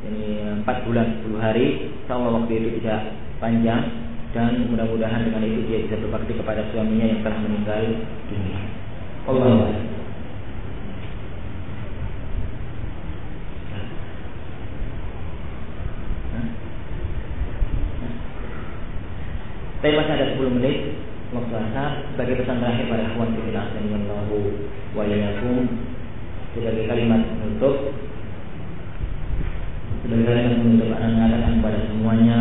Ini 0.04 0.24
empat 0.60 0.84
bulan 0.84 1.06
sepuluh 1.16 1.40
hari. 1.40 1.96
Sama 2.04 2.28
waktu 2.28 2.52
itu 2.60 2.68
tidak 2.80 3.16
panjang 3.40 3.88
dan 4.36 4.68
mudah-mudahan 4.68 5.24
dengan 5.24 5.40
itu 5.48 5.64
dia 5.64 5.80
bisa 5.88 5.96
berbakti 5.96 6.36
kepada 6.36 6.60
suaminya 6.68 7.08
yang 7.08 7.20
telah 7.24 7.40
meninggal 7.40 7.82
dunia. 8.28 8.60
Allah. 9.24 9.72
Tapi 19.76 19.92
masih 19.92 20.15
ada 20.15 20.15
10 20.36 20.56
menit 20.60 20.76
waktu 21.32 21.54
asar 21.56 21.90
sebagai 22.12 22.44
pesan 22.44 22.60
terakhir 22.62 22.86
pada 22.92 23.04
akhwan 23.10 23.34
kita 23.34 23.62
Allahu 23.80 24.38
wa 24.92 25.02
iyyakum. 25.08 25.64
Sebagai 26.52 26.84
kalimat 26.88 27.20
penutup. 27.24 27.76
Sebagai 30.04 30.24
kalimat 30.28 30.54
penutup 30.60 30.88
anak 30.96 31.10
mengatakan 31.12 31.52
kepada 31.60 31.78
semuanya 31.88 32.36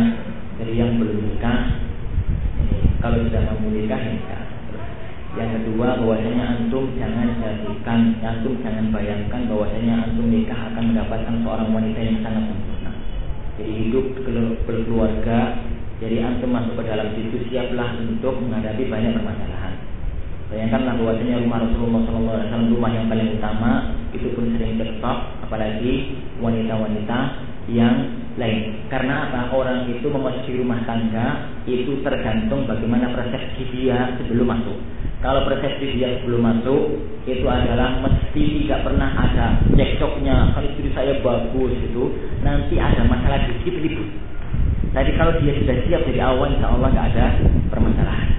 dari 0.60 0.74
yang 0.76 1.00
belum 1.00 1.18
nikah. 1.24 1.60
Kalau 3.00 3.18
sudah 3.24 3.42
mau 3.44 3.68
nikah 3.72 4.00
nikah 4.00 4.46
yang 5.36 5.52
kedua 5.52 6.00
bahwasanya 6.00 6.44
antum 6.56 6.96
jangan 6.96 7.28
jadikan 7.36 8.16
antum 8.24 8.56
jangan 8.64 8.88
bayangkan 8.88 9.44
bahwasanya 9.52 10.08
antum 10.08 10.32
nikah 10.32 10.56
akan 10.72 10.96
mendapatkan 10.96 11.34
seorang 11.44 11.68
wanita 11.76 12.00
yang 12.00 12.18
sangat 12.24 12.44
sempurna. 12.48 12.92
Jadi 13.60 13.72
hidup 13.84 14.06
berkeluarga 14.64 15.40
jadi 15.96 16.28
antum 16.28 16.52
masuk 16.52 16.76
ke 16.76 16.84
dalam 16.84 17.08
situ 17.16 17.40
siaplah 17.48 17.96
untuk 17.96 18.36
menghadapi 18.36 18.84
banyak 18.84 19.16
permasalahan. 19.16 19.80
Bayangkanlah 20.52 20.94
bahwasanya 21.00 21.40
rumah 21.40 21.58
Rasulullah 21.64 22.00
SAW 22.04 22.68
rumah 22.76 22.90
yang 22.92 23.08
paling 23.08 23.40
utama 23.40 23.96
itu 24.12 24.28
pun 24.36 24.52
sering 24.54 24.76
terstop, 24.76 25.40
apalagi 25.40 26.20
wanita-wanita 26.38 27.18
yang 27.72 28.12
lain. 28.36 28.86
Karena 28.92 29.26
apa? 29.26 29.56
Orang 29.56 29.88
itu 29.88 30.04
memasuki 30.06 30.60
rumah 30.60 30.84
tangga 30.84 31.48
itu 31.64 32.04
tergantung 32.04 32.68
bagaimana 32.68 33.16
persepsi 33.16 33.64
dia 33.72 34.20
sebelum 34.20 34.52
masuk. 34.52 34.76
Kalau 35.24 35.48
persepsi 35.48 35.96
dia 35.96 36.20
sebelum 36.20 36.44
masuk 36.44 36.92
itu 37.24 37.48
adalah 37.48 38.04
mesti 38.04 38.68
tidak 38.68 38.84
pernah 38.84 39.10
ada 39.16 39.64
cekcoknya. 39.72 40.52
Kalau 40.52 40.68
istri 40.76 40.92
saya 40.92 41.24
bagus 41.24 41.72
itu 41.80 42.04
nanti 42.44 42.76
ada 42.76 43.00
masalah 43.08 43.48
dikit 43.48 43.80
ribut 43.80 44.35
tapi 44.96 45.12
kalau 45.20 45.36
dia 45.44 45.52
sudah 45.60 45.76
siap 45.84 46.02
dari 46.08 46.20
awal, 46.24 46.48
insya 46.56 46.72
Allah 46.72 46.88
nggak 46.88 47.08
ada 47.12 47.26
permasalahan. 47.68 48.30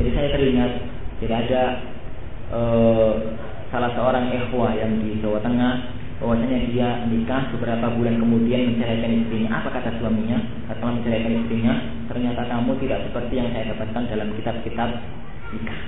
Jadi 0.00 0.10
saya 0.16 0.28
teringat, 0.32 0.72
jadi 1.20 1.34
ada 1.36 1.62
uh, 2.48 3.12
salah 3.68 3.92
seorang 3.92 4.32
ikhwah 4.32 4.72
yang 4.72 5.04
di 5.04 5.20
Jawa 5.20 5.44
Tengah, 5.44 5.84
bahwasanya 6.16 6.58
dia 6.72 6.88
nikah 7.12 7.52
beberapa 7.52 7.92
bulan 7.92 8.16
kemudian 8.16 8.72
menceraikan 8.72 9.20
istrinya. 9.20 9.60
Apa 9.60 9.68
kata 9.68 10.00
suaminya? 10.00 10.40
Setelah 10.72 10.96
menceraikan 10.96 11.32
istrinya, 11.44 11.74
ternyata 12.08 12.42
kamu 12.48 12.72
tidak 12.80 12.98
seperti 13.04 13.32
yang 13.36 13.48
saya 13.52 13.64
dapatkan 13.76 14.02
dalam 14.08 14.28
kitab-kitab 14.32 14.88
nikah. 15.52 15.80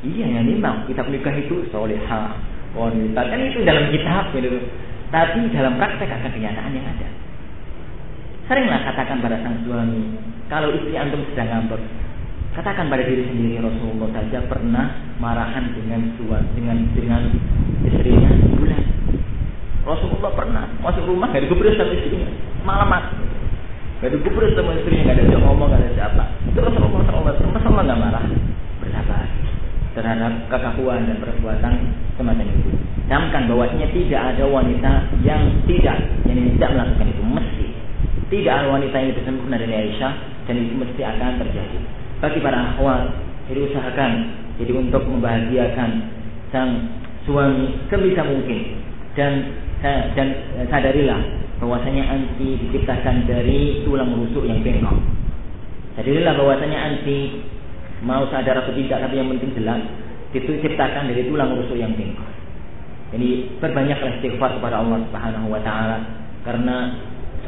Iya, 0.00 0.26
yang 0.40 0.48
memang 0.48 0.88
kitab 0.88 1.12
nikah 1.12 1.34
itu 1.36 1.68
soleha, 1.68 2.40
wanita 2.72 3.20
kan 3.20 3.36
itu 3.36 3.60
dalam 3.68 3.92
kitab 3.92 4.32
gitu. 4.32 4.48
Tapi 5.12 5.44
dalam 5.52 5.76
praktek 5.76 6.08
akan 6.08 6.30
kenyataan 6.32 6.72
yang 6.72 6.88
ada. 6.88 7.19
Seringlah 8.50 8.82
katakan 8.82 9.22
pada 9.22 9.38
sang 9.46 9.62
suami, 9.62 10.18
kalau 10.50 10.74
istri 10.74 10.98
antum 10.98 11.22
sedang 11.30 11.70
ngambek, 11.70 11.78
katakan 12.58 12.90
pada 12.90 13.06
diri 13.06 13.30
sendiri 13.30 13.62
Rasulullah 13.62 14.10
saja 14.10 14.42
pernah 14.50 14.90
marahan 15.22 15.70
dengan 15.70 16.10
suami 16.18 16.50
dengan 16.58 16.82
dengan 16.90 17.30
istrinya 17.86 18.26
bulan. 18.58 18.82
Rasulullah 19.86 20.34
pernah 20.34 20.66
masuk 20.82 21.06
rumah 21.06 21.30
gak 21.30 21.46
digubris 21.46 21.78
sama 21.78 21.94
istrinya, 21.94 22.26
malam. 22.66 22.90
Gak 24.02 24.18
digubris 24.18 24.50
sama 24.58 24.74
istrinya, 24.82 25.14
gak 25.14 25.22
ada 25.22 25.24
siapa 25.30 25.46
ngomong, 25.46 25.70
gak 25.70 25.80
ada 25.86 25.90
siapa. 25.94 26.24
Itu 26.50 26.58
Rasulullah 26.58 27.06
SAW, 27.06 27.54
Rasulullah 27.54 27.84
gak 27.86 28.00
marah, 28.02 28.24
bersabar 28.82 29.30
terhadap 29.94 30.32
kekakuan 30.50 31.06
dan 31.06 31.22
perbuatan 31.22 31.74
semacam 32.18 32.46
itu. 32.50 32.70
Camkan 33.06 33.46
bahwasanya 33.46 33.86
tidak 33.94 34.22
ada 34.34 34.44
wanita 34.50 35.06
yang 35.22 35.54
tidak, 35.70 36.02
yang 36.26 36.50
tidak 36.58 36.70
melakukan 36.74 37.06
itu, 37.14 37.22
mesti 37.22 37.69
tidak 38.30 38.52
ada 38.62 38.66
wanita 38.70 38.94
yang 38.94 39.10
lebih 39.10 39.24
sempurna 39.26 39.56
dari 39.58 39.74
Aisyah 39.74 40.12
dan 40.46 40.54
itu 40.54 40.74
mesti 40.78 41.02
akan 41.02 41.30
terjadi. 41.42 41.78
Bagi 42.22 42.38
para 42.38 42.58
akhwat, 42.74 43.10
jadi 43.50 43.60
usahakan 43.66 44.12
jadi 44.62 44.72
untuk 44.76 45.02
membahagiakan 45.08 45.90
sang 46.54 46.70
suami 47.26 47.74
sebisa 47.90 48.22
mungkin 48.22 48.78
dan 49.18 49.56
dan 49.82 50.28
sadarilah 50.70 51.20
bahwasanya 51.58 52.04
anti 52.06 52.56
diciptakan 52.56 53.26
dari 53.26 53.82
tulang 53.84 54.14
rusuk 54.14 54.46
yang 54.46 54.62
bengkok. 54.62 54.96
Sadarilah 55.98 56.34
bahwasanya 56.38 56.78
anti 56.78 57.18
mau 58.06 58.24
sadar 58.32 58.64
atau 58.64 58.72
tidak 58.72 59.00
tapi 59.02 59.20
yang 59.20 59.28
penting 59.36 59.52
jelas 59.58 59.80
itu 60.30 60.46
diciptakan 60.46 61.10
dari 61.10 61.26
tulang 61.26 61.56
rusuk 61.58 61.76
yang 61.76 61.92
bengkok. 61.98 62.30
Jadi 63.10 63.58
perbanyaklah 63.58 64.22
istighfar 64.22 64.60
kepada 64.60 64.78
Allah 64.84 65.02
Subhanahu 65.08 65.46
wa 65.50 65.60
taala 65.66 65.98
karena 66.46 66.76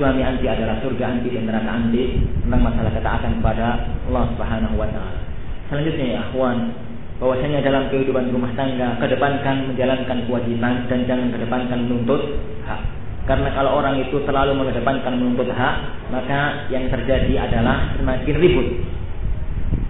suami 0.02 0.18
anti 0.18 0.50
adalah 0.50 0.82
surga 0.82 1.04
anti 1.14 1.30
dan 1.30 1.46
neraka 1.46 1.70
anti 1.70 2.18
tentang 2.42 2.58
masalah 2.66 2.90
ketaatan 2.90 3.38
kepada 3.38 3.66
Allah 4.10 4.24
Subhanahu 4.34 4.74
wa 4.74 4.88
taala. 4.90 5.22
Selanjutnya 5.70 6.06
ya 6.10 6.18
akhwan, 6.26 6.74
bahwasanya 7.22 7.62
dalam 7.62 7.86
kehidupan 7.86 8.34
rumah 8.34 8.50
tangga 8.58 8.98
kedepankan 8.98 9.70
menjalankan 9.70 10.26
kewajiban 10.26 10.90
dan 10.90 11.06
jangan 11.06 11.30
kedepankan 11.30 11.86
menuntut 11.86 12.18
hak. 12.66 12.82
Karena 13.30 13.54
kalau 13.54 13.78
orang 13.78 14.02
itu 14.02 14.18
terlalu 14.26 14.58
mengedepankan 14.58 15.14
menuntut 15.14 15.46
hak, 15.54 15.74
maka 16.10 16.66
yang 16.74 16.90
terjadi 16.90 17.46
adalah 17.46 17.94
semakin 17.94 18.34
ribut. 18.42 18.82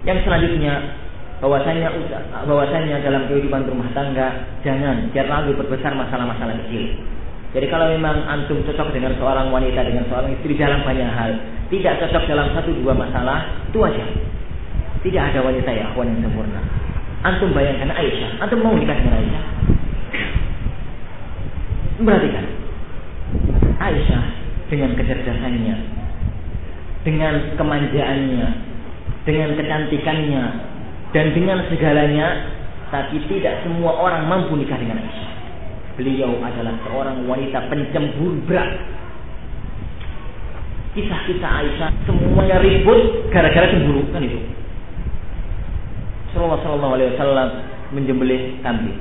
Yang 0.05 0.29
selanjutnya, 0.29 0.73
bahwasanya 1.41 1.89
bahwasanya 2.45 3.01
dalam 3.01 3.25
kehidupan 3.33 3.65
rumah 3.65 3.89
tangga 3.97 4.45
jangan 4.61 5.09
terlalu 5.09 5.57
berbesar 5.57 5.97
masalah-masalah 5.97 6.53
kecil. 6.69 7.01
Jadi 7.53 7.69
kalau 7.69 7.85
memang 7.93 8.25
antum 8.25 8.65
cocok 8.65 8.89
dengan 8.97 9.13
seorang 9.21 9.53
wanita 9.53 9.85
dengan 9.85 10.09
seorang 10.09 10.33
istri 10.33 10.57
dalam 10.57 10.81
banyak 10.81 11.05
hal, 11.05 11.37
tidak 11.69 12.01
cocok 12.01 12.23
dalam 12.25 12.49
satu 12.57 12.73
dua 12.81 12.97
masalah, 12.97 13.45
itu 13.69 13.77
aja. 13.85 14.05
Tidak 15.05 15.21
ada 15.21 15.39
wanita 15.45 15.69
ya 15.69 15.93
akhwan 15.93 16.09
yang 16.09 16.25
sempurna. 16.25 16.61
Antum 17.21 17.53
bayangkan 17.53 17.93
Aisyah, 17.93 18.41
antum 18.41 18.57
mau 18.65 18.73
nikah 18.73 18.97
dengan 18.97 19.21
Aisyah? 19.21 19.43
Perhatikan. 22.01 22.45
Aisyah 23.77 24.23
dengan 24.73 24.91
kecerdasannya, 24.97 25.75
dengan 27.05 27.33
kemanjaannya, 27.53 28.47
dengan 29.29 29.49
kecantikannya, 29.53 30.43
dan 31.13 31.25
dengan 31.37 31.61
segalanya, 31.69 32.27
tapi 32.89 33.21
tidak 33.29 33.61
semua 33.61 33.93
orang 33.93 34.25
mampu 34.25 34.57
nikah 34.57 34.81
dengan 34.81 34.97
Aisyah. 35.05 35.32
Beliau 35.93 36.41
adalah 36.41 36.73
seorang 36.89 37.29
wanita 37.29 37.69
pencemburu 37.69 38.41
berat. 38.49 38.81
Kisah-kisah 40.97 41.51
Aisyah 41.61 41.89
semuanya 42.05 42.61
ribut 42.61 43.29
gara-gara 43.29 43.69
cemburu 43.69 44.05
kan 44.13 44.21
itu. 44.21 44.41
Rasulullah 46.33 46.61
Shallallahu 46.65 46.93
Alaihi 46.97 47.09
Wasallam 47.13 47.49
menjembelih 47.93 48.41
kambing, 48.65 48.97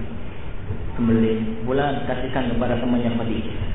kembali 1.00 1.64
bulan 1.64 2.04
kasihkan 2.04 2.52
kepada 2.52 2.76
temannya 2.76 3.08
Khadijah. 3.16 3.71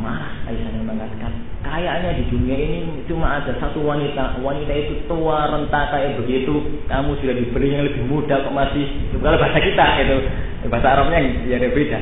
Marah 0.00 0.32
Aisyah 0.48 0.84
mengatakan 0.84 1.46
Kayaknya 1.66 2.10
di 2.14 2.24
dunia 2.30 2.56
ini 2.56 2.78
cuma 3.10 3.42
ada 3.42 3.50
satu 3.58 3.82
wanita. 3.82 4.38
Wanita 4.38 4.70
itu 4.70 5.02
tua, 5.10 5.50
renta 5.50 5.90
kayak 5.90 6.22
begitu. 6.22 6.62
Kamu 6.86 7.18
sudah 7.18 7.34
diberi 7.34 7.74
yang 7.74 7.82
lebih 7.90 8.06
muda 8.06 8.38
kok 8.46 8.54
masih. 8.54 8.86
Kalau 9.18 9.34
bahasa 9.34 9.58
kita 9.58 9.86
itu 10.06 10.16
bahasa 10.70 10.88
Arabnya 10.94 11.20
ya 11.50 11.58
ada 11.58 11.68
beda. 11.74 11.98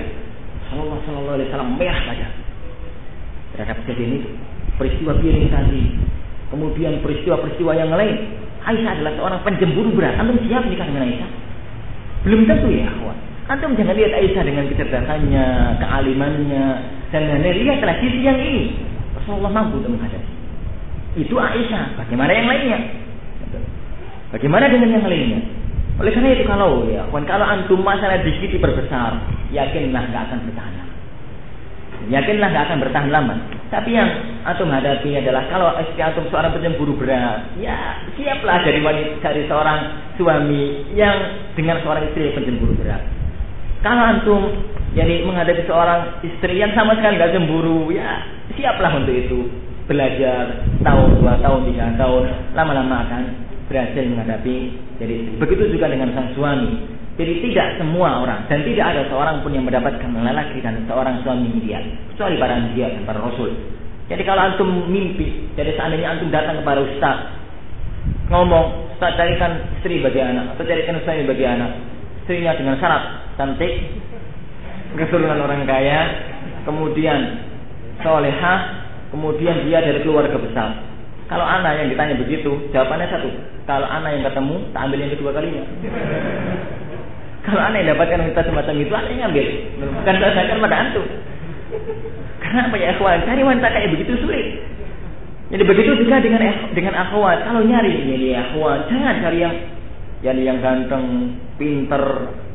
Sallallahu 0.69 1.01
Sallallahu 1.09 1.37
Alaihi 1.41 1.49
Wasallam 1.49 1.71
merah 1.81 2.01
saja 2.05 2.27
terhadap 3.57 3.77
kejadian 3.85 4.21
itu. 4.21 4.31
Peristiwa 4.75 5.13
piring 5.23 5.49
tadi, 5.49 5.83
kemudian 6.51 7.01
peristiwa-peristiwa 7.01 7.73
yang 7.79 7.91
lain. 7.95 8.17
Aisyah 8.65 8.91
adalah 9.01 9.13
seorang 9.17 9.41
penjemburu 9.45 9.93
berat. 9.97 10.19
Antum 10.19 10.41
siap 10.45 10.67
nikah 10.67 10.89
dengan 10.89 11.05
Aisyah? 11.09 11.31
Belum 12.25 12.41
tentu 12.49 12.69
ya, 12.73 12.89
kawan. 12.91 13.19
Antum 13.45 13.77
jangan 13.77 13.95
lihat 13.97 14.13
Aisyah 14.19 14.43
dengan 14.43 14.65
kecerdasannya, 14.73 15.47
kealimannya, 15.79 16.67
dan 17.15 17.31
lain-lain. 17.31 17.63
Lihatlah 17.63 17.97
sisi 18.03 18.27
yang 18.27 18.35
ini. 18.43 18.75
Rasulullah 19.15 19.55
mampu 19.55 19.79
untuk 19.79 19.95
menghadapi. 19.95 20.33
Itu 21.15 21.39
Aisyah. 21.39 21.95
Bagaimana 22.03 22.35
yang 22.35 22.51
lainnya? 22.51 22.79
Bagaimana 24.35 24.67
dengan 24.67 24.91
yang 24.99 25.07
lainnya? 25.07 25.41
Oleh 25.95 26.11
karena 26.11 26.35
itu 26.35 26.43
kalau 26.43 26.91
ya, 26.91 27.07
kalau 27.07 27.47
antum 27.47 27.79
masalah 27.87 28.19
dikit 28.27 28.51
diperbesar, 28.51 29.15
yakinlah 29.55 30.11
nggak 30.11 30.23
akan 30.27 30.39
bertahan 30.43 30.75
lama. 30.75 30.95
Yakinlah 32.11 32.49
nggak 32.51 32.65
akan 32.67 32.79
bertahan 32.83 33.11
lama. 33.15 33.35
Tapi 33.71 33.95
yang 33.95 34.11
antum 34.43 34.75
hadapi 34.75 35.15
adalah 35.23 35.47
kalau 35.47 35.71
istri 35.79 36.03
antum 36.03 36.27
seorang 36.35 36.51
pencemburu 36.51 36.99
berat, 36.99 37.47
ya 37.63 38.03
siaplah 38.19 38.67
dari 38.67 38.83
wanita 38.83 39.23
dari 39.23 39.47
seorang 39.47 39.79
suami 40.19 40.91
yang 40.99 41.15
dengan 41.55 41.79
seorang 41.87 42.11
istri 42.11 42.27
yang 42.27 42.43
pencemburu 42.43 42.75
berat. 42.75 43.24
Kalau 43.85 44.01
antum 44.01 44.43
jadi 44.97 45.29
menghadapi 45.29 45.69
seorang 45.69 46.25
istri 46.25 46.57
yang 46.57 46.73
sama 46.73 46.97
sekali 46.97 47.21
nggak 47.21 47.37
cemburu, 47.37 47.93
ya 47.93 48.25
siaplah 48.57 48.97
untuk 48.97 49.13
itu. 49.13 49.45
Belajar 49.85 50.65
tahun, 50.81 51.21
dua 51.21 51.37
tahun, 51.45 51.69
tiga 51.69 51.93
tahun, 52.01 52.57
lama-lama 52.57 53.05
akan 53.05 53.23
berhasil 53.69 54.01
menghadapi. 54.09 54.57
Jadi 54.97 55.37
begitu 55.37 55.77
juga 55.77 55.93
dengan 55.93 56.17
sang 56.17 56.33
suami. 56.33 56.97
Jadi 57.21 57.45
tidak 57.45 57.77
semua 57.77 58.25
orang 58.25 58.49
dan 58.49 58.65
tidak 58.65 58.87
ada 58.97 59.03
seorang 59.13 59.45
pun 59.45 59.53
yang 59.53 59.69
mendapatkan 59.69 60.09
lelaki 60.09 60.59
dan 60.65 60.81
seorang 60.89 61.21
suami 61.21 61.47
ideal 61.53 61.85
kecuali 62.11 62.41
para 62.41 62.57
nabi 62.59 62.81
dan 62.81 63.05
para 63.05 63.21
rasul. 63.21 63.53
Jadi 64.09 64.23
kalau 64.25 64.41
antum 64.49 64.89
mimpi, 64.89 65.53
jadi 65.55 65.77
seandainya 65.77 66.17
antum 66.17 66.33
datang 66.33 66.59
kepada 66.65 66.81
ustaz 66.83 67.19
ngomong, 68.33 68.97
ustaz 68.97 69.15
carikan 69.21 69.61
istri 69.79 70.01
bagi 70.01 70.25
anak 70.25 70.57
atau 70.57 70.65
carikan 70.65 70.99
suami 71.05 71.23
bagi 71.29 71.45
anak, 71.45 71.71
istrinya 72.25 72.53
dengan 72.57 72.75
syarat 72.81 73.24
cantik, 73.35 73.73
keturunan 74.95 75.41
orang 75.43 75.67
kaya, 75.67 76.01
kemudian 76.67 77.45
solehah, 78.03 78.59
kemudian 79.11 79.67
dia 79.67 79.83
dari 79.83 80.01
keluarga 80.03 80.39
besar. 80.39 80.71
Kalau 81.25 81.45
anak 81.45 81.81
yang 81.81 81.89
ditanya 81.89 82.15
begitu, 82.21 82.69
jawabannya 82.71 83.09
satu. 83.09 83.31
Kalau 83.65 83.89
anak 83.89 84.11
yang 84.21 84.25
ketemu, 84.29 84.57
tak 84.77 84.81
ambil 84.85 84.99
yang 85.01 85.13
kedua 85.17 85.31
kalinya. 85.33 85.65
Kalau 87.49 87.61
anak 87.61 87.79
yang 87.81 87.91
dapatkan 87.97 88.19
wanita 88.29 88.43
semacam 88.45 88.75
itu, 88.77 88.93
anak 88.93 89.11
yang 89.13 89.25
ambil. 89.33 89.47
Bukan 89.81 90.15
saya 90.21 90.57
pada 90.61 90.77
antum. 90.77 91.07
Karena 92.45 92.61
apa 92.69 92.77
ya 92.77 92.87
akhwat? 92.93 93.25
Cari 93.25 93.41
wanita 93.41 93.69
kayak 93.73 93.89
begitu 93.97 94.13
sulit. 94.21 94.47
Jadi 95.49 95.63
begitu 95.65 95.91
juga 96.05 96.21
dengan 96.21 96.41
dengan 96.77 96.95
akhwat. 96.97 97.45
Kalau 97.45 97.61
nyari 97.65 97.93
ini 98.05 98.37
akhwat, 98.37 98.89
jangan 98.93 99.15
cari 99.25 99.39
yang 99.41 99.55
yang 100.25 100.39
yang 100.41 100.59
ganteng, 100.61 101.37
pinter, 101.61 102.05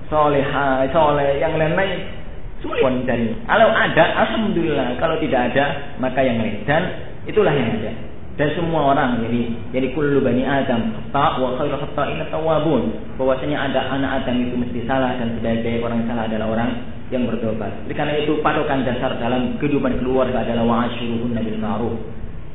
soleha, 0.09 0.89
soleh, 0.91 1.39
yang 1.39 1.55
lain-lain 1.55 2.19
Sulit 2.59 2.83
dari 3.07 3.31
Kalau 3.47 3.71
ada, 3.71 4.03
alhamdulillah. 4.27 4.99
Kalau 4.99 5.15
tidak 5.23 5.51
ada, 5.51 5.95
maka 5.95 6.19
yang 6.19 6.43
lain. 6.43 6.59
Dan 6.67 6.83
itulah 7.23 7.55
yang 7.55 7.71
ada. 7.71 7.91
Dan 8.35 8.55
semua 8.55 8.95
orang, 8.95 9.19
jadi 9.19 9.51
jadi 9.75 9.87
kullu 9.91 10.23
bani 10.23 10.47
Adam 10.47 10.95
khata 11.11 11.43
wa 11.43 11.59
khairu 11.59 11.75
khata'in 11.75 12.23
tawabun. 12.31 12.95
Bahwasanya 13.19 13.67
ada 13.67 13.79
anak 13.95 14.23
Adam 14.23 14.47
itu 14.47 14.55
mesti 14.55 14.79
salah 14.87 15.19
dan 15.19 15.35
sebagai 15.35 15.83
orang 15.83 16.07
salah 16.07 16.23
adalah 16.23 16.47
orang 16.47 16.71
yang 17.11 17.27
bertobat. 17.27 17.83
Jadi 17.83 17.95
karena 17.99 18.15
itu 18.15 18.39
patokan 18.39 18.87
dasar 18.87 19.19
dalam 19.19 19.59
kehidupan 19.59 19.99
keluarga 19.99 20.43
adalah 20.43 20.63
wa'ashiruhun 20.63 21.35
nabil 21.35 21.59
ma'ruf. 21.59 21.99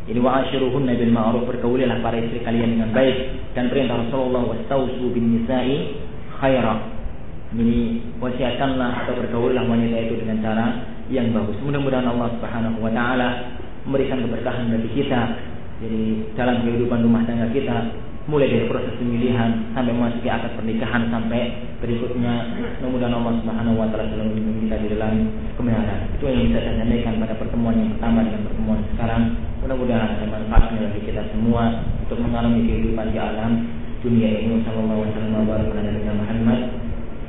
Jadi 0.08 0.20
wa'ashiruhun 0.24 0.88
nabil 0.88 1.12
ma'ruf 1.12 1.44
berkaulilah 1.52 2.00
para 2.00 2.16
istri 2.16 2.40
kalian 2.40 2.80
dengan 2.80 2.88
baik 2.96 3.16
dan 3.52 3.68
perintah 3.68 4.08
Rasulullah 4.08 4.40
wastausu 4.40 5.12
bin 5.12 5.36
nisa'i 5.36 6.00
khaira 6.40 6.93
ini 7.54 8.02
wasiatkanlah 8.18 9.06
atau 9.06 9.14
bergaullah 9.14 9.62
wanita 9.62 9.96
itu 10.10 10.14
dengan 10.26 10.42
cara 10.42 10.66
yang 11.06 11.30
bagus. 11.30 11.54
Mudah-mudahan 11.62 12.10
Allah 12.10 12.28
Subhanahu 12.34 12.82
wa 12.82 12.90
taala 12.90 13.28
memberikan 13.86 14.18
keberkahan 14.26 14.74
bagi 14.74 14.90
kita. 14.90 15.20
Jadi 15.78 16.02
dalam 16.34 16.66
kehidupan 16.66 17.02
rumah 17.06 17.22
tangga 17.26 17.50
kita 17.54 17.94
mulai 18.24 18.48
dari 18.48 18.64
proses 18.66 18.96
pemilihan 18.96 19.68
sampai 19.76 19.92
memasuki 19.92 20.32
akad 20.32 20.56
pernikahan 20.56 21.12
sampai 21.12 21.60
berikutnya 21.78 22.56
mudah-mudahan 22.80 23.14
Allah 23.20 23.34
Subhanahu 23.44 23.76
wa 23.78 23.86
taala 23.92 24.10
selalu 24.10 24.30
melindungi 24.34 24.60
kita 24.66 24.76
di 24.82 24.88
dalam 24.98 25.14
kebenaran. 25.54 25.98
Itu 26.18 26.24
yang 26.26 26.42
bisa 26.50 26.58
saya 26.58 26.74
sampaikan 26.82 27.14
pada 27.22 27.34
pertemuan 27.38 27.74
yang 27.78 27.90
pertama 27.94 28.18
dengan 28.26 28.42
pertemuan 28.50 28.80
sekarang. 28.96 29.22
Mudah-mudahan 29.62 30.08
ada 30.18 30.26
manfaatnya 30.26 30.78
bagi 30.90 31.00
kita 31.06 31.22
semua 31.30 31.62
untuk 32.02 32.18
mengalami 32.18 32.66
kehidupan 32.66 33.06
di 33.14 33.18
alam 33.22 33.52
dunia 34.02 34.28
ini. 34.42 34.60
Sallallahu 34.66 35.00
alaihi 35.06 35.14
wasallam 35.14 36.10
wa 36.10 36.14
Muhammad 36.18 36.83